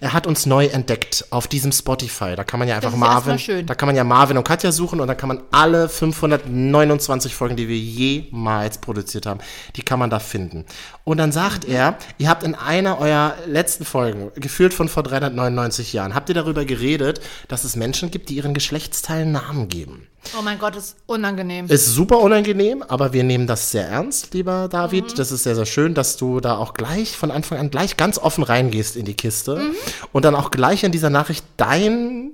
er 0.00 0.12
hat 0.12 0.26
uns 0.26 0.46
neu 0.46 0.66
entdeckt 0.66 1.26
auf 1.30 1.48
diesem 1.48 1.72
Spotify. 1.72 2.36
Da 2.36 2.44
kann 2.44 2.58
man 2.60 2.68
ja 2.68 2.76
einfach 2.76 2.94
Marvin, 2.94 3.38
schön. 3.38 3.66
da 3.66 3.74
kann 3.74 3.86
man 3.88 3.96
ja 3.96 4.04
Marvin 4.04 4.38
und 4.38 4.44
Katja 4.44 4.70
suchen 4.72 5.00
und 5.00 5.08
da 5.08 5.14
kann 5.14 5.28
man 5.28 5.40
alle 5.50 5.88
529 5.88 7.34
Folgen, 7.34 7.56
die 7.56 7.68
wir 7.68 7.76
jemals 7.78 8.78
produziert 8.78 9.26
haben, 9.26 9.40
die 9.76 9.82
kann 9.82 9.98
man 9.98 10.10
da 10.10 10.18
finden. 10.20 10.64
Und 11.04 11.18
dann 11.18 11.32
sagt 11.32 11.64
er, 11.64 11.96
ihr 12.18 12.28
habt 12.28 12.42
in 12.42 12.54
einer 12.54 12.98
eurer 13.00 13.34
letzten 13.46 13.84
Folgen, 13.84 14.30
gefühlt 14.36 14.74
von 14.74 14.88
vor 14.88 15.02
399 15.02 15.92
Jahren, 15.92 16.14
habt 16.14 16.28
ihr 16.28 16.34
darüber 16.34 16.64
geredet, 16.64 17.20
dass 17.48 17.64
es 17.64 17.76
Menschen 17.76 18.10
gibt, 18.10 18.28
die 18.28 18.34
ihren 18.36 18.54
Geschlechtsteilen 18.54 19.32
Namen 19.32 19.68
geben. 19.68 20.06
Oh 20.38 20.42
mein 20.42 20.58
Gott, 20.58 20.76
ist 20.76 20.96
unangenehm. 21.06 21.66
Ist 21.66 21.86
super 21.94 22.18
unangenehm, 22.18 22.82
aber 22.82 23.12
wir 23.12 23.24
nehmen 23.24 23.46
das 23.46 23.70
sehr 23.70 23.88
ernst, 23.88 24.34
lieber 24.34 24.68
David. 24.68 25.12
Mhm. 25.12 25.14
Das 25.16 25.32
ist 25.32 25.44
sehr, 25.44 25.54
sehr 25.54 25.64
schön, 25.64 25.94
dass 25.94 26.16
du 26.16 26.40
da 26.40 26.56
auch 26.58 26.74
gleich 26.74 27.16
von 27.16 27.30
Anfang 27.30 27.58
an 27.58 27.70
gleich 27.70 27.96
ganz 27.96 28.18
offen 28.18 28.44
reingehst 28.44 28.96
in 28.96 29.04
die 29.04 29.14
Kiste 29.14 29.56
Mhm. 29.56 29.74
und 30.12 30.24
dann 30.24 30.34
auch 30.34 30.50
gleich 30.50 30.84
in 30.84 30.92
dieser 30.92 31.08
Nachricht 31.08 31.44
dein, 31.56 32.32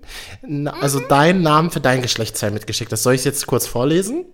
also 0.80 0.98
Mhm. 1.00 1.08
deinen 1.08 1.42
Namen 1.42 1.70
für 1.70 1.80
dein 1.80 2.02
Geschlechtsteil 2.02 2.50
mitgeschickt 2.50 2.90
hast. 2.90 3.02
Soll 3.04 3.14
ich 3.14 3.20
es 3.20 3.24
jetzt 3.26 3.46
kurz 3.46 3.66
vorlesen? 3.66 4.24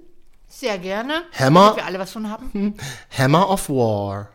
Sehr 0.49 0.79
gerne. 0.79 1.23
Hammer. 1.33 1.61
Damit 1.71 1.77
wir 1.77 1.87
alle 1.87 1.99
was 1.99 2.13
von 2.13 2.31
haben. 2.31 2.75
Hammer 3.19 3.51
of 3.51 3.69
War. 3.69 4.29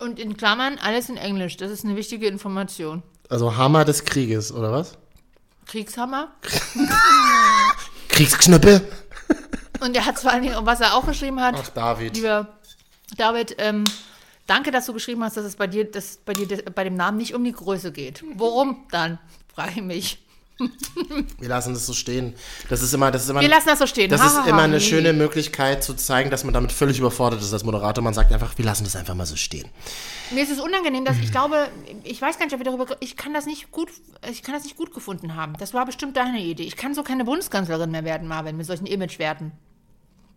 Und 0.00 0.18
in 0.18 0.36
Klammern 0.36 0.78
alles 0.82 1.08
in 1.08 1.16
Englisch. 1.16 1.56
Das 1.56 1.70
ist 1.70 1.84
eine 1.84 1.96
wichtige 1.96 2.26
Information. 2.26 3.02
Also 3.30 3.56
Hammer 3.56 3.84
des 3.84 4.04
Krieges, 4.04 4.52
oder 4.52 4.70
was? 4.70 4.98
Kriegshammer. 5.66 6.34
Kriegsknüppel. 8.08 8.86
Und 9.80 9.96
er 9.96 10.06
hat 10.06 10.18
vor 10.18 10.30
allen 10.30 10.42
Dingen, 10.42 10.56
was 10.64 10.80
er 10.80 10.94
auch 10.94 11.06
geschrieben 11.06 11.40
hat, 11.40 11.56
Ach, 11.58 11.68
David. 11.70 12.16
lieber 12.16 12.48
David, 13.16 13.56
ähm, 13.58 13.84
danke, 14.46 14.70
dass 14.70 14.86
du 14.86 14.92
geschrieben 14.92 15.22
hast, 15.24 15.36
dass 15.36 15.44
es 15.44 15.56
bei 15.56 15.66
dir, 15.66 15.90
dass 15.90 16.18
bei 16.18 16.32
dir 16.32 16.46
bei 16.74 16.84
dem 16.84 16.94
Namen 16.94 17.18
nicht 17.18 17.34
um 17.34 17.44
die 17.44 17.52
Größe 17.52 17.92
geht. 17.92 18.24
Worum 18.34 18.86
dann? 18.90 19.18
Frage 19.54 19.72
ich 19.76 19.82
mich. 19.82 20.23
Wir 21.40 21.48
lassen 21.48 21.74
das 21.74 21.84
so 21.86 21.92
stehen. 21.94 22.34
Das 22.68 22.80
ist 22.80 22.92
immer, 22.94 23.10
das 23.10 23.24
ist 23.24 23.28
immer, 23.30 23.40
Wir 23.40 23.48
lassen 23.48 23.66
das 23.68 23.78
so 23.80 23.86
stehen. 23.86 24.08
das 24.08 24.20
Ha, 24.20 24.26
ist 24.26 24.36
ha, 24.36 24.44
ha. 24.44 24.48
immer 24.48 24.62
eine 24.62 24.74
Nee, 24.74 24.80
schöne. 24.80 25.12
Möglichkeit 25.12 25.82
zu 25.82 25.94
zeigen, 25.94 26.30
dass 26.30 26.44
man 26.44 26.54
damit 26.54 26.70
völlig 26.72 26.98
überfordert 26.98 27.40
ist 27.42 27.52
als 27.52 27.64
Moderator. 27.64 28.02
Man 28.04 28.14
sagt 28.14 28.32
einfach, 28.32 28.56
wir 28.56 28.64
lassen 28.64 28.84
das 28.84 28.94
einfach 28.96 29.14
mal 29.14 29.26
so 29.26 29.36
stehen. 29.36 29.68
Mir 30.30 30.42
ist 30.44 30.50
es 30.52 30.60
unangenehm, 30.60 31.04
dass 31.04 31.18
ich 31.18 31.30
glaube, 31.32 31.68
ich 32.04 32.20
weiß 32.22 32.38
gar 32.38 32.46
nicht, 32.46 32.54
ob 32.54 32.60
wir 32.60 32.64
darüber, 32.64 32.96
ich 33.00 33.16
kann 33.16 33.34
das 33.34 33.46
nicht 33.46 33.70
gut, 33.72 33.88
ich 34.30 34.42
kann 34.42 34.54
das 34.54 34.64
nicht 34.64 34.76
gut 34.76 34.94
gefunden 34.94 35.34
haben. 35.34 35.54
Das 35.58 35.74
war 35.74 35.84
bestimmt 35.86 36.16
deine 36.16 36.40
Idee. 36.40 36.62
Ich 36.64 36.76
kann 36.76 36.94
so 36.94 37.02
keine 37.02 37.24
Bundeskanzlerin 37.24 37.90
mehr 37.90 38.04
werden, 38.04 38.28
Marvin, 38.28 38.56
mit 38.56 38.66
solchen 38.66 38.86
Imagewerten. 38.86 39.52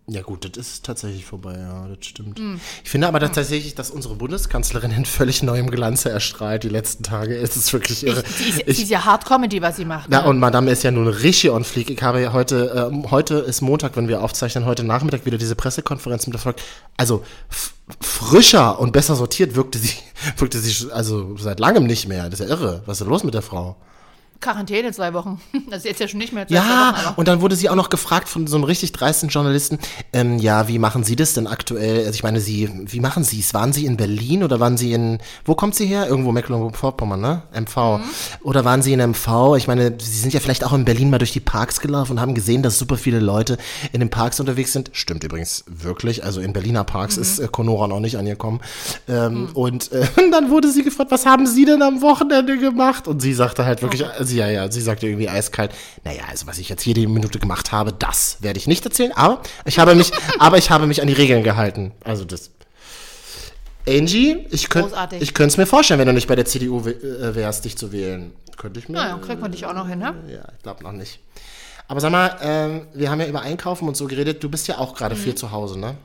Ja 0.09 0.21
gut, 0.21 0.45
das 0.45 0.65
ist 0.65 0.85
tatsächlich 0.85 1.25
vorbei, 1.25 1.57
ja, 1.59 1.85
das 1.85 2.05
stimmt. 2.05 2.39
Hm. 2.39 2.61
Ich 2.81 2.89
finde 2.89 3.09
aber 3.09 3.19
dass 3.19 3.33
tatsächlich, 3.33 3.75
dass 3.75 3.91
unsere 3.91 4.15
Bundeskanzlerin 4.15 4.91
in 4.91 5.03
völlig 5.03 5.43
neuem 5.43 5.69
Glanze 5.69 6.09
erstrahlt 6.09 6.63
die 6.63 6.69
letzten 6.69 7.03
Tage. 7.03 7.35
Es 7.35 7.57
ist 7.57 7.73
wirklich 7.73 8.07
irre. 8.07 8.21
Ist, 8.21 8.77
sie 8.77 8.83
ist 8.83 8.89
ja 8.89 9.03
Hard 9.03 9.25
Comedy, 9.25 9.61
was 9.61 9.75
sie 9.75 9.83
macht. 9.83 10.09
na, 10.09 10.21
ne? 10.21 10.29
und 10.29 10.39
Madame 10.39 10.71
ist 10.71 10.83
ja 10.83 10.91
nun 10.91 11.09
richtig 11.09 11.51
on 11.51 11.65
fleek. 11.65 11.89
Ich 11.89 12.01
habe 12.01 12.21
ja 12.21 12.31
heute, 12.31 12.89
ähm, 12.89 13.11
heute 13.11 13.35
ist 13.35 13.59
Montag, 13.59 13.97
wenn 13.97 14.07
wir 14.07 14.23
aufzeichnen, 14.23 14.65
heute 14.65 14.85
Nachmittag 14.85 15.25
wieder 15.25 15.37
diese 15.37 15.55
Pressekonferenz 15.55 16.25
mit 16.25 16.35
Erfolg. 16.35 16.55
Also 16.95 17.25
frischer 17.99 18.79
und 18.79 18.93
besser 18.93 19.17
sortiert 19.17 19.55
wirkte 19.55 19.77
sie, 19.77 19.93
wirkte 20.37 20.59
sie 20.59 20.89
also 20.89 21.35
seit 21.35 21.59
langem 21.59 21.83
nicht 21.83 22.07
mehr. 22.07 22.29
Das 22.29 22.39
ist 22.39 22.47
ja 22.47 22.55
irre. 22.55 22.81
Was 22.85 22.95
ist 22.95 23.01
denn 23.01 23.09
los 23.09 23.25
mit 23.25 23.33
der 23.33 23.41
Frau? 23.41 23.75
Quarantäne 24.39 24.91
zwei 24.91 25.13
Wochen. 25.13 25.39
Das 25.69 25.79
ist 25.79 25.85
jetzt 25.85 25.99
ja 25.99 26.07
schon 26.07 26.19
nicht 26.19 26.31
mehr 26.33 26.47
zwei 26.47 26.55
Wochen. 26.57 26.65
Ja, 26.67 26.93
aber- 26.95 27.17
und 27.17 27.27
dann 27.27 27.41
wurde 27.41 27.55
sie 27.55 27.69
auch 27.69 27.75
noch 27.75 27.89
gefragt 27.89 28.29
von 28.29 28.47
so 28.47 28.55
einem 28.55 28.63
richtig 28.63 28.91
dreisten 28.93 29.29
Journalisten, 29.29 29.79
ähm, 30.13 30.37
ja, 30.39 30.67
wie 30.67 30.79
machen 30.79 31.03
Sie 31.03 31.15
das 31.15 31.33
denn 31.33 31.45
aktuell? 31.47 31.99
Also 31.99 32.11
ich 32.11 32.23
meine, 32.23 32.39
Sie, 32.39 32.69
wie 32.85 32.99
machen 32.99 33.23
Sie 33.23 33.39
es? 33.39 33.53
Waren 33.53 33.73
Sie 33.73 33.85
in 33.85 33.97
Berlin 33.97 34.43
oder 34.43 34.59
waren 34.59 34.77
Sie 34.77 34.93
in, 34.93 35.19
wo 35.45 35.55
kommt 35.55 35.75
sie 35.75 35.85
her? 35.85 36.07
Irgendwo 36.07 36.31
Mecklenburg-Vorpommern, 36.31 37.19
ne? 37.19 37.43
MV. 37.53 37.99
Oder 38.43 38.63
waren 38.65 38.81
Sie 38.81 38.93
in 38.93 38.99
MV? 39.01 39.55
Ich 39.57 39.67
meine, 39.67 39.95
Sie 39.99 40.19
sind 40.19 40.33
ja 40.33 40.39
vielleicht 40.39 40.63
auch 40.63 40.73
in 40.73 40.85
Berlin 40.85 41.09
mal 41.09 41.17
durch 41.17 41.31
die 41.33 41.39
Parks 41.39 41.79
gelaufen 41.81 42.13
und 42.13 42.21
haben 42.21 42.33
gesehen, 42.33 42.63
dass 42.63 42.79
super 42.79 42.97
viele 42.97 43.19
Leute 43.19 43.57
in 43.91 43.99
den 43.99 44.09
Parks 44.09 44.39
unterwegs 44.39 44.71
sind. 44.73 44.89
Stimmt 44.93 45.23
übrigens 45.23 45.63
wirklich. 45.67 46.23
Also 46.23 46.39
in 46.41 46.53
Berliner 46.53 46.83
Parks 46.83 47.17
ist 47.17 47.39
äh, 47.39 47.47
Conora 47.51 47.87
noch 47.87 47.99
nicht 47.99 48.17
angekommen. 48.17 48.61
Ähm, 49.07 49.49
Und 49.53 49.91
äh, 49.91 50.07
dann 50.31 50.49
wurde 50.49 50.71
sie 50.71 50.83
gefragt, 50.83 51.11
was 51.11 51.25
haben 51.25 51.45
Sie 51.47 51.65
denn 51.65 51.81
am 51.81 52.01
Wochenende 52.01 52.57
gemacht? 52.57 53.07
Und 53.07 53.21
sie 53.21 53.33
sagte 53.33 53.65
halt 53.65 53.81
wirklich, 53.81 54.05
also, 54.05 54.26
ja, 54.35 54.49
ja, 54.49 54.71
sie 54.71 54.81
sagte 54.81 55.07
irgendwie 55.07 55.29
eiskalt, 55.29 55.71
naja, 56.03 56.23
also 56.29 56.47
was 56.47 56.57
ich 56.57 56.69
jetzt 56.69 56.85
jede 56.85 57.07
Minute 57.07 57.39
gemacht 57.39 57.71
habe, 57.71 57.93
das 57.93 58.37
werde 58.41 58.59
ich 58.59 58.67
nicht 58.67 58.85
erzählen, 58.85 59.11
aber 59.13 59.41
ich 59.65 59.79
habe 59.79 59.95
mich, 59.95 60.11
aber 60.39 60.57
ich 60.57 60.69
habe 60.69 60.87
mich 60.87 61.01
an 61.01 61.07
die 61.07 61.13
Regeln 61.13 61.43
gehalten. 61.43 61.91
Also 62.03 62.25
das. 62.25 62.51
Angie, 63.87 64.45
ich 64.51 64.67
könnte 64.69 65.45
es 65.45 65.57
mir 65.57 65.65
vorstellen, 65.65 65.99
wenn 65.99 66.07
du 66.07 66.13
nicht 66.13 66.27
bei 66.27 66.35
der 66.35 66.45
CDU 66.45 66.81
äh, 66.81 67.35
wärst, 67.35 67.63
dich 67.63 67.77
zu 67.77 67.93
wählen. 67.93 68.33
Könnte 68.57 68.79
ich 68.79 68.89
mir. 68.89 68.95
Naja, 68.95 69.17
kriegt 69.17 69.39
man 69.39 69.51
dich 69.51 69.65
auch 69.65 69.73
noch 69.73 69.87
hin, 69.87 69.99
ne? 69.99 70.13
Ja, 70.27 70.43
ich 70.57 70.63
glaube 70.63 70.83
noch 70.83 70.91
nicht. 70.91 71.19
Aber 71.87 72.01
sag 72.01 72.11
mal, 72.11 72.37
ähm, 72.41 72.87
wir 72.93 73.09
haben 73.09 73.21
ja 73.21 73.27
über 73.27 73.41
Einkaufen 73.41 73.87
und 73.87 73.95
so 73.95 74.07
geredet. 74.07 74.43
Du 74.43 74.49
bist 74.49 74.67
ja 74.67 74.77
auch 74.77 74.93
gerade 74.93 75.15
viel 75.15 75.35
zu 75.35 75.51
Hause, 75.51 75.79
ne? 75.79 75.95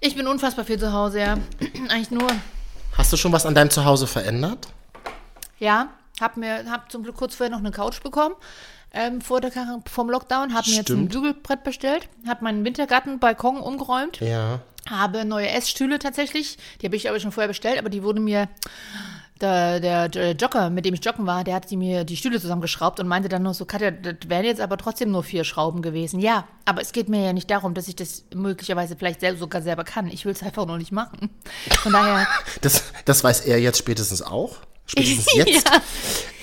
Ich 0.00 0.14
bin 0.14 0.26
unfassbar 0.26 0.64
viel 0.64 0.78
zu 0.78 0.92
Hause, 0.92 1.20
ja. 1.20 1.38
Eigentlich 1.88 2.10
nur. 2.10 2.28
Hast 2.96 3.12
du 3.12 3.16
schon 3.16 3.32
was 3.32 3.44
an 3.44 3.54
deinem 3.54 3.70
Zuhause 3.70 4.06
verändert? 4.06 4.68
Ja, 5.58 5.88
hab 6.20 6.36
mir, 6.36 6.64
hab 6.70 6.90
zum 6.90 7.02
Glück 7.02 7.16
kurz 7.16 7.34
vorher 7.34 7.50
noch 7.50 7.58
eine 7.60 7.70
Couch 7.70 8.02
bekommen. 8.02 8.34
Ähm, 8.96 9.20
vor 9.20 9.40
der, 9.40 9.50
vom 9.90 10.08
Lockdown, 10.08 10.54
hab 10.54 10.66
mir 10.68 10.74
jetzt 10.74 10.90
ein. 10.90 11.08
Bügelbrett 11.08 11.64
bestellt, 11.64 12.08
hab 12.28 12.42
meinen 12.42 12.64
Wintergarten-Balkon 12.64 13.56
umgeräumt, 13.56 14.20
Ja. 14.20 14.60
habe 14.88 15.24
neue 15.24 15.48
Essstühle 15.48 15.98
tatsächlich, 15.98 16.58
die 16.80 16.86
habe 16.86 16.94
ich 16.94 17.08
aber 17.08 17.18
schon 17.18 17.32
vorher 17.32 17.48
bestellt, 17.48 17.78
aber 17.80 17.88
die 17.90 18.04
wurde 18.04 18.20
mir, 18.20 18.48
der, 19.40 19.80
der, 19.80 20.08
der 20.08 20.32
Jogger, 20.36 20.70
mit 20.70 20.84
dem 20.86 20.94
ich 20.94 21.04
joggen 21.04 21.26
war, 21.26 21.42
der 21.42 21.56
hat 21.56 21.72
die 21.72 21.76
mir 21.76 22.04
die 22.04 22.16
Stühle 22.16 22.40
zusammengeschraubt 22.40 23.00
und 23.00 23.08
meinte 23.08 23.28
dann 23.28 23.42
nur 23.42 23.52
so, 23.52 23.64
Katja, 23.64 23.90
das 23.90 24.14
wären 24.28 24.44
jetzt 24.44 24.60
aber 24.60 24.76
trotzdem 24.78 25.10
nur 25.10 25.24
vier 25.24 25.42
Schrauben 25.42 25.82
gewesen. 25.82 26.20
Ja, 26.20 26.46
aber 26.64 26.80
es 26.80 26.92
geht 26.92 27.08
mir 27.08 27.24
ja 27.24 27.32
nicht 27.32 27.50
darum, 27.50 27.74
dass 27.74 27.88
ich 27.88 27.96
das 27.96 28.24
möglicherweise 28.32 28.94
vielleicht 28.94 29.18
selbst 29.20 29.40
sogar 29.40 29.60
selber 29.60 29.82
kann. 29.82 30.06
Ich 30.06 30.24
will 30.24 30.32
es 30.32 30.42
einfach 30.44 30.66
nur 30.66 30.78
nicht 30.78 30.92
machen. 30.92 31.30
Von 31.82 31.92
daher, 31.92 32.28
Das, 32.60 32.84
das 33.06 33.24
weiß 33.24 33.40
er 33.40 33.58
jetzt 33.58 33.78
spätestens 33.78 34.22
auch. 34.22 34.58
Spätestens 34.86 35.34
jetzt. 35.34 35.70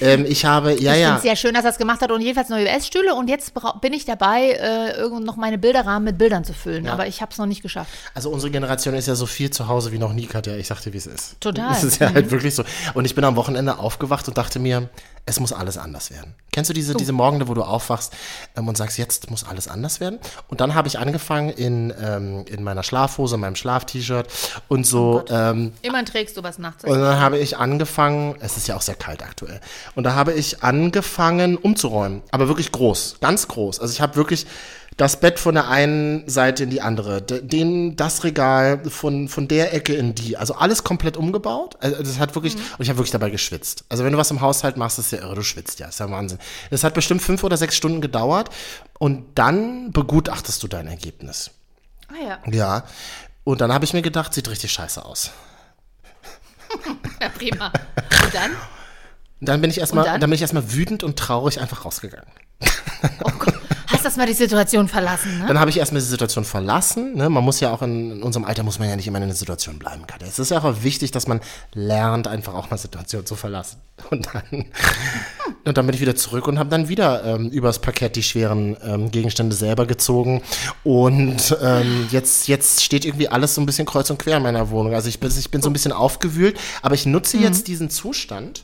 ähm, 0.01 0.25
ich 0.27 0.45
habe, 0.45 0.73
ja, 0.81 0.93
Ich 0.93 1.01
ja. 1.01 1.15
es 1.15 1.21
sehr 1.21 1.35
schön, 1.35 1.53
dass 1.53 1.63
er 1.63 1.71
es 1.71 1.77
gemacht 1.77 2.01
hat 2.01 2.11
und 2.11 2.21
jedenfalls 2.21 2.49
neue 2.49 2.67
Essstühle 2.67 3.13
und 3.13 3.29
jetzt 3.29 3.53
bin 3.81 3.93
ich 3.93 4.05
dabei, 4.05 4.51
äh, 4.51 4.97
irgend 4.97 5.25
noch 5.25 5.35
meine 5.35 5.57
Bilderrahmen 5.57 6.05
mit 6.05 6.17
Bildern 6.17 6.43
zu 6.43 6.53
füllen. 6.53 6.87
Aber 6.87 7.07
ich 7.07 7.21
habe 7.21 7.31
es 7.31 7.37
noch 7.37 7.45
nicht 7.45 7.61
geschafft. 7.61 7.91
Also 8.13 8.29
unsere 8.29 8.51
Generation 8.51 8.95
ist 8.95 9.07
ja 9.07 9.15
so 9.15 9.25
viel 9.25 9.51
zu 9.51 9.67
Hause 9.67 9.91
wie 9.91 9.99
noch 9.99 10.13
nie, 10.13 10.25
Katja. 10.25 10.55
Ich 10.55 10.67
sagte, 10.67 10.91
wie 10.93 10.97
es 10.97 11.05
ist. 11.07 11.39
Total. 11.39 11.71
Es 11.71 11.83
ist 11.83 11.99
ja 11.99 12.13
halt 12.13 12.31
wirklich 12.31 12.55
so. 12.55 12.63
Und 12.93 13.05
ich 13.05 13.15
bin 13.15 13.23
am 13.23 13.35
Wochenende 13.35 13.77
aufgewacht 13.77 14.27
und 14.27 14.37
dachte 14.37 14.59
mir, 14.59 14.89
es 15.25 15.39
muss 15.39 15.53
alles 15.53 15.77
anders 15.77 16.11
werden. 16.11 16.35
Kennst 16.51 16.69
du 16.69 16.73
diese, 16.73 16.95
diese 16.95 17.13
Morgende, 17.13 17.47
wo 17.47 17.53
du 17.53 17.63
aufwachst 17.63 18.13
ähm, 18.57 18.67
und 18.67 18.75
sagst, 18.75 18.97
jetzt 18.97 19.29
muss 19.29 19.45
alles 19.45 19.67
anders 19.67 19.99
werden? 19.99 20.19
Und 20.49 20.59
dann 20.61 20.73
habe 20.73 20.87
ich 20.87 20.99
angefangen 20.99 21.49
in, 21.49 21.93
ähm, 22.01 22.43
in 22.47 22.63
meiner 22.63 22.83
Schlafhose, 22.83 23.37
meinem 23.37 23.55
Schlaf-T-Shirt 23.55 24.27
und 24.67 24.85
so. 24.85 25.23
ähm, 25.29 25.73
Immerhin 25.81 26.05
trägst 26.05 26.35
du 26.37 26.43
was 26.43 26.57
nachts. 26.57 26.83
und 26.83 26.99
dann 26.99 27.19
habe 27.19 27.37
ich 27.37 27.57
angefangen, 27.57 28.35
es 28.41 28.57
ist 28.57 28.67
ja 28.67 28.75
auch 28.75 28.81
sehr 28.81 28.95
kalt 28.95 29.23
aktuell, 29.23 29.61
und 29.95 30.03
da 30.03 30.15
habe 30.15 30.33
ich 30.33 30.63
angefangen 30.63 31.57
umzuräumen, 31.57 32.21
aber 32.31 32.47
wirklich 32.47 32.71
groß, 32.71 33.17
ganz 33.21 33.47
groß. 33.47 33.79
Also 33.79 33.93
ich 33.93 34.01
habe 34.01 34.15
wirklich 34.15 34.45
das 35.01 35.19
Bett 35.19 35.39
von 35.39 35.55
der 35.55 35.67
einen 35.67 36.29
Seite 36.29 36.61
in 36.61 36.69
die 36.69 36.79
andere, 36.79 37.23
den, 37.23 37.95
das 37.95 38.23
Regal 38.23 38.87
von, 38.87 39.29
von 39.29 39.47
der 39.47 39.73
Ecke 39.73 39.95
in 39.95 40.13
die, 40.13 40.37
also 40.37 40.53
alles 40.53 40.83
komplett 40.83 41.17
umgebaut. 41.17 41.75
Also 41.79 42.03
das 42.03 42.19
hat 42.19 42.35
wirklich, 42.35 42.53
und 42.55 42.81
ich 42.81 42.87
habe 42.89 42.99
wirklich 42.99 43.09
dabei 43.09 43.31
geschwitzt. 43.31 43.83
Also 43.89 44.03
wenn 44.03 44.11
du 44.11 44.19
was 44.19 44.29
im 44.29 44.41
Haushalt 44.41 44.77
machst, 44.77 44.99
ist 44.99 45.11
ja 45.11 45.17
irre, 45.17 45.33
du 45.33 45.41
schwitzt 45.41 45.79
ja, 45.79 45.87
ist 45.87 45.99
ja 45.99 46.11
Wahnsinn. 46.11 46.37
Das 46.69 46.83
hat 46.83 46.93
bestimmt 46.93 47.23
fünf 47.23 47.43
oder 47.43 47.57
sechs 47.57 47.75
Stunden 47.75 47.99
gedauert 47.99 48.51
und 48.99 49.25
dann 49.33 49.91
begutachtest 49.91 50.61
du 50.61 50.67
dein 50.67 50.85
Ergebnis. 50.85 51.49
ah 52.09 52.23
ja. 52.23 52.39
Ja. 52.53 52.83
Und 53.43 53.59
dann 53.59 53.73
habe 53.73 53.85
ich 53.85 53.93
mir 53.93 54.03
gedacht, 54.03 54.35
sieht 54.35 54.51
richtig 54.51 54.71
scheiße 54.71 55.03
aus. 55.03 55.31
Ja, 57.19 57.29
prima. 57.29 57.67
Und 58.23 58.33
dann? 58.33 58.51
Dann 59.41 59.59
bin 59.59 59.69
ich 59.71 59.79
erstmal, 59.79 60.05
Und 60.05 60.11
dann? 60.11 60.21
dann 60.21 60.29
bin 60.29 60.35
ich 60.35 60.41
erstmal 60.41 60.71
wütend 60.71 61.03
und 61.03 61.17
traurig 61.17 61.59
einfach 61.59 61.83
rausgegangen. 61.85 62.27
Oh 63.23 63.31
Gott. 63.39 63.55
Hast 63.87 64.05
das 64.05 64.15
mal 64.15 64.27
die 64.27 64.33
Situation 64.33 64.87
verlassen, 64.87 65.39
ne? 65.39 65.45
Dann 65.47 65.59
habe 65.59 65.69
ich 65.69 65.77
erstmal 65.77 65.99
die 65.99 66.07
Situation 66.07 66.45
verlassen. 66.45 67.15
Ne? 67.15 67.29
Man 67.29 67.43
muss 67.43 67.59
ja 67.59 67.73
auch 67.73 67.81
in, 67.81 68.11
in 68.11 68.23
unserem 68.23 68.45
Alter 68.45 68.63
muss 68.63 68.79
man 68.79 68.87
ja 68.87 68.95
nicht 68.95 69.07
immer 69.07 69.17
in 69.17 69.25
einer 69.25 69.33
Situation 69.33 69.79
bleiben, 69.79 70.07
Katja. 70.07 70.27
Es 70.27 70.39
ist 70.39 70.51
ja 70.51 70.63
auch 70.63 70.83
wichtig, 70.83 71.11
dass 71.11 71.27
man 71.27 71.41
lernt, 71.73 72.27
einfach 72.27 72.53
auch 72.53 72.69
mal 72.69 72.77
Situationen 72.77 73.25
zu 73.25 73.35
verlassen. 73.35 73.77
Und 74.09 74.27
dann, 74.33 74.43
und 75.65 75.77
dann 75.77 75.85
bin 75.85 75.93
ich 75.93 76.01
wieder 76.01 76.15
zurück 76.15 76.47
und 76.47 76.57
habe 76.57 76.69
dann 76.69 76.87
wieder 76.87 77.23
ähm, 77.25 77.49
übers 77.49 77.79
Parkett 77.79 78.15
die 78.15 78.23
schweren 78.23 78.77
ähm, 78.83 79.11
Gegenstände 79.11 79.55
selber 79.55 79.85
gezogen. 79.85 80.41
Und 80.83 81.57
ähm, 81.61 82.07
jetzt, 82.11 82.47
jetzt 82.47 82.83
steht 82.83 83.05
irgendwie 83.05 83.27
alles 83.27 83.55
so 83.55 83.61
ein 83.61 83.65
bisschen 83.65 83.85
kreuz 83.85 84.09
und 84.09 84.19
quer 84.19 84.37
in 84.37 84.43
meiner 84.43 84.69
Wohnung. 84.69 84.93
Also 84.93 85.09
ich 85.09 85.19
bin, 85.19 85.31
ich 85.37 85.51
bin 85.51 85.61
so 85.61 85.69
ein 85.69 85.73
bisschen 85.73 85.91
aufgewühlt, 85.91 86.57
aber 86.81 86.95
ich 86.95 87.05
nutze 87.05 87.37
jetzt 87.37 87.67
diesen 87.67 87.89
Zustand 87.89 88.63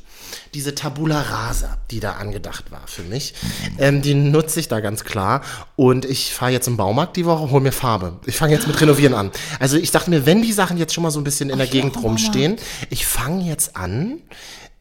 diese 0.54 0.76
Tabula 0.76 1.22
Rasa, 1.22 1.78
die 1.92 2.00
da 2.00 2.14
angedacht 2.14 2.72
war 2.72 2.82
für 2.88 3.04
mich, 3.04 3.34
ähm, 3.78 4.02
die 4.02 4.14
nutze 4.14 4.60
ich 4.60 4.68
da 4.68 4.80
ganz 4.80 5.04
klar. 5.04 5.42
Und 5.76 6.06
ich 6.06 6.34
fahre 6.34 6.52
jetzt 6.52 6.68
im 6.68 6.78
Baumarkt 6.78 7.18
die 7.18 7.26
Woche, 7.26 7.52
hol 7.52 7.62
mir 7.62 7.72
Farbe. 7.72 8.20
Ich 8.26 8.38
fange 8.38 8.54
jetzt 8.54 8.68
mit 8.68 8.80
Renovieren 8.80 9.14
an. 9.14 9.32
Also 9.60 9.78
ich 9.78 9.92
dachte 9.92 10.10
mir, 10.10 10.26
wenn 10.26 10.42
die 10.42 10.54
Sachen 10.54 10.78
jetzt 10.78 10.94
schon 10.94 11.04
mal 11.04 11.12
so 11.12 11.20
ein 11.20 11.24
bisschen 11.24 11.50
in 11.50 11.58
der 11.58 11.68
Gegend 11.68 12.02
rumstehen, 12.02 12.58
ich 12.90 13.06
fange 13.06 13.44
jetzt 13.44 13.76
an 13.76 14.20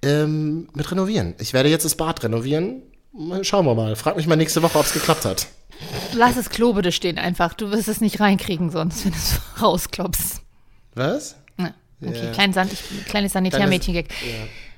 ähm, 0.03 0.69
mit 0.75 0.91
Renovieren. 0.91 1.35
Ich 1.39 1.53
werde 1.53 1.69
jetzt 1.69 1.85
das 1.85 1.95
Bad 1.95 2.23
renovieren. 2.23 2.83
Schauen 3.43 3.65
wir 3.65 3.75
mal. 3.75 3.97
Frag 3.97 4.17
mich 4.17 4.27
mal 4.27 4.37
nächste 4.37 4.63
Woche, 4.63 4.79
ob 4.79 4.85
es 4.85 4.93
geklappt 4.93 5.25
hat. 5.25 5.47
Lass 6.15 6.37
das 6.37 6.51
Klo 6.51 6.73
bitte 6.73 6.93
stehen 6.93 7.19
einfach. 7.19 7.55
Du 7.55 7.71
wirst 7.71 7.89
es 7.89 8.01
nicht 8.01 8.21
reinkriegen 8.21 8.71
sonst, 8.71 9.05
wenn 9.05 9.13
du 9.13 9.19
es 9.19 9.41
rausklopfst. 9.63 10.41
Was? 10.95 11.37
Ja. 12.01 12.09
Okay, 12.11 12.25
Ja. 12.27 12.33
klein 12.33 12.53
ich, 12.73 13.07
kleines 13.07 13.33
Sanitärmädchen-Gag. 13.33 14.07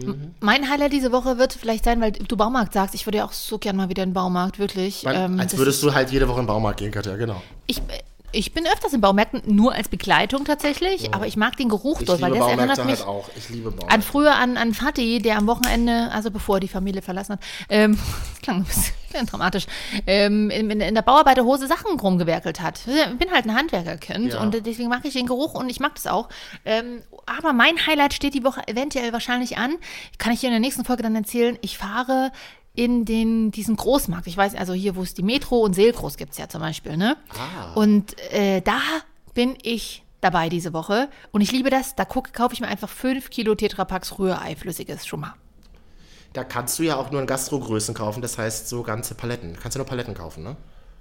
M- 0.01 0.35
Mein 0.41 0.71
Highlight 0.71 0.93
diese 0.93 1.11
Woche 1.11 1.37
wird 1.39 1.53
vielleicht 1.53 1.85
sein, 1.85 2.01
weil 2.01 2.13
du 2.13 2.37
Baumarkt 2.37 2.73
sagst, 2.75 2.95
ich 2.95 3.07
würde 3.07 3.19
ja 3.19 3.25
auch 3.25 3.33
so 3.33 3.59
gern 3.59 3.75
mal 3.77 3.89
wieder 3.89 4.05
in 4.05 4.11
den 4.11 4.15
Baumarkt, 4.15 4.59
wirklich. 4.61 5.03
Man, 5.03 5.17
Ähm, 5.17 5.41
als 5.41 5.57
würdest 5.59 5.83
du 5.83 5.93
halt 5.95 6.11
jede 6.13 6.29
Woche 6.29 6.39
in 6.39 6.45
den 6.45 6.49
Baumarkt 6.49 6.79
gehen, 6.79 6.93
Katja, 6.93 7.17
genau. 7.17 7.43
Ich, 7.67 7.83
ich 8.33 8.53
bin 8.53 8.67
öfters 8.67 8.93
in 8.93 9.01
Baumärkten, 9.01 9.43
nur 9.47 9.73
als 9.73 9.89
Begleitung 9.89 10.45
tatsächlich, 10.45 11.15
aber 11.15 11.27
ich 11.27 11.37
mag 11.37 11.57
den 11.57 11.69
Geruch 11.69 12.01
Ich 12.01 12.07
dort, 12.07 12.21
weil 12.21 12.31
das 12.31 12.41
Baumärkte 12.41 12.81
erinnert 12.81 12.87
mich 12.87 13.07
halt 13.07 13.93
an 13.93 14.03
früher 14.03 14.35
an, 14.35 14.57
an 14.57 14.75
Fatih, 14.75 15.21
der 15.21 15.39
am 15.39 15.47
Wochenende, 15.47 16.11
also 16.13 16.31
bevor 16.31 16.57
er 16.57 16.61
die 16.61 16.69
Familie 16.69 17.03
verlassen 17.03 17.33
hat, 17.35 17.41
ähm, 17.69 17.99
das 18.33 18.41
klang 18.43 18.57
ein 18.59 18.65
bisschen 18.65 19.27
dramatisch, 19.27 19.67
ähm, 20.07 20.51
in, 20.51 20.71
in, 20.71 20.81
in 20.81 20.95
der 20.95 21.03
Bauarbeiterhose 21.03 21.67
Sachen 21.67 21.99
rumgewerkelt 21.99 22.61
hat. 22.61 22.81
Ich 22.87 23.19
bin 23.19 23.31
halt 23.31 23.47
ein 23.47 23.55
Handwerkerkind 23.55 24.35
Ja. 24.35 24.41
und 24.41 24.55
deswegen 24.67 24.89
mag 24.89 25.05
ich 25.05 25.15
den 25.15 25.27
Geruch 25.27 25.55
und 25.55 25.71
ich 25.71 25.81
mag 25.81 25.95
das 25.95 26.07
auch. 26.07 26.29
Ähm, 26.65 27.03
aber 27.27 27.53
mein 27.53 27.87
Highlight 27.87 28.15
steht 28.15 28.35
die 28.35 28.45
Woche 28.45 28.67
eventuell 28.69 29.13
wahrscheinlich 29.13 29.57
an. 29.59 29.77
Kann 30.19 30.33
ich 30.33 30.41
dir 30.41 30.47
in 30.47 30.53
der 30.53 30.61
nächsten 30.61 30.85
Folge 30.85 31.03
dann 31.03 31.15
erzählen. 31.15 31.59
Ich 31.63 31.79
fahre 31.79 32.33
in 32.79 33.05
den, 33.05 33.51
diesen 33.51 33.75
Großmarkt. 33.75 34.29
Ich 34.29 34.37
weiß, 34.37 34.55
also 34.55 34.73
hier, 34.73 34.95
wo 34.95 35.03
es 35.03 35.13
die 35.13 35.25
Metro 35.25 35.57
und 35.59 35.75
Seelgroß 35.75 36.17
gibt 36.17 36.31
es 36.33 36.39
ja 36.39 36.49
zum 36.49 36.61
Beispiel, 36.61 36.97
ne? 36.97 37.17
Und 37.75 38.17
äh, 38.33 38.61
da 38.61 38.79
bin 39.35 39.57
ich 39.63 40.05
dabei 40.21 40.49
diese 40.49 40.73
Woche. 40.73 41.09
Und 41.33 41.41
ich 41.41 41.51
liebe 41.51 41.71
das. 41.71 41.97
Da 41.97 42.05
guck, 42.05 42.33
kaufe 42.33 42.55
ich 42.55 42.61
mir 42.61 42.69
einfach 42.69 42.89
5 42.89 43.31
Kilo 43.31 43.57
Tetrapacks 43.57 44.21
Rührei, 44.21 44.55
flüssiges 44.55 45.07
schon 45.07 45.21
mal. 45.21 45.35
Da 46.35 46.45
kannst 46.45 46.79
du 46.79 46.85
ja 46.85 46.95
auch 46.95 47.11
nur 47.11 47.21
in 47.21 47.27
Gastrogrößen 47.27 47.97
kaufen, 47.97 48.23
das 48.23 48.39
heißt 48.39 48.69
so 48.69 48.85
ganze 48.85 49.17
Paletten. 49.17 49.59
Kannst 49.61 49.75
du 49.75 49.81
nur 49.81 49.87
Paletten 49.87 50.15
kaufen, 50.15 50.45
ne? 50.45 50.57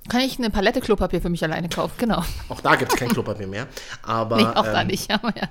Kann 0.10 0.22
ich 0.22 0.40
eine 0.40 0.50
Palette 0.50 0.82
Klopapier 0.82 1.22
für 1.22 1.30
mich 1.30 1.44
alleine 1.44 1.70
kaufen? 1.70 1.94
Genau. 2.00 2.24
Auch 2.50 2.62
da 2.62 2.76
gibt 2.76 2.92
es 2.92 2.98
kein 2.98 3.10
Klopapier 3.10 3.46
mehr. 3.46 3.68
Aber 4.02 4.38
Nee, 4.38 4.46
auch 4.46 4.64
da 4.64 4.82
ähm, 4.82 4.88
nicht. 4.88 5.12
Aber, 5.12 5.32
ja. 5.38 5.48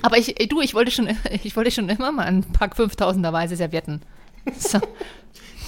aber 0.00 0.16
ich, 0.16 0.40
ey, 0.40 0.48
du, 0.48 0.62
ich 0.62 0.72
wollte, 0.72 0.92
schon, 0.92 1.08
ich 1.42 1.54
wollte 1.56 1.70
schon 1.70 1.90
immer 1.90 2.10
mal 2.10 2.24
einen 2.24 2.42
Pack 2.52 2.74
5000er 2.74 3.32
weiße 3.34 3.56
Servietten. 3.56 4.00
So. 4.56 4.80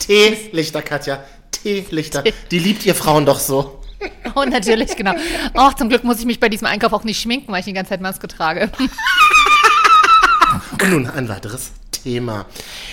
Teelichter, 0.00 0.82
Katja. 0.82 1.22
Teelichter. 1.52 2.24
Die 2.50 2.58
liebt 2.58 2.84
ihr 2.86 2.94
Frauen 2.94 3.24
doch 3.26 3.38
so. 3.38 3.76
Oh, 4.34 4.44
natürlich, 4.44 4.96
genau. 4.96 5.12
Och, 5.54 5.74
zum 5.74 5.88
Glück 5.90 6.04
muss 6.04 6.20
ich 6.20 6.24
mich 6.24 6.40
bei 6.40 6.48
diesem 6.48 6.66
Einkauf 6.66 6.92
auch 6.94 7.04
nicht 7.04 7.20
schminken, 7.20 7.52
weil 7.52 7.58
ich 7.60 7.66
die 7.66 7.72
ganze 7.74 7.90
Zeit 7.90 8.00
Maske 8.00 8.28
trage. 8.28 8.70
Und 10.72 10.90
nun 10.90 11.06
ein 11.10 11.28
weiteres 11.28 11.72
Thema. 11.90 12.46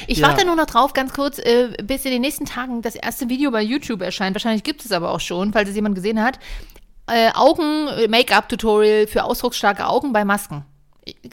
Ich 0.08 0.18
Ja. 0.20 0.28
warte 0.28 0.46
nur 0.46 0.56
noch 0.56 0.66
drauf, 0.66 0.94
ganz 0.94 1.14
kurz, 1.14 1.40
äh, 1.40 1.70
bis 1.84 2.04
in 2.06 2.12
den 2.12 2.22
nächsten 2.22 2.46
Tagen 2.46 2.82
das 2.82 2.96
erste 2.96 3.30
Video 3.30 3.52
bei 3.52 3.62
YouTube 3.62 4.02
erscheint. 4.02 4.36
Wahrscheinlich 4.36 4.64
gibt 4.64 4.84
es 4.84 4.92
aber 4.92 5.12
auch 5.12 5.20
schon, 5.22 5.54
falls 5.54 5.70
es 5.70 5.76
jemand 5.76 5.96
gesehen 5.96 6.22
hat. 6.22 6.40
Äh, 7.10 7.32
Augen-Make-up-Tutorial 7.34 9.08
für 9.08 9.24
ausdrucksstarke 9.24 9.88
Augen 9.88 10.12
bei 10.12 10.26
Masken. 10.26 10.66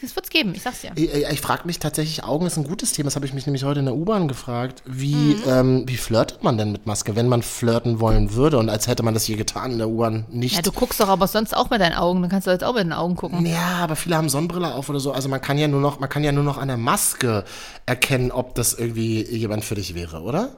Das 0.00 0.14
wird's 0.16 0.30
geben, 0.30 0.52
ich 0.54 0.62
sag's 0.62 0.80
dir. 0.82 0.92
Ich, 0.96 1.12
ich 1.12 1.40
frage 1.40 1.62
mich 1.66 1.78
tatsächlich, 1.78 2.24
Augen 2.24 2.46
ist 2.46 2.56
ein 2.56 2.64
gutes 2.64 2.92
Thema. 2.92 3.06
Das 3.06 3.16
habe 3.16 3.26
ich 3.26 3.32
mich 3.34 3.46
nämlich 3.46 3.64
heute 3.64 3.80
in 3.80 3.86
der 3.86 3.94
U-Bahn 3.94 4.28
gefragt. 4.28 4.82
Wie, 4.86 5.14
Mhm. 5.14 5.42
ähm, 5.46 5.84
wie 5.86 5.96
flirtet 5.96 6.42
man 6.42 6.58
denn 6.58 6.72
mit 6.72 6.86
Maske, 6.86 7.16
wenn 7.16 7.28
man 7.28 7.42
flirten 7.42 8.00
wollen 8.00 8.34
würde? 8.34 8.58
Und 8.58 8.68
als 8.68 8.86
hätte 8.86 9.02
man 9.02 9.14
das 9.14 9.26
je 9.28 9.36
getan 9.36 9.72
in 9.72 9.78
der 9.78 9.88
U-Bahn 9.88 10.26
nicht. 10.30 10.56
Ja, 10.56 10.62
du 10.62 10.72
guckst 10.72 11.00
doch 11.00 11.08
aber 11.08 11.26
sonst 11.26 11.56
auch 11.56 11.70
mit 11.70 11.80
deinen 11.80 11.94
Augen. 11.94 12.20
Dann 12.22 12.30
kannst 12.30 12.46
du 12.46 12.50
jetzt 12.50 12.64
auch 12.64 12.74
mit 12.74 12.84
den 12.84 12.92
Augen 12.92 13.16
gucken. 13.16 13.44
Ja, 13.46 13.76
aber 13.82 13.96
viele 13.96 14.16
haben 14.16 14.28
Sonnenbrille 14.28 14.74
auf 14.74 14.88
oder 14.88 15.00
so. 15.00 15.12
Also 15.12 15.28
man 15.28 15.40
kann 15.40 15.58
ja 15.58 15.68
nur 15.68 15.80
noch, 15.80 16.00
man 16.00 16.08
kann 16.08 16.24
ja 16.24 16.32
nur 16.32 16.44
noch 16.44 16.58
an 16.58 16.68
der 16.68 16.76
Maske 16.76 17.44
erkennen, 17.86 18.30
ob 18.30 18.54
das 18.54 18.74
irgendwie 18.74 19.22
jemand 19.24 19.64
für 19.64 19.74
dich 19.74 19.94
wäre, 19.94 20.20
oder? 20.22 20.50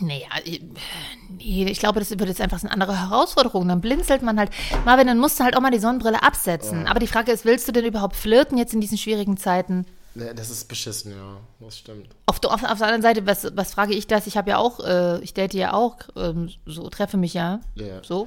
Nee, 0.00 0.22
ja, 0.30 0.52
äh, 0.52 0.60
nee, 1.28 1.64
ich 1.70 1.78
glaube, 1.78 1.98
das 2.00 2.10
wird 2.10 2.20
jetzt 2.22 2.40
einfach 2.40 2.60
eine 2.62 2.70
andere 2.72 2.98
Herausforderung. 3.00 3.66
Dann 3.68 3.80
blinzelt 3.80 4.22
man 4.22 4.38
halt. 4.38 4.50
Marvin, 4.84 5.06
dann 5.06 5.18
musst 5.18 5.38
du 5.40 5.44
halt 5.44 5.56
auch 5.56 5.60
mal 5.60 5.70
die 5.70 5.78
Sonnenbrille 5.78 6.22
absetzen. 6.22 6.86
Aber 6.86 6.98
die 7.00 7.06
Frage 7.06 7.32
ist, 7.32 7.44
willst 7.44 7.66
du 7.68 7.72
denn 7.72 7.84
überhaupt 7.84 8.16
flirten 8.16 8.58
jetzt 8.58 8.74
in 8.74 8.80
diesen 8.80 8.98
schwierigen 8.98 9.36
Zeiten? 9.36 9.86
Ja, 10.14 10.32
das 10.34 10.50
ist 10.50 10.66
beschissen, 10.68 11.12
ja. 11.12 11.36
Das 11.60 11.78
stimmt. 11.78 12.08
Auf, 12.26 12.40
der- 12.40 12.50
auf, 12.52 12.64
auf 12.64 12.78
der 12.78 12.86
anderen 12.88 13.02
Seite, 13.02 13.26
was, 13.26 13.46
was 13.56 13.72
frage 13.72 13.94
ich 13.94 14.06
das? 14.08 14.26
Ich 14.26 14.36
habe 14.36 14.50
ja 14.50 14.56
auch, 14.58 14.80
äh, 14.80 15.18
ich 15.20 15.32
date 15.34 15.54
ja 15.54 15.74
auch, 15.74 15.96
ähm, 16.16 16.50
so 16.66 16.88
treffe 16.88 17.16
mich 17.16 17.34
ja, 17.34 17.60
Ja. 17.76 18.02
so. 18.02 18.26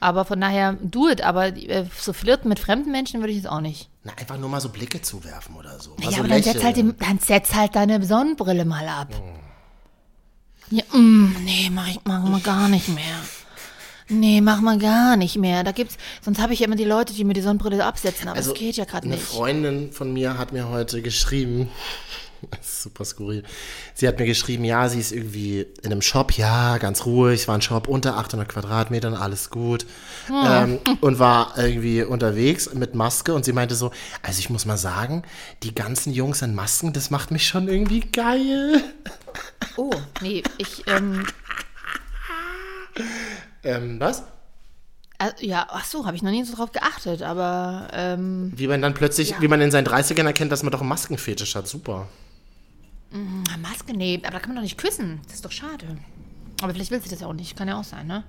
Aber 0.00 0.26
von 0.26 0.38
daher, 0.40 0.74
do 0.82 1.08
it. 1.08 1.22
Aber 1.22 1.46
äh, 1.46 1.86
so 1.98 2.12
flirten 2.12 2.50
mit 2.50 2.58
fremden 2.58 2.90
Menschen 2.92 3.20
würde 3.20 3.30
ich 3.30 3.38
jetzt 3.38 3.48
auch 3.48 3.60
nicht. 3.62 3.88
Na, 4.02 4.12
einfach 4.18 4.36
nur 4.36 4.50
mal 4.50 4.60
so 4.60 4.68
Blicke 4.68 5.00
zuwerfen 5.00 5.56
oder 5.56 5.80
so. 5.80 5.94
Mal 5.94 6.04
ja, 6.04 6.10
so 6.10 6.18
aber 6.18 6.28
dann 6.28 6.42
setz, 6.42 6.62
halt 6.62 6.76
die, 6.76 6.92
dann 6.98 7.18
setz 7.20 7.54
halt 7.54 7.74
deine 7.74 8.04
Sonnenbrille 8.04 8.66
mal 8.66 8.86
ab. 8.86 9.08
Ja, 10.74 10.82
mm, 10.92 11.36
nee, 11.44 11.70
mach 11.72 11.86
ich 11.88 12.00
mach 12.04 12.24
mal 12.24 12.40
gar 12.40 12.68
nicht 12.68 12.88
mehr. 12.88 13.20
Nee, 14.08 14.40
mach 14.40 14.60
mal 14.60 14.76
gar 14.76 15.16
nicht 15.16 15.36
mehr. 15.36 15.62
Da 15.62 15.70
gibt's, 15.70 15.96
sonst 16.20 16.40
habe 16.40 16.52
ich 16.52 16.58
ja 16.58 16.66
immer 16.66 16.74
die 16.74 16.84
Leute, 16.84 17.14
die 17.14 17.22
mir 17.22 17.32
die 17.32 17.42
Sonnenbrille 17.42 17.84
absetzen, 17.84 18.26
aber 18.26 18.36
Also, 18.38 18.50
das 18.50 18.58
geht 18.58 18.76
ja 18.76 18.84
gerade 18.84 19.06
Eine 19.06 19.14
nicht. 19.14 19.24
Freundin 19.24 19.92
von 19.92 20.12
mir 20.12 20.36
hat 20.36 20.52
mir 20.52 20.68
heute 20.68 21.00
geschrieben, 21.00 21.68
super 22.62 23.04
skurril, 23.04 23.42
sie 23.94 24.08
hat 24.08 24.18
mir 24.18 24.26
geschrieben, 24.26 24.64
ja, 24.64 24.88
sie 24.88 25.00
ist 25.00 25.12
irgendwie 25.12 25.66
in 25.82 25.92
einem 25.92 26.02
Shop, 26.02 26.32
ja, 26.32 26.78
ganz 26.78 27.06
ruhig, 27.06 27.46
war 27.48 27.54
ein 27.56 27.62
Shop 27.62 27.88
unter 27.88 28.16
800 28.16 28.48
Quadratmetern, 28.48 29.14
alles 29.14 29.50
gut. 29.50 29.86
Ähm, 30.30 30.78
und 31.00 31.18
war 31.18 31.54
irgendwie 31.58 32.02
unterwegs 32.02 32.72
mit 32.74 32.94
Maske 32.94 33.34
und 33.34 33.44
sie 33.44 33.52
meinte 33.52 33.74
so, 33.74 33.90
also 34.22 34.38
ich 34.38 34.50
muss 34.50 34.64
mal 34.66 34.78
sagen, 34.78 35.22
die 35.62 35.74
ganzen 35.74 36.12
Jungs 36.12 36.42
in 36.42 36.54
Masken, 36.54 36.92
das 36.92 37.10
macht 37.10 37.30
mich 37.30 37.46
schon 37.46 37.68
irgendwie 37.68 38.00
geil. 38.00 38.82
Oh, 39.76 39.90
nee, 40.20 40.44
ich, 40.58 40.84
ähm, 40.86 41.26
Ähm, 43.64 43.98
was? 43.98 44.22
äh, 45.18 45.30
ja, 45.40 45.66
ach 45.70 45.84
so, 45.84 46.06
habe 46.06 46.16
ich 46.16 46.22
noch 46.22 46.30
nie 46.30 46.44
so 46.44 46.54
drauf 46.54 46.70
geachtet, 46.72 47.22
aber, 47.22 47.88
ähm, 47.92 48.52
Wie 48.54 48.66
man 48.68 48.82
dann 48.82 48.94
plötzlich, 48.94 49.34
wie 49.40 49.48
man 49.48 49.60
in 49.60 49.70
seinen 49.70 49.86
30ern 49.86 50.26
erkennt, 50.26 50.52
dass 50.52 50.62
man 50.62 50.70
doch 50.70 50.80
einen 50.80 50.88
Maskenfetisch 50.88 51.54
hat, 51.54 51.66
super. 51.66 52.06
Na, 53.10 53.56
Maske, 53.58 53.96
nee, 53.96 54.20
aber 54.22 54.32
da 54.32 54.40
kann 54.40 54.50
man 54.50 54.56
doch 54.56 54.62
nicht 54.62 54.78
küssen. 54.78 55.20
Das 55.24 55.34
ist 55.34 55.44
doch 55.44 55.52
schade. 55.52 55.86
Aber 56.60 56.72
vielleicht 56.72 56.90
will 56.90 57.00
sie 57.02 57.08
das 57.10 57.20
ja 57.20 57.26
auch 57.26 57.32
nicht, 57.32 57.56
kann 57.56 57.68
ja 57.68 57.78
auch 57.78 57.84
sein, 57.84 58.06
ne? 58.06 58.24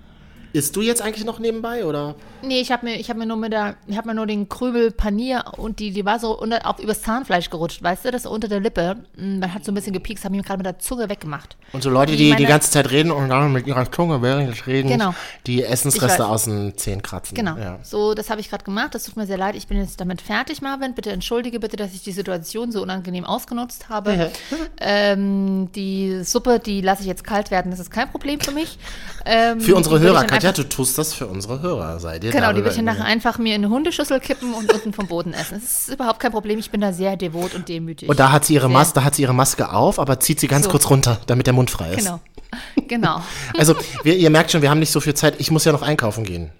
Isst 0.55 0.73
du 0.77 0.81
jetzt 0.81 1.01
eigentlich 1.01 1.25
noch 1.25 1.39
nebenbei 1.39 1.83
oder? 1.83 2.15
Nee, 2.41 2.61
ich 2.61 2.71
habe 2.71 2.85
mir, 2.85 2.95
ich 2.97 3.09
hab 3.09 3.17
mir 3.17 3.25
nur 3.25 3.35
mit 3.35 3.51
der, 3.51 3.75
ich 3.87 3.97
habe 3.97 4.07
mir 4.07 4.13
nur 4.15 4.25
den 4.25 4.47
Krübel 4.47 4.89
Panier 4.89 5.43
und 5.57 5.79
die, 5.79 5.91
die 5.91 6.05
war 6.05 6.17
so 6.17 6.39
unter, 6.39 6.65
auf, 6.65 6.79
übers 6.79 7.01
Zahnfleisch 7.01 7.49
gerutscht, 7.49 7.83
weißt 7.83 8.05
du, 8.05 8.11
das 8.11 8.25
unter 8.25 8.47
der 8.47 8.61
Lippe. 8.61 8.95
Mm, 9.17 9.39
Man 9.39 9.53
hat 9.53 9.65
so 9.65 9.73
ein 9.73 9.75
bisschen 9.75 9.91
gepiekst, 9.91 10.23
habe 10.23 10.33
ich 10.33 10.41
mir 10.41 10.45
gerade 10.47 10.59
mit 10.59 10.65
der 10.65 10.79
Zunge 10.79 11.09
weggemacht. 11.09 11.57
Und 11.73 11.83
so 11.83 11.89
Leute, 11.89 12.13
die 12.13 12.19
die 12.25 12.29
meine- 12.31 12.45
ganze 12.45 12.71
Zeit 12.71 12.89
reden 12.89 13.11
und 13.11 13.27
dann 13.27 13.51
mit 13.51 13.67
ihrer 13.67 13.91
Zunge 13.91 14.21
während 14.21 14.49
des 14.49 14.65
Redens 14.65 14.93
Genau. 14.93 15.13
die 15.45 15.61
Essensreste 15.61 16.25
aus 16.25 16.45
den 16.45 16.77
Zähnen 16.77 17.01
kratzen. 17.01 17.35
Genau. 17.35 17.57
Ja. 17.57 17.79
So, 17.83 18.13
das 18.13 18.29
habe 18.29 18.39
ich 18.39 18.49
gerade 18.49 18.63
gemacht. 18.63 18.95
Das 18.95 19.03
tut 19.03 19.17
mir 19.17 19.25
sehr 19.25 19.37
leid. 19.37 19.55
Ich 19.57 19.67
bin 19.67 19.77
jetzt 19.77 19.99
damit 19.99 20.21
fertig, 20.21 20.61
Marvin. 20.61 20.93
Bitte 20.93 21.11
entschuldige 21.11 21.59
bitte, 21.59 21.75
dass 21.75 21.93
ich 21.93 22.01
die 22.03 22.13
Situation 22.13 22.71
so 22.71 22.81
unangenehm 22.81 23.25
ausgenutzt 23.25 23.89
habe. 23.89 24.31
ähm, 24.79 25.69
die 25.75 26.23
Suppe, 26.23 26.59
die 26.59 26.79
lasse 26.79 27.01
ich 27.01 27.07
jetzt 27.07 27.25
kalt 27.25 27.51
werden. 27.51 27.71
Das 27.71 27.79
ist 27.81 27.91
kein 27.91 28.09
Problem 28.09 28.39
für 28.39 28.51
mich. 28.51 28.77
Ähm, 29.27 29.59
Für 29.59 29.73
unsere 29.75 29.97
die 29.99 30.05
Hörer, 30.05 30.23
einfach- 30.49 30.63
du 30.63 30.69
tust 30.69 30.97
das 30.97 31.13
für 31.13 31.27
unsere 31.27 31.61
Hörer, 31.61 31.99
seid 31.99 32.23
ihr 32.23 32.31
Genau, 32.31 32.51
die 32.53 32.63
würde 32.63 32.75
ich 32.75 32.81
nachher 32.81 33.05
einfach 33.05 33.37
mir 33.37 33.55
in 33.55 33.63
eine 33.65 33.73
Hundeschüssel 33.73 34.19
kippen 34.19 34.53
und 34.53 34.71
unten 34.73 34.93
vom 34.93 35.07
Boden 35.07 35.33
essen. 35.33 35.59
Das 35.61 35.87
ist 35.87 35.93
überhaupt 35.93 36.19
kein 36.19 36.31
Problem. 36.31 36.59
Ich 36.59 36.71
bin 36.71 36.81
da 36.81 36.93
sehr 36.93 37.17
devot 37.17 37.53
und 37.53 37.67
demütig. 37.69 38.07
Und 38.09 38.19
da 38.19 38.31
hat 38.31 38.45
sie 38.45 38.53
ihre. 38.55 38.69
Maske, 38.69 38.95
da 38.95 39.03
hat 39.03 39.15
sie 39.15 39.21
ihre 39.23 39.33
Maske 39.33 39.71
auf, 39.71 39.99
aber 39.99 40.19
zieht 40.19 40.39
sie 40.39 40.47
ganz 40.47 40.65
So. 40.65 40.71
kurz 40.71 40.89
runter, 40.89 41.19
damit 41.27 41.47
der 41.47 41.53
Mund 41.53 41.69
frei 41.71 41.91
ist. 41.93 41.97
Genau. 42.05 42.19
Genau. 42.87 43.21
Also, 43.57 43.75
wir, 44.03 44.15
ihr 44.15 44.29
merkt 44.29 44.51
schon, 44.51 44.61
wir 44.61 44.69
haben 44.69 44.79
nicht 44.79 44.91
so 44.91 44.99
viel 45.01 45.13
Zeit. 45.13 45.35
Ich 45.39 45.51
muss 45.51 45.65
ja 45.65 45.71
noch 45.71 45.81
einkaufen 45.81 46.23
gehen. 46.23 46.51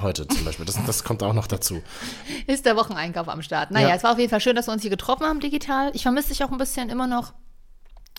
Heute 0.00 0.26
zum 0.26 0.44
Beispiel. 0.44 0.64
Das, 0.64 0.78
das 0.86 1.04
kommt 1.04 1.22
auch 1.22 1.34
noch 1.34 1.46
dazu. 1.46 1.82
Ist 2.46 2.64
der 2.64 2.76
Wocheneinkauf 2.76 3.28
am 3.28 3.42
Start. 3.42 3.70
Naja, 3.70 3.88
Ja. 3.90 3.94
es 3.96 4.02
war 4.04 4.12
auf 4.12 4.18
jeden 4.18 4.30
Fall 4.30 4.40
schön, 4.40 4.56
dass 4.56 4.66
wir 4.68 4.72
uns 4.72 4.80
hier 4.82 4.90
getroffen 4.90 5.26
haben 5.26 5.40
digital. 5.40 5.90
Ich 5.94 6.02
vermisse 6.02 6.28
dich 6.28 6.42
auch 6.44 6.50
ein 6.50 6.56
bisschen 6.58 6.88
immer 6.88 7.06
noch. 7.06 7.32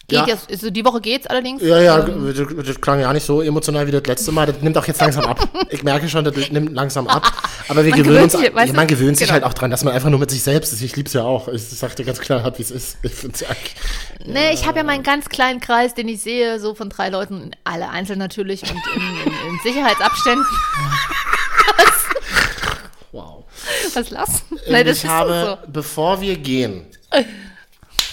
Geht 0.10 0.20
Ja. 0.20 0.28
jetzt, 0.28 0.51
also 0.51 0.70
die 0.70 0.84
Woche 0.84 0.99
geht's 0.99 1.28
allerdings. 1.28 1.62
Ja, 1.64 1.80
ja, 1.80 2.06
Ähm, 2.06 2.34
das, 2.36 2.66
das 2.66 2.82
klang 2.82 2.99
ja 2.99 3.14
nicht 3.14 3.26
so 3.26 3.41
emotional 3.41 3.88
wie 3.88 3.91
das 3.91 4.04
letzte 4.06 4.34
Mal. 4.34 4.45
Das 4.47 4.60
nimmt 4.62 4.78
auch 4.78 4.86
jetzt 4.86 4.99
langsam 4.99 5.24
ab. 5.24 5.47
Ich 5.70 5.82
merke 5.82 6.10
schon, 6.10 6.26
das 6.26 6.36
nimmt 6.51 6.74
langsam 6.74 7.08
ab. 7.08 7.24
Aber 7.70 7.86
wir 7.86 7.91
Man 7.91 8.04
gewöhnen 8.04 8.24
uns, 8.24 8.34
gewöhnt 8.34 8.47
sich, 8.47 8.56
weißt 8.56 8.72
du? 8.74 8.76
man 8.76 8.88
gewöhnt 8.88 9.18
sich 9.18 9.28
Genau. 9.28 9.34
halt 9.36 9.43
auch 9.45 9.54
dran, 9.54 9.72
dass 9.72 9.86
man 9.86 9.93
einfach 9.93 10.10
nur 10.10 10.20
mit 10.20 10.30
sich 10.30 10.43
selbst 10.43 10.74
ist. 10.74 10.82
Ich 10.82 10.97
lieb's 10.97 11.14
ja 11.14 11.24
auch. 11.24 11.47
Ich 11.47 11.64
sag 11.64 11.95
dir 11.95 12.04
ganz 12.04 12.20
klar, 12.20 12.43
wie 12.58 12.62
es 12.62 12.70
ist. 12.72 12.97
Ich 13.01 13.14
find's 13.14 13.39
ja, 13.39 13.47
Nee, 14.26 14.51
ich 14.54 14.68
habe 14.68 14.80
ja 14.80 14.84
meinen 14.84 15.04
ganz 15.04 15.30
kleinen 15.30 15.62
Kreis, 15.62 15.93
den 15.93 16.10
ich 16.10 16.22
sehe, 16.22 16.60
so 16.60 16.76
von 16.76 16.89
drei 16.89 17.08
Leuten, 17.08 17.51
alle 17.64 17.89
einzeln 17.89 18.20
natürlich 18.20 18.64
und 18.64 18.72
in, 18.95 19.01
in, 19.01 19.32
in 19.54 19.60
Sicherheitsabständen. 19.64 20.45
wow. 23.14 23.45
Was 23.93 24.10
lassen? 24.10 24.41
Ähm, 24.68 24.88
ich 24.88 25.06
habe, 25.06 25.60
bevor 25.68 26.20
wir 26.20 26.36
gehen, 26.38 26.86
so. 27.14 27.24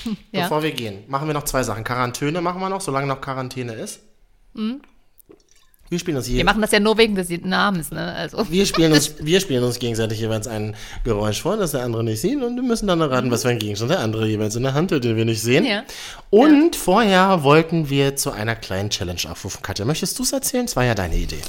Ja. 0.32 0.42
bevor 0.42 0.62
wir 0.62 0.72
gehen, 0.72 1.04
machen 1.08 1.26
wir 1.28 1.34
noch 1.34 1.44
zwei 1.44 1.62
Sachen. 1.62 1.84
Quarantäne 1.84 2.40
machen 2.40 2.60
wir 2.60 2.68
noch, 2.68 2.80
solange 2.80 3.06
noch 3.06 3.20
Quarantäne 3.20 3.72
ist. 3.74 4.00
Wir 5.90 5.98
spielen 5.98 6.16
uns 6.16 6.28
Wir 6.28 6.36
je, 6.36 6.44
machen 6.44 6.62
das 6.62 6.70
ja 6.70 6.78
nur 6.78 6.96
wegen 6.98 7.16
des 7.16 7.30
Namens, 7.42 7.90
ne? 7.90 8.14
Also. 8.14 8.46
wir 8.48 8.64
spielen 8.64 8.92
uns, 8.92 9.16
wir 9.24 9.40
spielen 9.40 9.64
uns 9.64 9.80
gegenseitig 9.80 10.20
jeweils 10.20 10.46
ein 10.46 10.76
Geräusch 11.02 11.42
vor, 11.42 11.56
das 11.56 11.72
der 11.72 11.82
andere 11.82 12.04
nicht 12.04 12.20
sieht 12.20 12.40
und 12.40 12.54
wir 12.54 12.62
müssen 12.62 12.86
dann 12.86 13.00
erraten, 13.00 13.30
was 13.32 13.42
für 13.42 13.48
ein 13.48 13.58
Gegenstand 13.58 13.90
der 13.90 13.98
andere 13.98 14.28
jeweils 14.28 14.54
in 14.54 14.62
der 14.62 14.74
Hand 14.74 14.92
hat, 14.92 15.02
den 15.02 15.16
wir 15.16 15.24
nicht 15.24 15.42
sehen. 15.42 15.64
Ja. 15.64 15.82
Und 16.30 16.76
vorher 16.76 17.42
wollten 17.42 17.90
wir 17.90 18.14
zu 18.14 18.30
einer 18.30 18.54
kleinen 18.54 18.90
Challenge 18.90 19.20
aufrufen. 19.28 19.62
Katja, 19.62 19.84
möchtest 19.84 20.16
du 20.18 20.22
es 20.22 20.32
erzählen? 20.32 20.66
Es 20.66 20.76
war 20.76 20.84
ja 20.84 20.94
deine 20.94 21.16
Idee. 21.16 21.40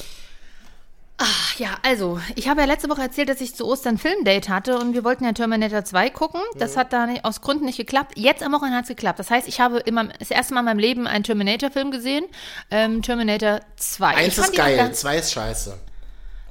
Ja, 1.58 1.78
also, 1.84 2.20
ich 2.36 2.48
habe 2.48 2.62
ja 2.62 2.68
letzte 2.68 2.90
Woche 2.90 3.02
erzählt, 3.02 3.30
dass 3.30 3.42
ich 3.42 3.56
zu 3.56 3.66
Ostern 3.68 3.98
Filmdate 3.98 4.50
hatte 4.50 4.80
und 4.80 4.94
wir 4.94 5.04
wollten 5.04 5.26
ja 5.26 5.34
Terminator 5.34 5.84
2 5.84 6.10
gucken. 6.10 6.42
Das 6.58 6.78
hat 6.78 6.94
da 6.94 7.06
nicht, 7.06 7.26
aus 7.26 7.42
Gründen 7.42 7.66
nicht 7.66 7.78
geklappt. 7.78 8.14
Jetzt 8.18 8.44
am 8.44 8.52
Wochenende 8.54 8.78
hat 8.78 8.86
es 8.86 8.90
geklappt. 8.90 9.20
Das 9.20 9.30
heißt, 9.30 9.48
ich 9.48 9.60
habe 9.60 9.80
immer 9.80 10.06
das 10.06 10.32
erste 10.32 10.54
Mal 10.54 10.62
in 10.62 10.66
meinem 10.66 10.80
Leben 10.80 11.08
einen 11.08 11.24
Terminator-Film 11.24 11.92
gesehen. 11.92 12.26
Ähm, 12.70 13.02
Terminator 13.02 13.60
2. 13.76 14.08
Eins 14.08 14.38
ist 14.38 14.56
geil, 14.56 14.94
zwei 14.94 15.18
ist 15.18 15.32
scheiße. 15.32 15.78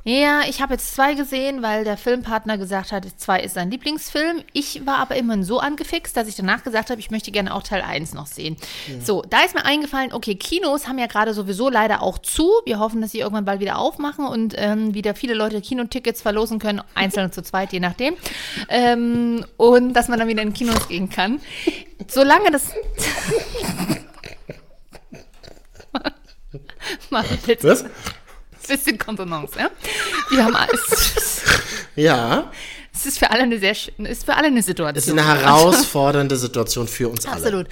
Ja, 0.05 0.42
ich 0.48 0.62
habe 0.62 0.74
jetzt 0.74 0.94
zwei 0.94 1.14
gesehen, 1.14 1.61
weil 1.62 1.84
der 1.84 1.98
Filmpartner 1.98 2.57
gesagt 2.57 2.90
hat, 2.90 3.05
zwei 3.18 3.40
ist 3.40 3.55
sein 3.55 3.70
Lieblingsfilm. 3.70 4.42
Ich 4.55 4.86
war 4.86 4.96
aber 4.98 5.16
immerhin 5.16 5.44
so 5.44 5.59
angefixt, 5.61 6.16
dass 6.16 6.26
ich 6.26 6.36
danach 6.36 6.64
gesagt 6.64 6.88
habe, 6.88 6.98
ich 7.01 7.11
möchte 7.11 7.30
gerne 7.30 7.55
auch 7.55 7.62
Teil 7.62 7.82
1 7.82 8.14
noch 8.14 8.26
sehen. 8.26 8.57
So, 9.03 9.22
da 9.28 9.42
ist 9.42 9.55
mir 9.55 9.66
eingefallen, 9.66 10.14
okay, 10.14 10.36
Kinos 10.36 10.88
haben 10.88 10.98
ja 10.98 11.07
gerade 11.07 11.34
sowieso 11.34 11.68
leider 11.68 12.03
auch 12.03 12.18
zu. 12.18 12.51
Wir 12.64 12.78
hoffen, 12.78 13.03
dass 13.03 13.11
sie 13.12 13.18
irgendwann 13.18 13.44
bald 13.44 13.61
wieder 13.61 13.78
aufmachen 13.78 14.26
und 14.26 14.55
ähm, 14.57 14.94
wieder 14.94 15.14
viele 15.14 15.34
Leute 15.34 15.61
Kinotickets 15.61 16.22
verlosen 16.22 16.59
können, 16.59 16.80
einzeln 16.94 17.26
und 17.26 17.34
zu 17.34 17.42
zweit, 17.42 17.72
je 17.72 17.80
nachdem. 17.80 18.14
Ähm, 18.68 19.44
und 19.59 19.92
dass 19.92 20.09
man 20.09 20.18
dann 20.18 20.28
wieder 20.28 20.42
in 20.42 20.55
Kinos 20.55 20.88
gehen 20.88 21.11
kann. 21.11 21.40
Solange 22.09 22.51
das... 22.51 22.70
Mal 27.11 27.24
bitte 27.46 27.68
Was? 27.68 27.84
Bisschen 28.70 28.98
Kontenance, 28.98 29.58
ja. 29.58 29.70
Wir 30.30 30.44
haben 30.44 30.56
alles. 30.56 31.42
Ja, 31.96 32.50
Es 33.01 33.07
ist 33.07 33.18
für 33.18 33.30
alle 33.30 33.44
eine 33.44 33.59
sehr, 33.59 33.72
ist 33.72 34.24
für 34.26 34.34
alle 34.34 34.48
eine 34.48 34.62
Situation. 34.62 34.96
es 34.96 35.07
ist 35.07 35.18
eine 35.18 35.26
herausfordernde 35.26 36.36
Situation 36.36 36.86
für 36.86 37.09
uns 37.09 37.24
alle. 37.24 37.36
Absolut. 37.36 37.66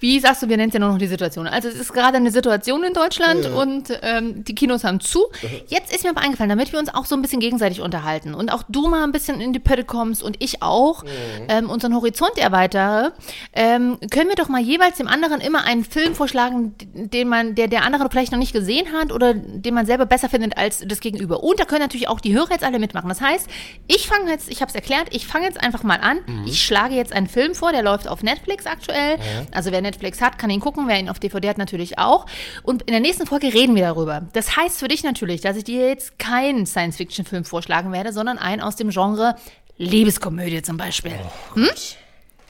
Wie 0.00 0.18
sagst 0.18 0.42
du, 0.42 0.48
wir 0.48 0.56
nennen 0.56 0.70
es 0.70 0.74
ja 0.74 0.80
nur 0.80 0.90
noch 0.90 0.98
die 0.98 1.06
Situation. 1.06 1.46
Also 1.46 1.68
es 1.68 1.76
ist 1.76 1.92
gerade 1.92 2.16
eine 2.16 2.32
Situation 2.32 2.82
in 2.82 2.92
Deutschland 2.92 3.46
und 3.46 3.96
ähm, 4.02 4.42
die 4.42 4.54
Kinos 4.56 4.82
haben 4.82 4.98
zu. 4.98 5.26
Jetzt 5.68 5.94
ist 5.94 6.02
mir 6.02 6.10
aber 6.10 6.22
eingefallen, 6.22 6.48
damit 6.48 6.72
wir 6.72 6.80
uns 6.80 6.92
auch 6.92 7.06
so 7.06 7.14
ein 7.14 7.22
bisschen 7.22 7.38
gegenseitig 7.38 7.80
unterhalten 7.80 8.34
und 8.34 8.52
auch 8.52 8.64
du 8.68 8.88
mal 8.88 9.04
ein 9.04 9.12
bisschen 9.12 9.40
in 9.40 9.52
die 9.52 9.60
Pötte 9.60 9.84
kommst 9.84 10.24
und 10.24 10.42
ich 10.42 10.60
auch 10.60 11.04
ähm, 11.48 11.70
unseren 11.70 11.94
Horizont 11.94 12.36
erweitere, 12.36 13.12
ähm, 13.52 13.98
können 14.10 14.28
wir 14.28 14.34
doch 14.36 14.48
mal 14.48 14.60
jeweils 14.60 14.96
dem 14.96 15.06
anderen 15.06 15.40
immer 15.40 15.62
einen 15.64 15.84
Film 15.84 16.16
vorschlagen, 16.16 16.74
den 16.94 17.28
man, 17.28 17.54
der 17.54 17.68
der 17.68 17.84
andere 17.84 18.08
vielleicht 18.10 18.32
noch 18.32 18.40
nicht 18.40 18.52
gesehen 18.52 18.92
hat 18.92 19.12
oder 19.12 19.34
den 19.34 19.72
man 19.72 19.86
selber 19.86 20.04
besser 20.04 20.28
findet 20.28 20.56
als 20.56 20.82
das 20.84 20.98
Gegenüber. 20.98 21.44
Und 21.44 21.60
da 21.60 21.64
können 21.64 21.82
natürlich 21.82 22.08
auch 22.08 22.20
die 22.20 22.34
Hörer 22.34 22.50
jetzt 22.50 22.64
alle 22.64 22.80
mitmachen. 22.80 23.08
Das 23.08 23.20
heißt, 23.20 23.48
ich 23.86 24.08
fange 24.08 24.30
jetzt, 24.30 24.50
ich 24.50 24.63
habe 24.64 24.70
es 24.70 24.74
erklärt, 24.74 25.08
ich 25.14 25.26
fange 25.26 25.44
jetzt 25.44 25.60
einfach 25.60 25.82
mal 25.82 26.00
an. 26.00 26.18
Ich 26.46 26.64
schlage 26.64 26.94
jetzt 26.94 27.12
einen 27.12 27.26
Film 27.26 27.54
vor, 27.54 27.72
der 27.72 27.82
läuft 27.82 28.08
auf 28.08 28.22
Netflix 28.22 28.64
aktuell. 28.66 29.18
Also 29.52 29.70
wer 29.72 29.82
Netflix 29.82 30.20
hat, 30.22 30.38
kann 30.38 30.48
ihn 30.48 30.60
gucken. 30.60 30.88
Wer 30.88 30.98
ihn 30.98 31.10
auf 31.10 31.18
DVD 31.18 31.50
hat, 31.50 31.58
natürlich 31.58 31.98
auch. 31.98 32.26
Und 32.62 32.82
in 32.82 32.92
der 32.92 33.00
nächsten 33.00 33.26
Folge 33.26 33.52
reden 33.52 33.74
wir 33.74 33.82
darüber. 33.82 34.22
Das 34.32 34.56
heißt 34.56 34.78
für 34.78 34.88
dich 34.88 35.04
natürlich, 35.04 35.42
dass 35.42 35.56
ich 35.56 35.64
dir 35.64 35.88
jetzt 35.88 36.18
keinen 36.18 36.64
Science-Fiction-Film 36.64 37.44
vorschlagen 37.44 37.92
werde, 37.92 38.12
sondern 38.12 38.38
einen 38.38 38.62
aus 38.62 38.76
dem 38.76 38.88
Genre 38.88 39.36
Liebeskomödie 39.76 40.62
zum 40.62 40.76
Beispiel. 40.76 41.12
Hm? 41.54 41.68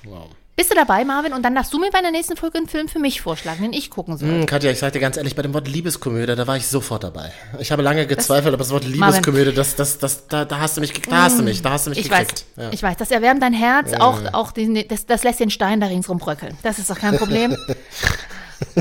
Wow. 0.05 0.29
Bist 0.57 0.71
du 0.71 0.77
dabei, 0.77 1.05
Marvin? 1.05 1.33
Und 1.33 1.43
dann 1.43 1.55
darfst 1.57 1.73
du 1.73 1.81
mir 1.81 1.91
bei 1.91 2.01
der 2.01 2.13
nächsten 2.13 2.37
Folge 2.37 2.59
einen 2.59 2.69
Film 2.69 2.87
für 2.87 3.01
mich 3.01 3.21
vorschlagen, 3.21 3.63
den 3.63 3.73
ich 3.73 3.91
gucken 3.91 4.17
soll. 4.17 4.29
Hm, 4.29 4.47
Katja, 4.47 4.71
ich 4.71 4.79
sag 4.79 4.93
dir 4.93 5.01
ganz 5.01 5.17
ehrlich, 5.17 5.35
bei 5.35 5.43
dem 5.43 5.53
Wort 5.53 5.67
Liebeskomödie, 5.67 6.37
da 6.37 6.47
war 6.47 6.57
ich 6.57 6.69
sofort 6.69 7.03
dabei. 7.03 7.33
Ich 7.59 7.73
habe 7.73 7.83
lange 7.83 8.07
gezweifelt, 8.07 8.55
aber 8.55 8.59
das 8.59 8.71
Wort 8.71 8.85
Liebeskomödie, 8.85 9.53
das, 9.53 9.75
das, 9.75 9.99
das, 9.99 10.29
da, 10.29 10.45
da 10.45 10.61
hast 10.61 10.77
du 10.77 10.81
mich, 10.81 10.93
da 10.93 11.25
hast 11.25 11.41
du 11.41 11.43
mich, 11.43 11.61
da 11.61 11.71
hast 11.71 11.87
du 11.87 11.91
mich 11.91 11.99
Ich 11.99 12.11
weiß, 12.11 12.29
gekriegt. 12.29 12.45
Ja. 12.57 12.71
ich 12.71 12.83
weiß, 12.83 12.97
das 12.97 13.11
erwärmt 13.11 13.43
dein 13.43 13.53
Herz, 13.53 13.93
auch, 13.95 14.21
auch 14.33 14.53
den, 14.53 14.87
das, 14.87 15.07
das 15.07 15.25
lässt 15.25 15.41
den 15.41 15.51
Stein 15.51 15.81
da 15.81 15.89
ringsrum 15.89 16.19
bröckeln. 16.19 16.57
Das 16.63 16.79
ist 16.79 16.89
doch 16.89 16.99
kein 16.99 17.17
Problem. 17.17 17.57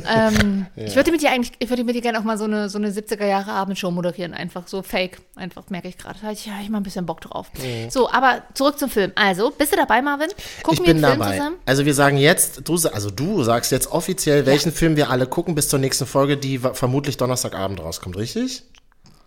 ähm, 0.08 0.66
Ich 0.76 0.96
würde 0.96 1.12
mit 1.12 1.22
dir 1.22 1.32
eigentlich, 1.32 1.54
ich 1.60 1.70
würde 1.70 1.84
mit 1.84 1.96
dir 1.96 2.02
gerne 2.02 2.20
auch 2.20 2.24
mal 2.24 2.38
so 2.38 2.46
eine, 2.46 2.70
so 2.70 2.78
eine 2.78 2.90
70er 2.90 3.26
Jahre 3.26 3.52
Abendshow 3.52 3.92
moderieren, 3.92 4.34
einfach 4.34 4.68
so 4.68 4.82
fake, 4.82 5.20
einfach 5.36 5.70
merke 5.70 5.88
ich 5.88 5.98
gerade. 5.98 6.20
Da 6.20 6.28
habe 6.28 6.34
ich, 6.34 6.46
ja, 6.46 6.54
ich 6.62 6.70
mal 6.70 6.78
ein 6.78 6.84
bisschen 6.84 7.06
Bock 7.06 7.22
drauf. 7.22 7.52
So, 7.90 8.10
aber 8.10 8.44
zurück 8.54 8.80
zum 8.80 8.90
Film. 8.90 9.12
Also, 9.16 9.52
bist 9.52 9.72
du 9.72 9.78
dabei, 9.78 10.02
Marvin? 10.02 10.30
Gucken 10.64 10.84
ich 10.84 10.88
wir 10.88 10.94
bin 10.94 11.04
Film 11.04 11.20
dabei. 11.20 11.38
zusammen? 11.38 11.56
Also 11.66 11.86
wir 11.86 11.94
sagen 11.94 12.18
jetzt, 12.18 12.68
du, 12.68 12.74
also 12.90 13.10
du 13.10 13.44
sagst 13.44 13.72
jetzt 13.72 13.92
offiziell, 13.92 14.46
welchen 14.46 14.72
Film 14.72 14.96
wir 14.96 15.10
alle 15.10 15.28
gucken 15.28 15.56
bis 15.56 15.70
zur 15.70 15.80
nächsten 15.80 16.06
Folge, 16.06 16.38
die 16.38 16.60
vermutlich 16.60 17.18
Donnerstagabend 17.18 17.80
rauskommt, 17.80 18.18
richtig? 18.18 18.64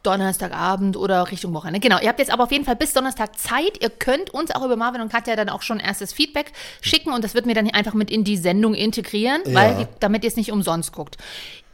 Donnerstagabend 0.07 0.97
oder 0.97 1.31
Richtung 1.31 1.53
Wochenende. 1.53 1.81
Genau, 1.81 2.01
ihr 2.01 2.09
habt 2.09 2.19
jetzt 2.19 2.31
aber 2.31 2.45
auf 2.45 2.53
jeden 2.53 2.65
Fall 2.65 2.77
bis 2.77 2.93
Donnerstag 2.93 3.39
Zeit. 3.39 3.83
Ihr 3.83 3.91
könnt 3.91 4.31
uns 4.31 4.51
auch 4.53 4.65
über 4.65 4.77
Marvin 4.77 5.01
und 5.01 5.11
Katja 5.11 5.35
dann 5.37 5.49
auch 5.49 5.63
schon 5.63 5.81
erstes 5.81 6.13
Feedback 6.13 6.53
schicken 6.81 7.13
und 7.13 7.25
das 7.25 7.35
wird 7.35 7.47
mir 7.47 7.55
dann 7.55 7.69
einfach 7.71 7.95
mit 7.95 8.11
in 8.11 8.25
die 8.25 8.37
Sendung 8.37 8.75
integrieren, 8.75 9.43
weil 9.47 9.75
die, 9.75 9.87
damit 10.01 10.25
ihr 10.25 10.29
es 10.29 10.37
nicht 10.37 10.53
umsonst 10.53 10.93
guckt. 10.93 11.17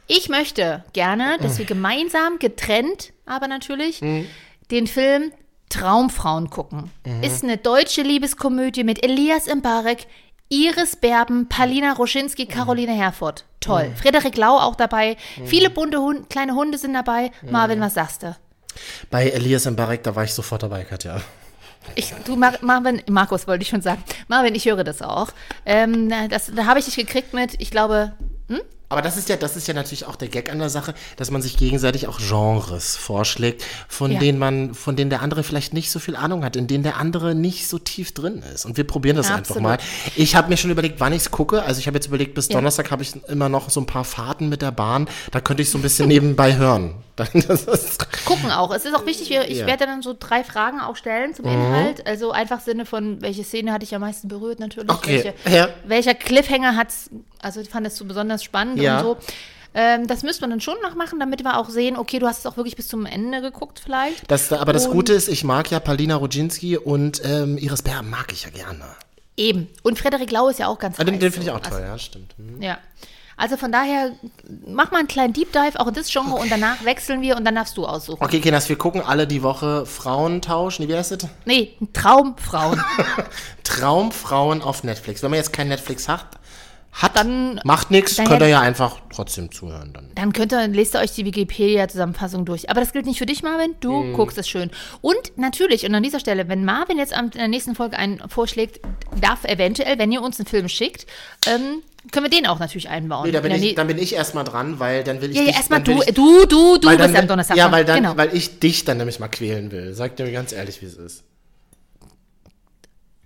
Ich 0.07 0.27
möchte 0.29 0.83
gerne, 0.93 1.37
dass 1.41 1.59
wir 1.59 1.65
gemeinsam, 1.65 2.39
getrennt, 2.39 3.13
aber 3.25 3.47
natürlich, 3.47 4.01
den 4.71 4.87
Film 4.87 5.31
Traumfrauen 5.69 6.49
gucken. 6.49 6.91
Ist 7.21 7.43
eine 7.43 7.57
deutsche 7.57 8.03
Liebeskomödie 8.03 8.83
mit 8.83 9.03
Elias 9.03 9.47
Mbarek, 9.47 10.05
Iris 10.53 10.95
Berben, 10.95 11.49
Palina 11.49 11.93
Roschinski, 11.93 12.45
Caroline 12.45 12.93
Herford. 12.93 13.43
Toll. 13.59 13.91
Frederik 13.95 14.37
Lau 14.37 14.59
auch 14.59 14.75
dabei. 14.75 15.17
Viele 15.45 15.71
bunte 15.71 15.99
Hund 15.99 16.29
kleine 16.29 16.53
Hunde 16.53 16.77
sind 16.77 16.93
dabei. 16.93 17.31
Marvin, 17.49 17.81
was 17.81 17.95
sagst 17.95 18.21
du? 18.21 18.35
Bei 19.09 19.29
Elias 19.29 19.65
Mbarek, 19.65 20.03
da 20.03 20.15
war 20.15 20.23
ich 20.23 20.33
sofort 20.33 20.61
dabei, 20.61 20.83
Katja. 20.83 21.21
Ich, 21.95 22.13
du, 22.25 22.35
Mar 22.35 22.53
Marvin, 22.61 23.01
Markus 23.09 23.47
wollte 23.47 23.63
ich 23.63 23.69
schon 23.69 23.81
sagen. 23.81 24.03
Marvin, 24.27 24.53
ich 24.53 24.65
höre 24.65 24.83
das 24.83 25.01
auch. 25.01 25.29
Ähm, 25.65 26.11
das, 26.29 26.51
da 26.55 26.65
habe 26.65 26.79
ich 26.79 26.85
dich 26.85 26.95
gekriegt 26.95 27.33
mit, 27.33 27.59
ich 27.59 27.71
glaube, 27.71 28.13
Aber 28.93 29.01
das 29.01 29.17
ist 29.17 29.27
ja, 29.27 29.35
das 29.35 29.55
ist 29.57 29.67
ja 29.67 29.73
natürlich 29.73 30.05
auch 30.05 30.15
der 30.15 30.27
Gag 30.27 30.51
an 30.51 30.59
der 30.59 30.69
Sache, 30.69 30.93
dass 31.17 31.31
man 31.31 31.41
sich 31.41 31.57
gegenseitig 31.57 32.07
auch 32.07 32.19
Genres 32.19 32.95
vorschlägt, 32.95 33.63
von 33.87 34.11
Ja. 34.11 34.19
denen 34.19 34.37
man, 34.37 34.73
von 34.75 34.95
denen 34.95 35.09
der 35.09 35.21
andere 35.23 35.41
vielleicht 35.43 35.73
nicht 35.73 35.89
so 35.89 35.97
viel 35.99 36.15
Ahnung 36.15 36.45
hat, 36.45 36.55
in 36.55 36.67
denen 36.67 36.83
der 36.83 36.97
andere 36.97 37.33
nicht 37.33 37.67
so 37.67 37.79
tief 37.79 38.13
drin 38.13 38.43
ist. 38.53 38.65
Und 38.65 38.77
wir 38.77 38.83
probieren 38.85 39.15
das 39.17 39.27
einfach 39.31 39.39
Absolut. 39.55 39.63
mal. 39.63 39.77
Ich 40.15 40.35
habe 40.35 40.49
mir 40.49 40.57
schon 40.57 40.69
überlegt, 40.69 40.99
wann 40.99 41.11
ich 41.11 41.23
es 41.23 41.31
gucke. 41.31 41.63
Also 41.63 41.79
ich 41.79 41.87
habe 41.87 41.97
jetzt 41.97 42.05
überlegt, 42.07 42.35
bis 42.35 42.47
Ja. 42.49 42.53
Donnerstag 42.55 42.91
habe 42.91 43.01
ich 43.01 43.13
immer 43.27 43.49
noch 43.49 43.69
so 43.71 43.79
ein 43.81 43.87
paar 43.87 44.05
Fahrten 44.05 44.47
mit 44.47 44.61
der 44.61 44.71
Bahn. 44.71 45.07
Da 45.31 45.41
könnte 45.41 45.63
ich 45.63 45.69
so 45.71 45.79
ein 45.79 45.81
bisschen 45.81 46.07
nebenbei 46.07 46.55
hören. 46.55 46.93
Dann- 47.15 47.27
Das 47.47 47.63
ist, 47.65 48.25
gucken 48.25 48.49
auch. 48.51 48.73
Es 48.73 48.85
ist 48.85 48.95
auch 48.95 49.05
wichtig, 49.05 49.29
ich 49.29 49.57
Ja. 49.59 49.67
werde 49.67 49.85
dann 49.85 50.01
so 50.01 50.15
drei 50.17 50.43
Fragen 50.43 50.79
auch 50.79 50.95
stellen 50.95 51.35
zum 51.35 51.45
Inhalt. 51.45 52.05
Also 52.07 52.31
einfach 52.31 52.59
Sinne 52.59 52.85
von, 52.85 53.21
welche 53.21 53.43
Szene 53.43 53.71
hatte 53.71 53.83
ich 53.83 53.93
am 53.93 54.01
meisten 54.01 54.27
berührt 54.27 54.59
natürlich. 54.59 54.89
Okay, 54.89 55.33
Welche, 55.43 55.55
ja. 55.57 55.69
Welcher 55.85 56.15
Cliffhanger 56.15 56.75
hat's, 56.75 57.09
also 57.39 57.59
ich 57.61 57.69
fand 57.69 57.85
es 57.85 57.95
so 57.97 58.05
besonders 58.05 58.43
spannend 58.43 58.79
Ja. 58.81 58.97
und 58.97 59.03
so. 59.03 59.17
Ähm, 59.75 60.05
das 60.07 60.21
müssen 60.23 60.41
wir 60.41 60.47
dann 60.49 60.61
schon 60.61 60.75
noch 60.83 60.93
machen, 60.95 61.19
damit 61.19 61.43
wir 61.43 61.57
auch 61.57 61.67
sehen, 61.69 61.97
okay, 61.97 62.19
du 62.19 62.27
hast 62.27 62.39
es 62.39 62.45
auch 62.45 62.57
wirklich 62.57 62.75
bis 62.75 62.87
zum 62.87 63.05
Ende 63.07 63.41
geguckt 63.41 63.79
vielleicht. 63.83 64.29
das, 64.31 64.51
aber 64.53 64.71
das 64.73 64.85
Und- 64.87 64.93
Gute 64.93 65.13
ist, 65.13 65.27
ich 65.29 65.43
mag 65.43 65.69
ja 65.71 65.79
Paulina 65.79 66.15
Rodzinski 66.15 66.77
und 66.77 67.21
ähm, 67.25 67.57
Iris 67.57 67.81
Berben 67.81 68.09
mag 68.09 68.31
ich 68.31 68.43
ja 68.43 68.49
gerne. 68.51 68.85
Eben. 69.35 69.67
Und 69.81 69.97
Frederik 69.97 70.29
Lau 70.29 70.47
ist 70.49 70.59
ja 70.59 70.67
auch 70.67 70.77
ganz 70.77 70.99
Ah, 70.99 71.03
den 71.03 71.19
den 71.19 71.31
finde 71.31 71.47
ich 71.47 71.51
auch 71.51 71.59
toll, 71.59 71.81
ja, 71.81 71.97
stimmt. 71.97 72.35
Hm. 72.37 72.61
Ja. 72.61 72.77
Also 73.37 73.57
von 73.57 73.71
daher, 73.71 74.11
mach 74.67 74.91
mal 74.91 74.99
einen 74.99 75.07
kleinen 75.07 75.33
Deep 75.33 75.51
Dive 75.51 75.79
auch 75.79 75.87
in 75.87 75.93
das 75.93 76.11
Genre 76.11 76.35
und 76.35 76.51
danach 76.51 76.83
wechseln 76.85 77.21
wir 77.21 77.35
und 77.35 77.45
dann 77.45 77.55
darfst 77.55 77.77
du 77.77 77.85
aussuchen. 77.85 78.23
Okay, 78.23 78.39
Kinas, 78.39 78.69
wir 78.69 78.77
gucken 78.77 79.01
alle 79.01 79.27
die 79.27 79.43
Woche 79.43 79.85
Frauentausch. 79.85 80.79
Nee, 80.79 80.87
wie 80.87 80.95
heißt 80.95 81.11
das? 81.11 81.27
Nee, 81.45 81.75
Traumfrauen. 81.93 82.83
Traumfrauen 83.63 84.61
auf 84.61 84.83
Netflix. 84.83 85.23
Wenn 85.23 85.31
man 85.31 85.37
jetzt 85.37 85.53
kein 85.53 85.67
Netflix 85.67 86.07
hat, 86.07 86.25
hat. 86.93 87.15
Dann- 87.17 87.59
Macht 87.63 87.91
nichts, 87.91 88.17
könnt 88.17 88.41
ihr 88.41 88.47
ja 88.47 88.61
einfach 88.61 88.97
trotzdem 89.13 89.51
zuhören 89.51 89.91
dann. 89.93 90.09
Dann 90.15 90.31
könnt 90.33 90.53
ihr, 90.53 90.67
lest 90.67 90.95
ihr 90.95 90.99
euch 91.01 91.11
die 91.11 91.25
Wikipedia-Zusammenfassung 91.25 92.45
durch. 92.45 92.69
Aber 92.69 92.79
das 92.79 92.93
gilt 92.93 93.05
nicht 93.05 93.17
für 93.19 93.25
dich, 93.25 93.43
Marvin. 93.43 93.75
Du 93.79 93.91
Mhm. 94.03 94.13
guckst 94.13 94.37
es 94.37 94.47
schön. 94.47 94.69
Und 95.01 95.15
natürlich, 95.37 95.85
und 95.85 95.93
an 95.95 96.03
dieser 96.03 96.19
Stelle, 96.19 96.47
wenn 96.47 96.63
Marvin 96.65 96.97
jetzt 96.97 97.13
in 97.13 97.31
der 97.31 97.47
nächsten 97.47 97.75
Folge 97.75 97.97
einen 97.97 98.21
vorschlägt, 98.29 98.79
darf 99.19 99.43
eventuell, 99.45 99.97
wenn 99.99 100.11
ihr 100.11 100.21
uns 100.21 100.39
einen 100.39 100.47
Film 100.47 100.69
schickt, 100.69 101.05
ähm, 101.47 101.81
können 102.11 102.25
wir 102.25 102.29
den 102.29 102.45
auch 102.47 102.59
natürlich 102.59 102.89
einbauen. 102.89 103.25
Nee, 103.25 103.31
da 103.31 103.39
bin 103.39 103.51
ich, 103.53 103.61
Ne- 103.61 103.73
dann 103.75 103.87
bin 103.87 103.97
ich 103.97 104.13
erstmal 104.13 104.43
dran, 104.43 104.79
weil 104.79 105.03
dann 105.03 105.21
will 105.21 105.31
ich 105.31 105.37
ja, 105.37 105.43
ja, 105.43 105.51
erstmal 105.53 105.81
du, 105.81 106.01
ich, 106.01 106.13
du, 106.13 106.45
du, 106.45 106.77
du 106.77 106.89
bist 106.89 106.99
dann, 106.99 107.15
am 107.15 107.27
Donnerstag 107.27 107.55
Ja, 107.57 107.71
weil, 107.71 107.85
dann, 107.85 108.03
genau. 108.03 108.17
weil 108.17 108.35
ich 108.35 108.59
dich 108.59 108.83
dann 108.85 108.97
nämlich 108.97 109.19
mal 109.19 109.29
quälen 109.29 109.71
will. 109.71 109.93
Sag 109.93 110.17
dir 110.17 110.29
ganz 110.31 110.51
ehrlich, 110.51 110.81
wie 110.81 110.85
es 110.87 110.95
ist. 110.95 111.23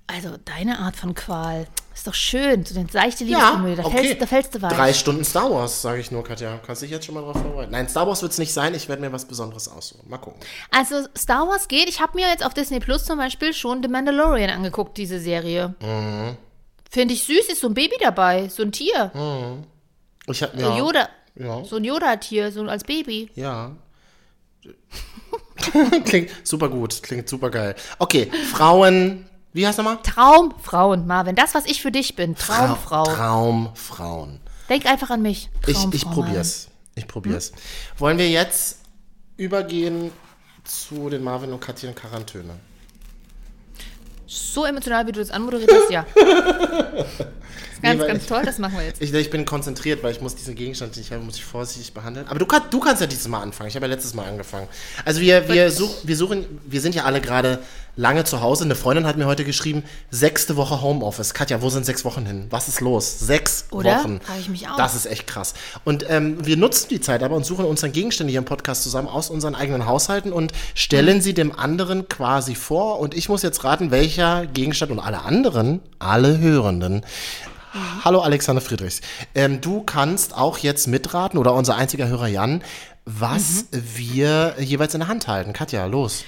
Also, 0.08 0.38
deine 0.45 0.80
Art 0.80 0.95
von 0.95 1.14
Qual. 1.14 1.68
Ist 1.93 2.08
doch 2.08 2.14
schön. 2.14 2.64
So 2.64 2.80
eine 2.80 2.88
seichte 2.89 3.24
Ja, 3.26 3.38
Liebeskomödie. 3.39 3.76
Da, 3.76 3.84
okay. 3.86 3.97
fällst, 3.97 4.22
da 4.22 4.26
fällst 4.28 4.55
du 4.55 4.62
weich. 4.62 4.72
Drei 4.74 4.93
Stunden 4.93 5.26
Star 5.26 5.51
Wars, 5.51 5.82
sage 5.82 5.99
ich 5.99 6.12
nur, 6.12 6.24
Katja. 6.24 6.60
Kannst 6.66 6.82
dich 6.82 6.91
jetzt 6.91 7.05
schon 7.05 7.16
mal 7.16 7.22
drauf 7.22 7.41
vorbereiten. 7.41 7.72
Nein, 7.72 7.89
Star 7.89 8.08
Wars 8.08 8.22
wird 8.22 8.32
es 8.32 8.38
nicht 8.38 8.53
sein. 8.53 8.74
Ich 8.76 8.88
werde 8.88 9.01
mir 9.01 9.12
was 9.12 9.26
Besonderes 9.26 9.68
aussuchen. 9.68 10.08
Mal 10.10 10.18
gucken. 10.20 10.39
Also 10.72 11.08
Star 11.18 11.47
Wars 11.47 11.68
geht. 11.68 11.89
Ich 11.89 11.99
habe 11.99 12.14
mir 12.16 12.30
jetzt 12.30 12.45
auf 12.45 12.53
Disney 12.53 12.80
Plus 12.80 13.03
zum 13.03 13.18
Beispiel 13.18 13.51
schon 13.53 13.82
The 13.84 13.89
Mandalorian 13.89 14.49
angeguckt, 14.49 14.97
diese 14.97 15.20
Serie. 15.20 15.76
Mhm. 15.82 16.38
Finde 16.89 17.14
ich 17.16 17.24
süß, 17.26 17.47
ist 17.49 17.60
so 17.62 17.68
ein 17.68 17.74
Baby 17.74 17.95
dabei, 17.99 18.47
so 18.47 18.64
ein 18.64 18.72
Tier. 18.72 19.12
Ich 20.28 20.41
hab, 20.41 20.53
So 20.53 20.60
ja, 20.62 20.78
Yoda, 20.78 21.10
Ja. 21.36 21.66
so 21.66 21.76
ein 21.78 21.84
Yoda-Tier, 21.84 22.51
so 22.53 22.62
als 22.64 22.84
Baby. 22.86 23.30
Ja. 23.36 23.76
klingt 26.05 26.30
super 26.43 26.70
gut, 26.70 27.01
klingt 27.03 27.28
super 27.28 27.49
geil. 27.49 27.76
Okay, 27.99 28.32
Frauen. 28.53 29.28
Wie 29.58 29.66
heißt 29.66 29.80
nochmal? 29.80 29.97
Traumfrauen, 30.03 31.08
Marvin. 31.08 31.36
Das, 31.36 31.55
was 31.55 31.66
ich 31.66 31.82
für 31.82 31.91
dich 31.91 32.16
bin. 32.16 32.36
Traumfrau. 32.36 33.05
Traumfrauen. 33.05 34.39
Denk 34.70 34.86
einfach 34.86 35.10
an 35.10 35.24
mich. 35.24 35.49
Ich, 35.66 35.74
Traumfrau, 35.74 35.95
ich 35.95 36.05
probier's. 36.05 36.68
Ich 36.93 37.08
probier's. 37.08 37.53
Wollen 37.97 38.20
wir 38.20 38.30
jetzt 38.30 38.82
übergehen 39.36 40.12
zu 40.64 41.10
den 41.10 41.24
Marvin 41.24 41.51
und 41.53 41.60
Katja 41.60 41.89
in 41.89 41.95
Quarantäne? 41.95 42.43
Marvin. 42.43 42.62
So 44.28 44.64
emotional, 44.64 45.08
wie 45.08 45.12
du 45.12 45.22
das 45.22 45.32
anmoderiert 45.32 45.72
hast, 45.74 45.89
ja. 45.89 46.05
Ganz, 47.82 47.99
weil 47.99 48.08
ganz 48.08 48.26
toll. 48.26 48.41
Das 48.45 48.58
machen 48.58 48.78
wir 48.78 48.86
jetzt. 48.86 49.01
Ich, 49.01 49.14
ich 49.14 49.30
bin 49.30 49.45
konzentriert, 49.45 50.03
weil 50.03 50.12
ich 50.12 50.22
muss 50.22 50.36
diesen 50.36 50.55
Gegenstand, 50.55 50.95
den 50.95 51.01
ich 51.01 51.12
habe, 51.12 51.24
muss 51.24 51.36
ich 51.36 51.45
vorsichtig 51.45 51.93
behandeln. 51.93 52.28
Aber 52.28 52.39
du, 52.39 52.45
kann, 52.45 52.64
du 52.70 52.80
kannst 52.80 53.01
ja 53.01 53.08
dieses 53.08 53.28
Mal 53.28 53.41
anfangen. 53.41 53.70
Ich 53.70 53.76
habe 53.76 53.86
ja 53.86 53.93
letztes 53.93 54.14
Mal 54.14 54.26
angefangen. 54.26 54.68
Also 55.05 55.22
wir, 55.22 55.47
wir, 55.49 55.72
such, 55.72 55.95
wir 56.03 56.18
suchen, 56.18 56.45
wir 56.66 56.82
sind 56.82 56.95
ja 56.95 57.03
alle 57.03 57.22
gerade 57.22 57.60
lange 57.97 58.24
zu 58.24 58.41
Hause. 58.41 58.64
Eine 58.64 58.76
Freundin 58.76 59.05
hat 59.05 59.18
mir 59.18 59.26
heute 59.26 59.43
geschrieben, 59.43 59.84
sechste 60.12 60.55
Woche 60.55 60.82
Homeoffice. 60.82 61.34
Katja, 61.34 61.62
wo 61.62 61.70
sind 61.70 61.86
sechs 61.86 62.05
Wochen 62.05 62.26
hin? 62.26 62.47
Was 62.49 62.68
ist 62.68 62.80
los? 62.80 63.20
Sechs 63.20 63.66
Oder? 63.72 63.97
Wochen. 63.97 64.22
Frage 64.22 64.39
ich 64.39 64.49
mich 64.49 64.68
auch. 64.70 64.78
Das 64.78 64.95
ist 64.95 65.08
echt 65.08 65.28
krass. 65.28 65.53
Und 65.84 66.05
ähm, 66.10 66.45
wir 66.45 66.55
nutzen 66.55 66.88
die 66.89 67.01
Zeit 67.01 67.24
aber 67.24 67.36
und 67.36 67.45
suchen 67.45 67.66
uns 67.66 67.82
dann 67.82 67.91
Gegenstände 67.91 68.32
hier 68.32 68.39
im 68.39 68.45
Podcast 68.45 68.84
zusammen 68.84 69.08
aus 69.08 69.30
unseren 69.30 69.55
eigenen 69.55 69.86
Haushalten 69.86 70.32
und 70.32 70.53
stellen 70.76 71.22
sie 71.22 71.34
dem 71.34 71.58
anderen 71.58 72.08
quasi 72.08 72.55
vor. 72.55 72.99
Und 72.99 73.16
ich 73.16 73.28
muss 73.28 73.41
jetzt 73.41 73.64
raten, 73.64 73.91
welcher 73.91 74.45
Gegenstand 74.45 74.91
und 74.91 74.99
alle 74.99 75.24
anderen, 75.24 75.82
alle 75.99 76.38
Hörenden, 76.38 77.03
Hallo 78.03 78.22
Alexander 78.22 78.61
Friedrichs. 78.61 79.01
Ähm, 79.36 79.61
du 79.61 79.84
kannst 79.84 80.36
auch 80.36 80.57
jetzt 80.59 80.88
mitraten 80.88 81.38
oder 81.38 81.53
unser 81.53 81.76
einziger 81.76 82.07
Hörer 82.07 82.28
Jan, 82.28 82.63
was 83.05 83.65
wir 83.72 84.55
jeweils 84.59 84.93
in 84.93 85.01
der 85.01 85.07
Hand 85.09 85.28
halten. 85.28 85.53
Katja, 85.53 85.86
los. 85.86 86.24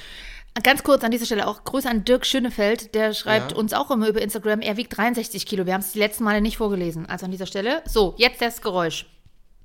Ganz 0.63 0.83
kurz 0.83 1.03
an 1.03 1.11
dieser 1.11 1.25
Stelle 1.25 1.47
auch 1.47 1.63
Grüße 1.63 1.89
an 1.89 2.03
Dirk 2.03 2.25
Schönefeld. 2.25 2.93
Der 2.95 3.13
schreibt 3.13 3.51
Ja. 3.53 3.57
uns 3.57 3.73
auch 3.73 3.91
immer 3.91 4.07
über 4.09 4.21
Instagram. 4.21 4.61
Er 4.61 4.75
wiegt 4.77 4.95
63 4.97 5.45
Kilo. 5.45 5.65
Wir 5.65 5.73
haben 5.73 5.81
es 5.81 5.91
die 5.93 5.99
letzten 5.99 6.23
Male 6.25 6.41
nicht 6.41 6.57
vorgelesen. 6.57 7.05
Also 7.07 7.25
an 7.25 7.31
dieser 7.31 7.45
Stelle. 7.45 7.81
So, 7.85 8.15
jetzt 8.17 8.41
das 8.41 8.61
Geräusch. 8.61 9.05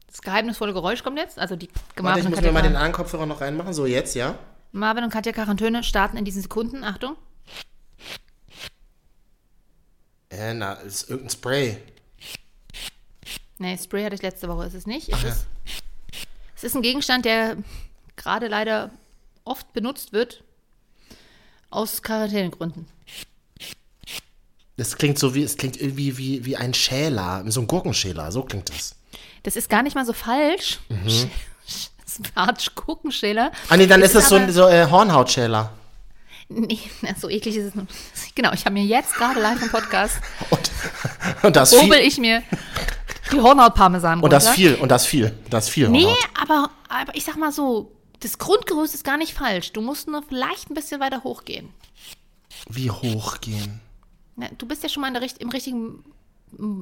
Das 0.07 0.23
geheimnisvolle 0.23 0.73
Geräusch 0.73 1.03
kommt 1.03 1.19
jetzt. 1.19 1.39
Also 1.41 1.57
die 1.57 1.69
Marvin 2.01 2.23
ich 2.23 2.29
muss 2.29 2.37
Katja 2.37 2.51
mir 2.51 2.55
mal 2.55 2.63
den 2.63 2.77
anderen 2.77 2.93
Kopfhörer 2.93 3.27
noch 3.27 3.41
reinmachen. 3.41 3.73
So, 3.73 3.87
jetzt, 3.87 4.15
ja? 4.15 4.37
Marvin 4.71 5.03
und 5.03 5.11
Katja 5.11 5.33
Quarantäne 5.33 5.83
starten 5.83 6.17
in 6.17 6.25
diesen 6.25 6.43
Sekunden. 6.43 6.85
Achtung. 6.85 7.17
Äh, 10.39 10.55
na, 10.55 10.75
ist 10.75 11.09
irgendein 11.09 11.31
Spray. 11.31 11.79
Nee, 13.59 13.79
Spray 13.79 14.05
hatte 14.05 14.17
ich 14.17 14.23
letzte 14.23 14.49
Woche. 14.49 14.67
Ist 14.67 14.75
es 14.75 14.87
nicht. 14.87 15.09
Es, 15.11 15.23
ist, 15.23 15.47
es 16.57 16.65
ist 16.65 16.77
ein 16.77 16.83
Gegenstand, 16.83 17.25
der 17.25 17.57
gerade 18.17 18.49
leider 18.49 18.91
oft 19.45 19.73
benutzt 19.73 20.13
wird. 20.13 20.43
Aus 21.71 22.03
Quarantänegründen. 22.03 22.87
Das 24.77 24.97
klingt 24.97 25.19
so 25.19 25.35
wie, 25.35 25.43
es 25.43 25.57
klingt 25.57 25.81
irgendwie 25.81 26.19
wie, 26.19 26.45
wie 26.45 26.57
ein 26.57 26.75
Schäler, 26.75 27.45
so 27.47 27.61
ein 27.61 27.67
Gurkenschäler, 27.67 28.33
so 28.33 28.43
klingt 28.43 28.71
das. 28.71 28.97
Das 29.45 29.57
ist 29.57 29.69
gar 29.69 29.83
nicht 29.83 29.95
mal 29.95 30.07
so 30.07 30.13
falsch. 30.13 30.81
Mhm. 30.89 31.31
Das 32.05 32.21
ist 32.21 32.37
eine 32.37 32.47
Art 32.49 32.75
Gurkenschäler. 32.77 33.51
Ah 33.69 33.77
nee, 33.77 33.89
dann 33.89 34.01
Es 34.01 34.09
ist 34.09 34.17
das 34.17 34.29
so 34.29 34.37
ein 34.37 34.53
so, 34.53 34.69
äh, 34.69 34.87
Hornhautschäler. 34.89 35.73
Nee, 36.49 36.79
so 37.19 37.29
eklig 37.29 37.57
ist 37.57 37.65
es 37.67 37.75
noch. 37.75 37.87
Genau, 38.35 38.53
ich 38.53 38.65
habe 38.67 38.75
mir 38.75 38.85
jetzt 38.85 39.15
gerade 39.15 39.41
live 39.41 39.63
im 39.63 39.71
Podcast 39.71 40.17
Und, 40.51 40.71
und 41.43 41.57
das 41.57 41.73
hobel 41.73 41.99
viel. 41.99 42.07
ich 42.09 42.19
mir 42.19 42.43
die 43.33 43.41
Hornhaut-Parmesan 43.41 44.21
Und 44.21 44.33
das 44.33 44.45
runter. 44.45 44.55
viel, 44.57 44.75
und 44.77 44.89
das 44.91 45.07
viel, 45.07 45.33
das 45.51 45.69
viel 45.69 45.89
Nee, 45.89 46.05
Hornhaut. 46.05 46.29
aber, 46.41 46.71
aber 46.89 47.15
ich 47.17 47.25
sag 47.25 47.37
mal 47.37 47.51
so, 47.51 47.91
das 48.21 48.39
Grundgerüst 48.39 48.95
ist 48.95 49.05
gar 49.05 49.17
nicht 49.17 49.33
falsch. 49.35 49.73
Du 49.73 49.81
musst 49.81 50.07
nur 50.09 50.23
vielleicht 50.23 50.71
ein 50.71 50.75
bisschen 50.75 51.01
weiter 51.01 51.25
hochgehen. 51.25 51.71
Wie 52.69 52.91
hoch 52.91 53.41
gehen? 53.41 53.81
Na, 54.37 54.49
du 54.59 54.67
bist 54.67 54.83
ja 54.83 54.89
schon 54.89 55.01
mal 55.01 55.09
in 55.09 55.15
der, 55.15 55.29
im 55.41 55.49
richtigen 55.49 56.05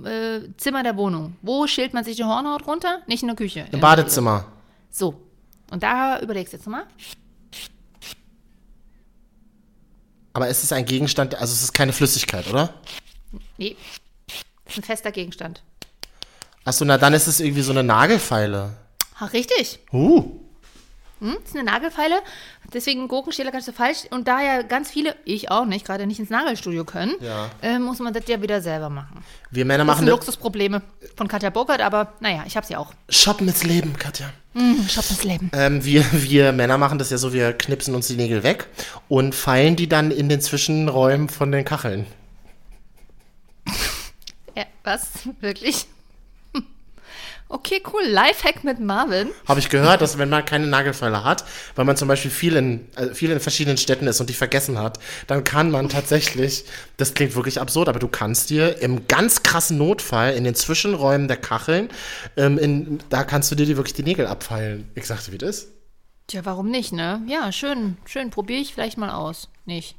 äh, 0.04 0.40
Zimmer 0.56 0.82
der 0.82 0.96
Wohnung. 0.96 1.36
Wo 1.42 1.66
schält 1.66 1.94
man 1.94 2.04
sich 2.04 2.16
die 2.16 2.24
Hornhaut 2.24 2.66
runter? 2.66 3.00
Nicht 3.06 3.22
in 3.22 3.28
der 3.28 3.36
Küche. 3.36 3.66
Im 3.72 3.80
Badezimmer. 3.80 4.46
So. 4.90 5.14
Und 5.70 5.82
da 5.82 6.20
überlegst 6.20 6.52
du 6.52 6.56
jetzt 6.58 6.66
mal. 6.66 6.84
Aber 10.32 10.48
es 10.48 10.62
ist 10.62 10.72
ein 10.72 10.84
Gegenstand, 10.84 11.34
also 11.34 11.52
es 11.52 11.62
ist 11.62 11.72
keine 11.72 11.92
Flüssigkeit, 11.92 12.48
oder? 12.48 12.74
Nee. 13.58 13.76
Das 14.64 14.74
ist 14.74 14.78
ein 14.78 14.84
fester 14.84 15.12
Gegenstand. 15.12 15.62
Achso, 16.64 16.84
na 16.84 16.96
dann 16.96 17.12
ist 17.12 17.26
es 17.26 17.40
irgendwie 17.40 17.62
so 17.62 17.72
eine 17.72 17.82
Nagelfeile. 17.82 18.76
Ach, 19.18 19.32
richtig. 19.32 19.80
Uh. 19.92 20.41
Hm, 21.22 21.36
das 21.40 21.50
ist 21.50 21.56
eine 21.56 21.64
Nagelfeile. 21.64 22.16
Deswegen 22.74 23.06
Gurkenschäler 23.06 23.52
ganz 23.52 23.66
so 23.66 23.72
falsch. 23.72 23.98
Und 24.10 24.26
da 24.26 24.42
ja 24.42 24.62
ganz 24.62 24.90
viele, 24.90 25.14
ich 25.24 25.50
auch 25.52 25.64
nicht, 25.64 25.86
gerade 25.86 26.06
nicht 26.06 26.18
ins 26.18 26.30
Nagelstudio 26.30 26.84
können, 26.84 27.14
Ja. 27.20 27.48
äh, 27.62 27.78
muss 27.78 28.00
man 28.00 28.12
das 28.12 28.24
ja 28.26 28.42
wieder 28.42 28.60
selber 28.60 28.90
machen. 28.90 29.22
Wir 29.52 29.64
Männer 29.64 29.84
Das 29.84 29.86
machen 29.86 30.06
sind. 30.06 30.08
Luxusprobleme 30.08 30.82
von 31.16 31.28
Katja 31.28 31.50
Burkhardt, 31.50 31.80
aber 31.80 32.14
naja, 32.20 32.42
ich 32.46 32.56
habe 32.56 32.66
sie 32.66 32.74
auch. 32.74 32.92
Shoppen 33.08 33.46
ins 33.46 33.62
Leben, 33.62 33.96
Katja. 33.96 34.30
Hm, 34.54 34.86
Shop 34.88 35.04
das 35.08 35.22
Leben. 35.24 35.50
Ähm, 35.54 35.84
wir, 35.84 36.04
wir 36.12 36.52
Männer 36.52 36.76
machen 36.76 36.98
das 36.98 37.10
ja 37.10 37.18
so, 37.18 37.32
wir 37.32 37.52
knipsen 37.52 37.94
uns 37.94 38.08
die 38.08 38.16
Nägel 38.16 38.42
weg 38.42 38.66
und 39.08 39.34
feilen 39.34 39.76
die 39.76 39.88
dann 39.88 40.10
in 40.10 40.28
den 40.28 40.40
Zwischenräumen 40.40 41.28
von 41.28 41.52
den 41.52 41.64
Kacheln. 41.64 42.06
Ja, 44.56 44.64
was? 44.84 45.10
Wirklich? 45.40 45.86
Okay, 47.52 47.82
cool. 47.92 48.02
Lifehack 48.06 48.64
mit 48.64 48.80
Marvin. 48.80 49.28
Habe 49.46 49.60
ich 49.60 49.68
gehört, 49.68 50.00
dass 50.00 50.16
wenn 50.16 50.30
man 50.30 50.42
keine 50.42 50.66
Nagelfeile 50.68 51.22
hat, 51.22 51.44
weil 51.74 51.84
man 51.84 51.98
zum 51.98 52.08
Beispiel 52.08 52.30
viel 52.30 52.56
in, 52.56 52.88
äh, 52.96 53.12
viel 53.12 53.30
in 53.30 53.40
verschiedenen 53.40 53.76
Städten 53.76 54.06
ist 54.06 54.20
und 54.20 54.30
die 54.30 54.34
vergessen 54.34 54.78
hat, 54.78 54.98
dann 55.26 55.44
kann 55.44 55.70
man 55.70 55.90
tatsächlich, 55.90 56.64
das 56.96 57.12
klingt 57.12 57.36
wirklich 57.36 57.60
absurd, 57.60 57.90
aber 57.90 57.98
du 57.98 58.08
kannst 58.08 58.48
dir 58.48 58.78
im 58.78 59.06
ganz 59.06 59.42
krassen 59.42 59.76
Notfall 59.76 60.32
in 60.32 60.44
den 60.44 60.54
Zwischenräumen 60.54 61.28
der 61.28 61.36
Kacheln, 61.36 61.90
ähm, 62.38 62.56
in, 62.56 63.00
da 63.10 63.22
kannst 63.22 63.50
du 63.50 63.54
dir 63.54 63.66
die 63.66 63.76
wirklich 63.76 63.94
die 63.94 64.02
Nägel 64.02 64.26
abfeilen. 64.26 64.90
Ich 64.94 65.06
sagte, 65.06 65.30
wie 65.30 65.38
das 65.38 65.58
ist. 65.58 65.68
Tja, 66.28 66.40
warum 66.44 66.70
nicht, 66.70 66.94
ne? 66.94 67.20
Ja, 67.28 67.52
schön, 67.52 67.98
schön. 68.06 68.30
Probiere 68.30 68.62
ich 68.62 68.72
vielleicht 68.72 68.96
mal 68.96 69.10
aus. 69.10 69.50
Nicht. 69.66 69.96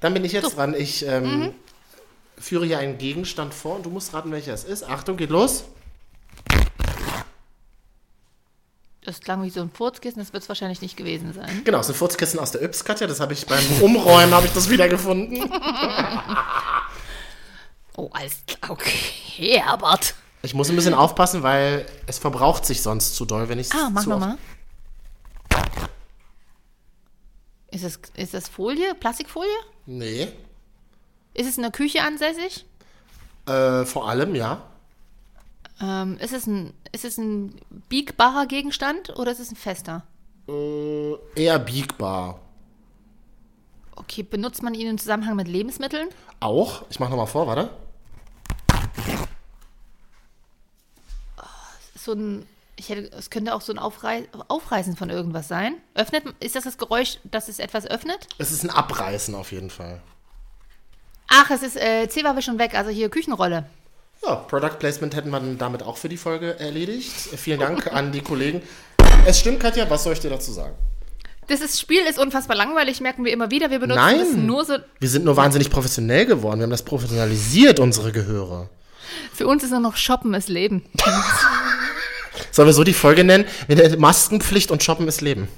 Dann 0.00 0.14
bin 0.14 0.24
ich 0.24 0.32
jetzt 0.32 0.56
dran. 0.56 0.74
Ich 0.74 1.06
ähm, 1.06 1.52
führe 2.36 2.66
hier 2.66 2.78
einen 2.78 2.98
Gegenstand 2.98 3.54
vor 3.54 3.76
und 3.76 3.86
du 3.86 3.90
musst 3.90 4.12
raten, 4.14 4.32
welcher 4.32 4.52
es 4.52 4.64
ist. 4.64 4.82
Achtung, 4.82 5.16
geht 5.16 5.30
los. 5.30 5.66
Das 9.10 9.20
klang 9.20 9.42
wie 9.42 9.50
so 9.50 9.60
ein 9.60 9.72
Furzkissen, 9.72 10.20
das 10.20 10.32
wird 10.32 10.44
es 10.44 10.48
wahrscheinlich 10.48 10.80
nicht 10.82 10.96
gewesen 10.96 11.32
sein. 11.32 11.62
Genau, 11.64 11.80
es 11.80 11.86
ist 11.88 11.96
ein 11.96 11.98
Furzkissen 11.98 12.38
aus 12.38 12.52
der 12.52 12.62
Yps, 12.62 12.84
Katja. 12.84 13.08
Das 13.08 13.18
habe 13.18 13.32
ich 13.32 13.44
beim 13.44 13.58
Umräumen, 13.80 14.32
habe 14.32 14.46
ich 14.46 14.52
das 14.52 14.70
wiedergefunden. 14.70 15.50
Oh, 17.96 18.08
alles 18.12 18.36
klar. 18.46 18.70
Okay, 18.70 19.60
Herbert. 19.60 20.14
Ich 20.42 20.54
muss 20.54 20.70
ein 20.70 20.76
bisschen 20.76 20.94
aufpassen, 20.94 21.42
weil 21.42 21.84
es 22.06 22.18
verbraucht 22.18 22.64
sich 22.64 22.80
sonst 22.82 23.16
zu 23.16 23.26
doll, 23.26 23.48
wenn 23.48 23.58
ich 23.58 23.66
es 23.66 23.72
Ah, 23.74 23.90
mach 23.90 24.06
nochmal. 24.06 24.38
Ist 27.72 27.84
es, 27.84 28.00
ist 28.14 28.32
das 28.32 28.48
Folie? 28.48 28.94
Plastikfolie? 28.94 29.50
Nee. 29.86 30.28
Ist 31.34 31.48
es 31.48 31.56
in 31.56 31.62
der 31.62 31.72
Küche 31.72 32.02
ansässig? 32.02 32.64
Äh, 33.46 33.84
vor 33.84 34.08
allem, 34.08 34.34
ja. 34.36 34.62
Ähm, 35.82 36.18
ist, 36.18 36.32
es 36.32 36.46
ein, 36.46 36.74
ist 36.92 37.04
es 37.04 37.18
ein 37.18 37.60
biegbarer 37.88 38.46
Gegenstand 38.46 39.16
oder 39.18 39.32
ist 39.32 39.40
es 39.40 39.50
ein 39.50 39.56
fester? 39.56 40.04
Äh, 40.48 41.14
eher 41.34 41.58
biegbar. 41.58 42.40
Okay, 43.96 44.22
benutzt 44.22 44.62
man 44.62 44.74
ihn 44.74 44.88
im 44.88 44.98
Zusammenhang 44.98 45.36
mit 45.36 45.48
Lebensmitteln? 45.48 46.08
Auch. 46.40 46.84
Ich 46.90 47.00
mache 47.00 47.10
nochmal 47.10 47.26
vor, 47.26 47.46
warte. 47.46 47.70
so 52.04 52.12
ein, 52.12 52.46
ich 52.76 52.88
hätte, 52.88 53.12
es 53.16 53.30
könnte 53.30 53.54
auch 53.54 53.60
so 53.60 53.72
ein 53.72 53.78
Aufrei 53.78 54.28
Aufreißen 54.48 54.96
von 54.96 55.10
irgendwas 55.10 55.48
sein. 55.48 55.76
Öffnet, 55.94 56.24
ist 56.40 56.56
das 56.56 56.64
das 56.64 56.78
Geräusch, 56.78 57.18
dass 57.24 57.48
es 57.48 57.58
etwas 57.58 57.86
öffnet? 57.86 58.26
Es 58.38 58.52
ist 58.52 58.64
ein 58.64 58.70
Abreißen 58.70 59.34
auf 59.34 59.52
jeden 59.52 59.70
Fall. 59.70 60.00
Ach, 61.28 61.50
es 61.50 61.62
ist, 61.62 61.76
äh, 61.76 62.08
C 62.08 62.24
war 62.24 62.34
wir 62.34 62.42
schon 62.42 62.58
weg, 62.58 62.74
also 62.74 62.90
hier 62.90 63.08
Küchenrolle. 63.08 63.66
Ja, 64.22 64.34
Product 64.36 64.78
Placement 64.78 65.16
hätten 65.16 65.30
wir 65.30 65.40
damit 65.56 65.82
auch 65.82 65.96
für 65.96 66.08
die 66.08 66.18
Folge 66.18 66.58
erledigt. 66.60 67.12
Vielen 67.36 67.60
Dank 67.60 67.92
an 67.92 68.12
die 68.12 68.20
Kollegen. 68.20 68.60
Es 69.24 69.40
stimmt, 69.40 69.60
Katja, 69.60 69.88
was 69.88 70.04
soll 70.04 70.12
ich 70.12 70.20
dir 70.20 70.30
dazu 70.30 70.52
sagen? 70.52 70.74
Das 71.48 71.80
Spiel 71.80 72.02
ist 72.02 72.18
unfassbar 72.18 72.56
langweilig, 72.56 73.00
merken 73.00 73.24
wir 73.24 73.32
immer 73.32 73.50
wieder. 73.50 73.70
Wir 73.70 73.80
benutzen 73.80 74.00
Nein. 74.00 74.18
das 74.18 74.34
nur 74.34 74.64
so. 74.64 74.76
Wir 75.00 75.08
sind 75.08 75.24
nur 75.24 75.36
wahnsinnig 75.36 75.70
professionell 75.70 76.26
geworden. 76.26 76.60
Wir 76.60 76.64
haben 76.64 76.70
das 76.70 76.84
professionalisiert, 76.84 77.80
unsere 77.80 78.12
Gehöre. 78.12 78.68
Für 79.32 79.48
uns 79.48 79.64
ist 79.64 79.70
nur 79.70 79.80
noch 79.80 79.96
Shoppen 79.96 80.34
ist 80.34 80.48
Leben. 80.48 80.84
Sollen 82.52 82.68
wir 82.68 82.72
so 82.72 82.84
die 82.84 82.92
Folge 82.92 83.24
nennen? 83.24 83.46
Maskenpflicht 83.98 84.70
und 84.70 84.82
Shoppen 84.82 85.08
ist 85.08 85.22
Leben. 85.22 85.48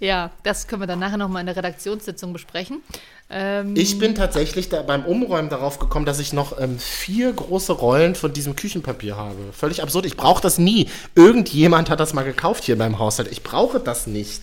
Ja, 0.00 0.30
das 0.42 0.66
können 0.66 0.82
wir 0.82 0.86
dann 0.86 0.98
nachher 0.98 1.16
nochmal 1.16 1.40
in 1.40 1.46
der 1.46 1.56
Redaktionssitzung 1.56 2.32
besprechen. 2.32 2.82
Ähm, 3.28 3.74
Ich 3.76 3.98
bin 3.98 4.14
tatsächlich 4.14 4.68
da 4.68 4.82
beim 4.82 5.04
Umräumen 5.04 5.50
darauf 5.50 5.78
gekommen, 5.78 6.06
dass 6.06 6.18
ich 6.20 6.32
noch 6.32 6.60
ähm, 6.60 6.78
vier 6.78 7.32
große 7.32 7.72
Rollen 7.72 8.14
von 8.14 8.32
diesem 8.32 8.54
Küchenpapier 8.56 9.16
habe. 9.16 9.52
Völlig 9.52 9.82
absurd. 9.82 10.06
Ich 10.06 10.16
brauche 10.16 10.40
das 10.40 10.58
nie. 10.58 10.88
Irgendjemand 11.14 11.90
hat 11.90 11.98
das 12.00 12.12
mal 12.14 12.22
gekauft 12.24 12.64
hier 12.64 12.78
beim 12.78 12.98
Haushalt. 12.98 13.30
Ich 13.32 13.42
brauche 13.42 13.80
das 13.80 14.06
nicht. 14.06 14.42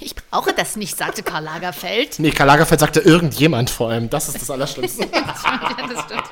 ich 0.00 0.14
brauche 0.14 0.52
das 0.52 0.76
nicht, 0.76 0.98
sagte 0.98 1.22
Karl 1.22 1.44
Lagerfeld. 1.44 2.18
Nee, 2.18 2.30
Karl 2.30 2.46
Lagerfeld 2.48 2.80
sagte 2.80 3.00
irgendjemand 3.00 3.70
vor 3.70 3.88
allem. 3.88 4.10
Das 4.10 4.28
ist 4.28 4.38
das 4.40 4.50
Allerschlimmste. 4.50 5.04
ja, 5.14 5.34
das 5.94 6.04
stimmt. 6.04 6.24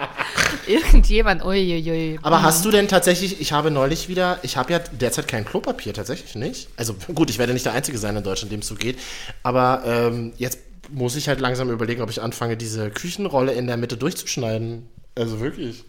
Irgendjemand, 0.66 1.44
uiuiui. 1.44 2.18
Aber 2.22 2.42
hast 2.42 2.64
du 2.64 2.70
denn 2.70 2.88
tatsächlich, 2.88 3.40
ich 3.40 3.52
habe 3.52 3.70
neulich 3.70 4.08
wieder, 4.08 4.38
ich 4.42 4.56
habe 4.56 4.72
ja 4.72 4.78
derzeit 4.78 5.28
kein 5.28 5.44
Klopapier, 5.44 5.94
tatsächlich 5.94 6.34
nicht. 6.34 6.68
Also 6.76 6.94
gut, 7.14 7.30
ich 7.30 7.38
werde 7.38 7.52
nicht 7.52 7.66
der 7.66 7.72
Einzige 7.72 7.98
sein 7.98 8.16
in 8.16 8.22
Deutschland, 8.22 8.52
dem 8.52 8.60
es 8.60 8.66
so 8.66 8.74
geht. 8.74 8.98
Aber 9.42 9.82
ähm, 9.86 10.32
jetzt 10.38 10.58
muss 10.90 11.16
ich 11.16 11.28
halt 11.28 11.40
langsam 11.40 11.70
überlegen, 11.70 12.02
ob 12.02 12.10
ich 12.10 12.22
anfange, 12.22 12.56
diese 12.56 12.90
Küchenrolle 12.90 13.52
in 13.52 13.66
der 13.66 13.76
Mitte 13.76 13.96
durchzuschneiden. 13.96 14.88
Also 15.14 15.40
wirklich. 15.40 15.84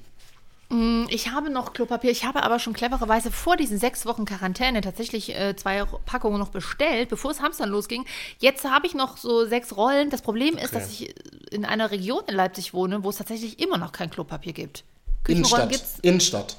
Ich 0.69 1.29
habe 1.31 1.49
noch 1.49 1.71
Klopapier. 1.71 2.11
Ich 2.11 2.25
habe 2.25 2.43
aber 2.43 2.59
schon 2.59 2.73
clevererweise 2.73 3.31
vor 3.31 3.55
diesen 3.55 3.77
sechs 3.79 4.05
Wochen 4.05 4.25
Quarantäne 4.25 4.81
tatsächlich 4.81 5.33
äh, 5.33 5.55
zwei 5.55 5.85
Packungen 6.05 6.39
noch 6.39 6.49
bestellt, 6.49 7.07
bevor 7.07 7.31
es 7.31 7.39
Hamstern 7.41 7.69
losging. 7.69 8.05
Jetzt 8.39 8.65
habe 8.65 8.85
ich 8.85 8.93
noch 8.93 9.15
so 9.15 9.45
sechs 9.45 9.77
Rollen. 9.77 10.09
Das 10.09 10.21
Problem 10.21 10.57
ist, 10.57 10.65
Okay. 10.73 10.79
dass 10.79 10.91
ich 10.91 11.15
in 11.51 11.63
einer 11.63 11.89
Region 11.91 12.23
in 12.27 12.35
Leipzig 12.35 12.73
wohne, 12.73 13.01
wo 13.03 13.09
es 13.11 13.15
tatsächlich 13.17 13.59
immer 13.59 13.77
noch 13.77 13.93
kein 13.93 14.09
Klopapier 14.09 14.51
gibt. 14.51 14.83
Küchenrollen 15.23 15.69
Innenstadt. 15.69 15.71
gibt 15.71 15.83
es. 15.83 15.99
Innenstadt. 16.01 16.57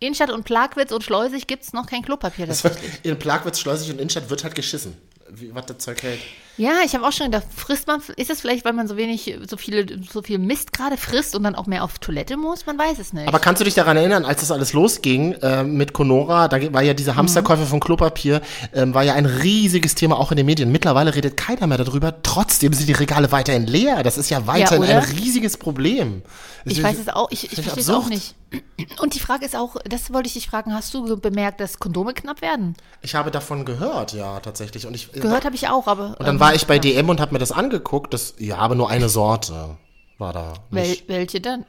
Innenstadt 0.00 0.30
und 0.30 0.44
Plagwitz 0.44 0.90
und 0.90 1.04
Schleusig 1.04 1.46
gibt 1.46 1.62
es 1.62 1.72
noch 1.72 1.86
kein 1.86 2.02
Klopapier. 2.02 2.46
Das 2.46 2.64
in 3.04 3.18
Plagwitz, 3.20 3.60
Schleusig 3.60 3.90
und 3.90 3.98
Innenstadt 4.00 4.30
wird 4.30 4.42
halt 4.42 4.56
geschissen. 4.56 4.96
Wie, 5.30 5.54
was 5.54 5.66
das 5.66 5.78
Zeug 5.78 6.02
hält. 6.02 6.20
Ja, 6.58 6.80
ich 6.84 6.94
habe 6.94 7.06
auch 7.06 7.12
schon 7.12 7.26
gedacht, 7.26 7.46
frisst 7.54 7.86
man, 7.86 8.02
ist 8.16 8.30
es 8.30 8.40
vielleicht, 8.40 8.64
weil 8.64 8.72
man 8.72 8.88
so 8.88 8.96
wenig, 8.96 9.38
so 9.48 9.56
viele, 9.56 9.86
so 10.10 10.22
viel 10.22 10.38
Mist 10.38 10.72
gerade 10.72 10.96
frisst 10.96 11.36
und 11.36 11.44
dann 11.44 11.54
auch 11.54 11.66
mehr 11.66 11.84
auf 11.84 12.00
Toilette 12.00 12.36
muss? 12.36 12.66
Man 12.66 12.76
weiß 12.76 12.98
es 12.98 13.12
nicht. 13.12 13.28
Aber 13.28 13.38
kannst 13.38 13.60
du 13.60 13.64
dich 13.64 13.74
daran 13.74 13.96
erinnern, 13.96 14.24
als 14.24 14.40
das 14.40 14.50
alles 14.50 14.72
losging 14.72 15.34
äh, 15.34 15.62
mit 15.62 15.92
Conora, 15.92 16.48
da 16.48 16.72
war 16.72 16.82
ja 16.82 16.94
diese 16.94 17.14
Hamsterkäufe 17.14 17.64
von 17.64 17.78
Klopapier, 17.78 18.42
ähm, 18.74 18.92
war 18.92 19.04
ja 19.04 19.14
ein 19.14 19.26
riesiges 19.26 19.94
Thema 19.94 20.18
auch 20.18 20.32
in 20.32 20.36
den 20.36 20.46
Medien. 20.46 20.72
Mittlerweile 20.72 21.14
redet 21.14 21.36
keiner 21.36 21.68
mehr 21.68 21.78
darüber. 21.78 22.22
Trotzdem 22.24 22.72
sind 22.72 22.88
die 22.88 22.92
Regale 22.92 23.30
weiterhin 23.30 23.66
leer. 23.66 24.02
Das 24.02 24.18
ist 24.18 24.28
ja 24.28 24.48
weiterhin 24.48 24.82
ein 24.82 24.98
oder? 24.98 25.08
riesiges 25.10 25.58
Problem. 25.58 26.22
Ich 26.64 26.82
weiß 26.82 26.98
es 26.98 27.08
auch, 27.08 27.30
ich, 27.30 27.52
ich 27.52 27.62
verstehe 27.62 27.82
es 27.82 27.90
auch 27.90 28.08
nicht. 28.08 28.34
Und 29.00 29.14
die 29.14 29.20
Frage 29.20 29.44
ist 29.44 29.54
auch, 29.54 29.76
das 29.84 30.12
wollte 30.12 30.26
ich 30.26 30.32
dich 30.32 30.48
fragen, 30.48 30.72
hast 30.72 30.94
du 30.94 31.18
bemerkt, 31.18 31.60
dass 31.60 31.78
Kondome 31.78 32.14
knapp 32.14 32.40
werden? 32.40 32.76
Ich 33.02 33.14
habe 33.14 33.30
davon 33.30 33.66
gehört, 33.66 34.14
ja, 34.14 34.40
tatsächlich. 34.40 34.86
Und 34.86 34.94
ich, 34.94 35.12
Gehört 35.12 35.44
habe 35.44 35.54
ich 35.54 35.68
auch, 35.68 35.86
aber. 35.86 36.16
Und 36.18 36.26
dann 36.26 36.36
ähm, 36.36 36.40
war 36.48 36.54
ich 36.54 36.66
bei 36.66 36.78
DM 36.78 37.10
und 37.10 37.20
habe 37.20 37.34
mir 37.34 37.38
das 37.38 37.52
angeguckt. 37.52 38.14
Das, 38.14 38.34
ja, 38.38 38.56
aber 38.56 38.74
nur 38.74 38.88
eine 38.88 39.10
Sorte 39.10 39.76
war 40.16 40.32
da. 40.32 40.54
wel, 40.70 40.96
welche 41.06 41.40
denn? 41.40 41.64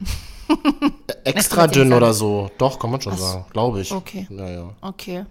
extra 1.24 1.66
das 1.66 1.76
nicht 1.76 1.84
dünn 1.84 1.92
oder 1.92 2.14
so. 2.14 2.50
Doch, 2.56 2.78
kann 2.78 2.90
man 2.90 3.00
schon 3.00 3.16
sagen. 3.16 3.44
Glaube 3.52 3.82
ich. 3.82 3.92
Okay. 3.92 4.26
Ja, 4.30 4.48
ja. 4.48 4.70
Okay. 4.80 5.26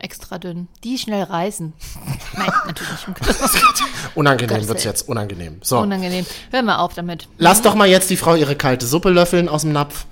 Extra 0.00 0.38
dünn. 0.38 0.68
Die 0.84 0.96
schnell 0.96 1.24
reißen. 1.24 1.74
Nein, 2.36 2.50
natürlich. 2.66 3.06
Unangenehm 4.14 4.56
wird's 4.68 4.68
Willen. 4.68 4.94
jetzt. 4.94 5.08
Unangenehm. 5.08 5.58
So. 5.62 5.80
Unangenehm. 5.80 6.24
Hör 6.50 6.62
mal 6.62 6.78
auf 6.78 6.94
damit. 6.94 7.28
Lass 7.36 7.60
doch 7.60 7.74
mal 7.74 7.86
jetzt 7.86 8.08
die 8.08 8.16
Frau 8.16 8.36
ihre 8.36 8.56
kalte 8.56 8.86
Suppe 8.86 9.10
löffeln 9.10 9.50
aus 9.50 9.62
dem 9.62 9.72
Napf. 9.72 10.06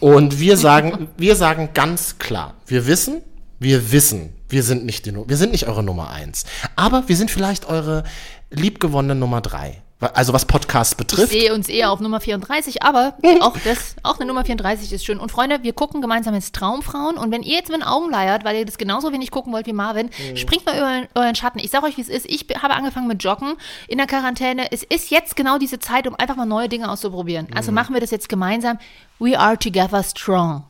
Und 0.00 0.40
wir 0.40 0.56
sagen, 0.56 1.08
wir 1.16 1.36
sagen 1.36 1.70
ganz 1.72 2.18
klar, 2.18 2.54
wir 2.66 2.88
wissen, 2.88 3.22
wir 3.60 3.92
wissen, 3.92 4.35
wir 4.48 4.62
sind 4.62 4.84
nicht 4.84 5.06
die, 5.06 5.14
wir 5.14 5.36
sind 5.36 5.52
nicht 5.52 5.66
eure 5.68 5.82
Nummer 5.82 6.10
eins. 6.10 6.44
Aber 6.76 7.08
wir 7.08 7.16
sind 7.16 7.30
vielleicht 7.30 7.66
eure 7.66 8.04
liebgewonnene 8.50 9.14
Nummer 9.14 9.40
drei. 9.40 9.82
Also 9.98 10.34
was 10.34 10.44
Podcasts 10.44 10.92
Ich 10.92 10.98
betrifft. 10.98 11.32
sehe 11.32 11.54
uns 11.54 11.70
eher 11.70 11.90
auf 11.90 12.00
Nummer 12.00 12.20
34, 12.20 12.82
aber 12.82 13.14
auch 13.40 13.56
das, 13.64 13.96
auch 14.02 14.16
eine 14.18 14.26
Nummer 14.26 14.44
34 14.44 14.92
ist 14.92 15.06
schön. 15.06 15.18
Und 15.18 15.32
Freunde, 15.32 15.62
wir 15.62 15.72
gucken 15.72 16.02
gemeinsam 16.02 16.34
jetzt 16.34 16.54
Traumfrauen. 16.54 17.16
Und 17.16 17.32
wenn 17.32 17.42
ihr 17.42 17.54
jetzt 17.56 17.70
mit 17.70 17.78
den 17.80 17.82
Augen 17.82 18.10
leiert, 18.10 18.44
weil 18.44 18.56
ihr 18.56 18.66
das 18.66 18.76
genauso 18.76 19.10
wenig 19.10 19.30
gucken 19.30 19.54
wollt 19.54 19.66
wie 19.66 19.72
Marvin, 19.72 20.10
springt 20.34 20.66
mal 20.66 20.76
über 20.76 21.08
euren, 21.22 21.34
Schatten. 21.34 21.60
Ich 21.60 21.70
sag 21.70 21.82
euch, 21.82 21.96
wie 21.96 22.02
es 22.02 22.10
ist. 22.10 22.26
Ich 22.26 22.46
be- 22.46 22.60
habe 22.60 22.74
angefangen 22.74 23.08
mit 23.08 23.24
Joggen 23.24 23.54
in 23.88 23.96
der 23.96 24.06
Quarantäne. 24.06 24.70
Es 24.70 24.82
ist 24.82 25.10
jetzt 25.10 25.34
genau 25.34 25.56
diese 25.56 25.78
Zeit, 25.78 26.06
um 26.06 26.14
einfach 26.14 26.36
mal 26.36 26.44
neue 26.44 26.68
Dinge 26.68 26.90
auszuprobieren. 26.90 27.48
Also 27.54 27.72
machen 27.72 27.94
wir 27.94 28.00
das 28.02 28.10
jetzt 28.10 28.28
gemeinsam. 28.28 28.78
We 29.18 29.38
are 29.38 29.56
together 29.58 30.02
strong. 30.02 30.64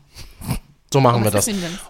So 0.92 1.00
machen 1.00 1.24
wir 1.24 1.30
das. 1.30 1.48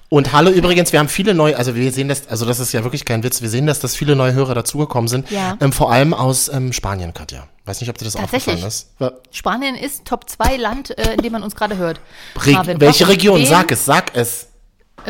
Und 0.09 0.33
hallo 0.33 0.51
übrigens, 0.51 0.93
wir 0.93 0.99
haben 0.99 1.09
viele 1.09 1.35
neue, 1.35 1.57
also 1.57 1.75
wir 1.75 1.93
sehen 1.93 2.09
das, 2.09 2.29
also 2.29 2.47
das 2.47 2.59
ist 2.61 2.73
ja 2.73 2.83
wirklich 2.83 3.05
kein 3.05 3.23
Witz, 3.23 3.43
wir 3.43 3.51
sehen, 3.51 3.67
dass 3.67 3.81
das 3.81 3.95
viele 3.95 4.17
neue 4.17 4.33
Hörer 4.33 4.55
dazugekommen 4.55 5.09
sind. 5.09 5.31
Ja. 5.31 5.57
Ähm, 5.61 5.73
vor 5.73 5.93
allem 5.93 6.15
aus 6.15 6.49
ähm, 6.49 6.73
Spanien, 6.73 7.13
Katja. 7.13 7.47
Weiß 7.67 7.81
nicht, 7.81 7.91
ob 7.91 7.99
dir 7.99 8.05
das 8.05 8.17
aufgefallen 8.17 8.63
ist. 8.63 8.91
Spanien 9.33 9.75
ist 9.75 10.05
Top 10.05 10.31
2 10.31 10.57
Land, 10.57 10.97
äh, 10.97 11.15
in 11.15 11.23
dem 11.23 11.33
man 11.33 11.43
uns 11.43 11.55
gerade 11.57 11.77
hört. 11.77 12.01
Re 12.45 12.53
Marvin, 12.53 12.81
welche 12.81 13.09
Region? 13.09 13.45
Sag 13.45 13.71
es, 13.73 13.85
sag 13.85 14.17
es. 14.17 14.49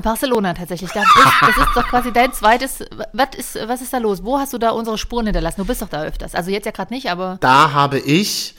Barcelona 0.03 0.55
tatsächlich. 0.55 0.91
Das 0.91 1.05
ist, 1.05 1.25
das 1.41 1.57
ist 1.69 1.77
doch 1.77 1.89
quasi 1.89 2.13
dein 2.13 2.33
zweites. 2.33 2.81
Was 3.13 3.29
ist, 3.37 3.59
was 3.67 3.81
ist 3.83 3.93
da 3.93 3.99
los? 3.99 4.25
Wo 4.25 4.39
hast 4.39 4.53
du 4.53 4.59
da 4.59 4.71
unsere 4.71 4.99
Spuren 4.99 5.27
hinterlassen? 5.27 5.61
Du 5.61 5.65
bist 5.67 5.81
doch 5.81 5.89
da 5.89 6.03
öfters. 6.03 6.35
Also 6.35 6.51
jetzt 6.51 6.65
ja 6.67 6.73
gerade 6.73 6.93
nicht, 6.93 7.11
aber 7.11 7.39
Da 7.41 7.73
habe 7.73 7.99
ich 7.99 8.55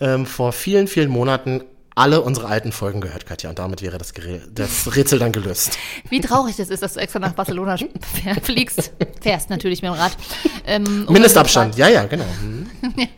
ähm, 0.00 0.26
vor 0.26 0.52
vielen, 0.52 0.88
vielen 0.88 1.10
Monaten 1.10 1.62
alle 2.00 2.20
unsere 2.22 2.46
alten 2.48 2.72
Folgen 2.72 3.00
gehört, 3.00 3.26
Katja. 3.26 3.50
Und 3.50 3.58
damit 3.58 3.82
wäre 3.82 3.98
das, 3.98 4.14
Gerä- 4.14 4.40
das 4.52 4.96
Rätsel 4.96 5.18
dann 5.18 5.32
gelöst. 5.32 5.78
wie 6.08 6.20
traurig 6.20 6.56
das 6.56 6.68
ist, 6.70 6.82
dass 6.82 6.94
du 6.94 7.00
extra 7.00 7.18
nach 7.18 7.32
Barcelona 7.34 7.76
fliegst. 8.42 8.92
Fährst 9.20 9.50
natürlich 9.50 9.82
mit 9.82 9.90
dem 9.90 9.94
Rad. 9.94 10.16
Ähm, 10.66 11.06
Mindestabstand, 11.08 11.76
ja, 11.76 11.88
ja, 11.88 12.04
genau. 12.06 12.24
Hm. 12.40 12.66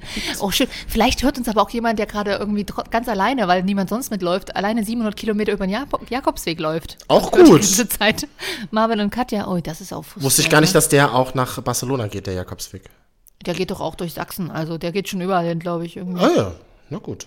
Oh, 0.40 0.50
schön. 0.50 0.66
Vielleicht 0.88 1.22
hört 1.22 1.38
uns 1.38 1.48
aber 1.48 1.62
auch 1.62 1.70
jemand, 1.70 1.98
der 1.98 2.06
gerade 2.06 2.32
irgendwie 2.32 2.66
ganz 2.90 3.08
alleine, 3.08 3.46
weil 3.48 3.62
niemand 3.62 3.88
sonst 3.88 4.10
mitläuft, 4.10 4.54
alleine 4.56 4.84
700 4.84 5.16
Kilometer 5.16 5.52
über 5.52 5.66
den 5.66 5.70
Jak 5.72 5.88
Jakobsweg 6.10 6.58
läuft. 6.58 6.98
Auch 7.08 7.32
Hört 7.32 7.46
gut. 7.46 7.62
Diese 7.62 7.88
Zeit. 7.88 8.26
Marvin 8.70 9.00
und 9.00 9.10
Katja, 9.10 9.46
oh, 9.46 9.58
das 9.62 9.80
ist 9.80 9.92
auch 9.92 10.04
Wusste 10.16 10.42
ich 10.42 10.50
gar 10.50 10.60
nicht, 10.60 10.74
dass 10.74 10.88
der 10.88 11.14
auch 11.14 11.34
nach 11.34 11.60
Barcelona 11.62 12.08
geht, 12.08 12.26
der 12.26 12.34
Jakobsweg. 12.34 12.82
Der 13.46 13.54
geht 13.54 13.70
doch 13.70 13.80
auch 13.80 13.94
durch 13.94 14.12
Sachsen. 14.14 14.50
Also 14.50 14.78
der 14.78 14.92
geht 14.92 15.08
schon 15.08 15.20
überall 15.20 15.46
hin, 15.46 15.58
glaube 15.58 15.86
ich. 15.86 15.96
Irgendwie. 15.96 16.20
Ah 16.22 16.30
ja, 16.36 16.52
na 16.90 16.98
gut. 16.98 17.26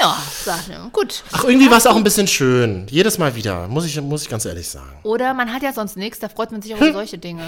Ja, 0.00 0.16
sag 0.44 0.60
ich. 0.68 0.92
Gut. 0.92 1.22
Ach, 1.32 1.44
irgendwie 1.44 1.70
war 1.70 1.78
es 1.78 1.86
auch 1.86 1.94
ein 1.96 2.02
bisschen 2.02 2.26
schön. 2.26 2.86
Jedes 2.90 3.18
Mal 3.18 3.34
wieder, 3.36 3.68
muss 3.68 3.84
ich, 3.86 4.00
muss 4.00 4.22
ich 4.22 4.28
ganz 4.28 4.44
ehrlich 4.44 4.68
sagen. 4.68 4.90
Oder 5.04 5.34
man 5.34 5.52
hat 5.52 5.62
ja 5.62 5.72
sonst 5.72 5.96
nichts, 5.96 6.18
da 6.18 6.28
freut 6.28 6.50
man 6.50 6.60
sich 6.62 6.74
auch 6.74 6.80
über 6.80 6.92
solche 6.92 7.18
Dinge. 7.18 7.42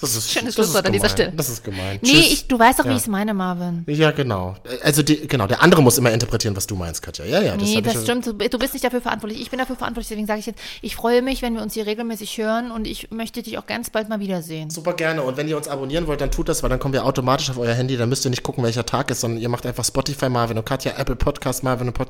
Das 0.00 0.14
ist, 0.14 0.30
Schönes 0.30 0.54
das 0.54 0.66
ist 0.66 0.72
Schlusswort 0.72 0.86
an 0.86 0.92
dieser 0.92 1.04
gemein. 1.08 1.16
Stelle. 1.16 1.32
Das 1.36 1.48
ist 1.48 1.64
gemein. 1.64 1.98
Nee, 2.02 2.08
Tschüss. 2.10 2.32
ich, 2.32 2.46
du 2.48 2.58
weißt 2.58 2.78
doch, 2.78 2.84
wie 2.84 2.88
Ja. 2.90 2.94
ich 2.96 3.02
es 3.02 3.06
meine, 3.08 3.34
Marvin. 3.34 3.84
Ja, 3.88 4.10
genau. 4.12 4.56
Also, 4.82 5.02
die, 5.02 5.26
genau, 5.26 5.46
der 5.46 5.62
andere 5.62 5.82
muss 5.82 5.98
immer 5.98 6.10
interpretieren, 6.12 6.54
was 6.56 6.66
du 6.66 6.76
meinst, 6.76 7.02
Katja. 7.02 7.24
Ja, 7.24 7.40
ja, 7.40 7.56
das 7.56 7.68
Nee, 7.68 7.76
hab 7.76 7.84
das 7.84 7.94
ich, 7.94 8.00
stimmt. 8.02 8.26
Du, 8.26 8.32
du 8.34 8.58
bist 8.58 8.72
nicht 8.74 8.84
dafür 8.84 9.00
verantwortlich. 9.00 9.40
Ich 9.40 9.50
bin 9.50 9.58
dafür 9.58 9.76
verantwortlich. 9.76 10.08
Deswegen 10.08 10.26
sage 10.26 10.40
ich 10.40 10.46
jetzt, 10.46 10.60
ich 10.82 10.94
freue 10.96 11.22
mich, 11.22 11.42
wenn 11.42 11.54
wir 11.54 11.62
uns 11.62 11.74
hier 11.74 11.86
regelmäßig 11.86 12.36
hören 12.38 12.70
und 12.70 12.86
ich 12.86 13.10
möchte 13.10 13.42
dich 13.42 13.58
auch 13.58 13.66
ganz 13.66 13.90
bald 13.90 14.08
mal 14.08 14.20
wiedersehen. 14.20 14.70
Super 14.70 14.92
gerne. 14.94 15.22
Und 15.22 15.36
wenn 15.36 15.48
ihr 15.48 15.56
uns 15.56 15.68
abonnieren 15.68 16.06
wollt, 16.06 16.20
dann 16.20 16.30
tut 16.30 16.48
das, 16.48 16.62
weil 16.62 16.70
dann 16.70 16.78
kommen 16.78 16.94
wir 16.94 17.04
automatisch 17.04 17.50
auf 17.50 17.58
euer 17.58 17.74
Handy. 17.74 17.96
Dann 17.96 18.08
müsst 18.08 18.24
ihr 18.24 18.30
nicht 18.30 18.42
gucken, 18.42 18.62
welcher 18.64 18.84
Tag 18.86 19.10
ist, 19.10 19.20
sondern 19.20 19.40
ihr 19.40 19.48
macht 19.48 19.66
einfach 19.66 19.84
Spotify 19.84 20.28
Marvin 20.28 20.58
und 20.58 20.64
Katja, 20.72 20.92
Apple 20.96 21.16
Podcast 21.16 21.62
Marvin 21.62 21.88
und, 21.88 21.92
Pod, 21.94 22.08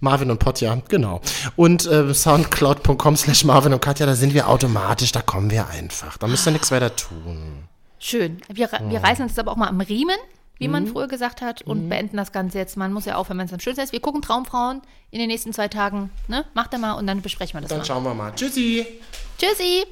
Marvin 0.00 0.30
und 0.30 0.38
Potja. 0.38 0.78
Genau. 0.88 1.20
Und 1.56 1.84
äh, 1.86 2.14
soundcloud.com 2.14 3.16
slash 3.16 3.44
Marvin 3.44 3.74
und 3.74 3.80
Katja, 3.82 4.06
da 4.06 4.14
sind 4.14 4.32
wir 4.32 4.48
automatisch, 4.48 5.12
da 5.12 5.20
kommen 5.20 5.50
wir 5.50 5.68
einfach. 5.68 6.16
Da 6.16 6.26
müsst 6.26 6.46
ihr 6.48 6.52
nichts 6.52 6.70
weiter 6.70 6.96
tun. 6.96 7.64
Schön. 7.98 8.40
Wir, 8.50 8.70
wir 8.88 9.00
reißen 9.04 9.24
uns 9.24 9.38
aber 9.38 9.52
auch 9.52 9.56
mal 9.56 9.68
am 9.68 9.82
Riemen, 9.82 10.16
wie 10.56 10.68
Mhm. 10.68 10.72
man 10.72 10.86
früher 10.86 11.06
gesagt 11.06 11.42
hat, 11.42 11.60
und 11.60 11.90
beenden 11.90 12.16
das 12.16 12.32
Ganze 12.32 12.56
jetzt. 12.56 12.78
Man 12.78 12.94
muss 12.94 13.04
ja 13.04 13.16
aufhören, 13.16 13.36
wenn 13.40 13.46
es 13.46 13.52
am 13.52 13.60
schönsten 13.60 13.82
ist. 13.84 13.92
Wir 13.92 14.00
gucken 14.00 14.22
Traumfrauen 14.22 14.80
in 15.10 15.18
den 15.18 15.28
nächsten 15.28 15.52
zwei 15.52 15.68
Tagen. 15.68 16.08
Ne? 16.28 16.46
Macht 16.54 16.72
er 16.72 16.78
mal 16.78 16.92
und 16.94 17.06
dann 17.06 17.20
besprechen 17.20 17.54
wir 17.58 17.60
das 17.60 17.68
Dann 17.68 17.78
mal. 17.80 17.84
schauen 17.84 18.04
wir 18.04 18.14
mal. 18.14 18.32
Tschüssi. 18.34 18.86
Tschüssi! 19.36 19.84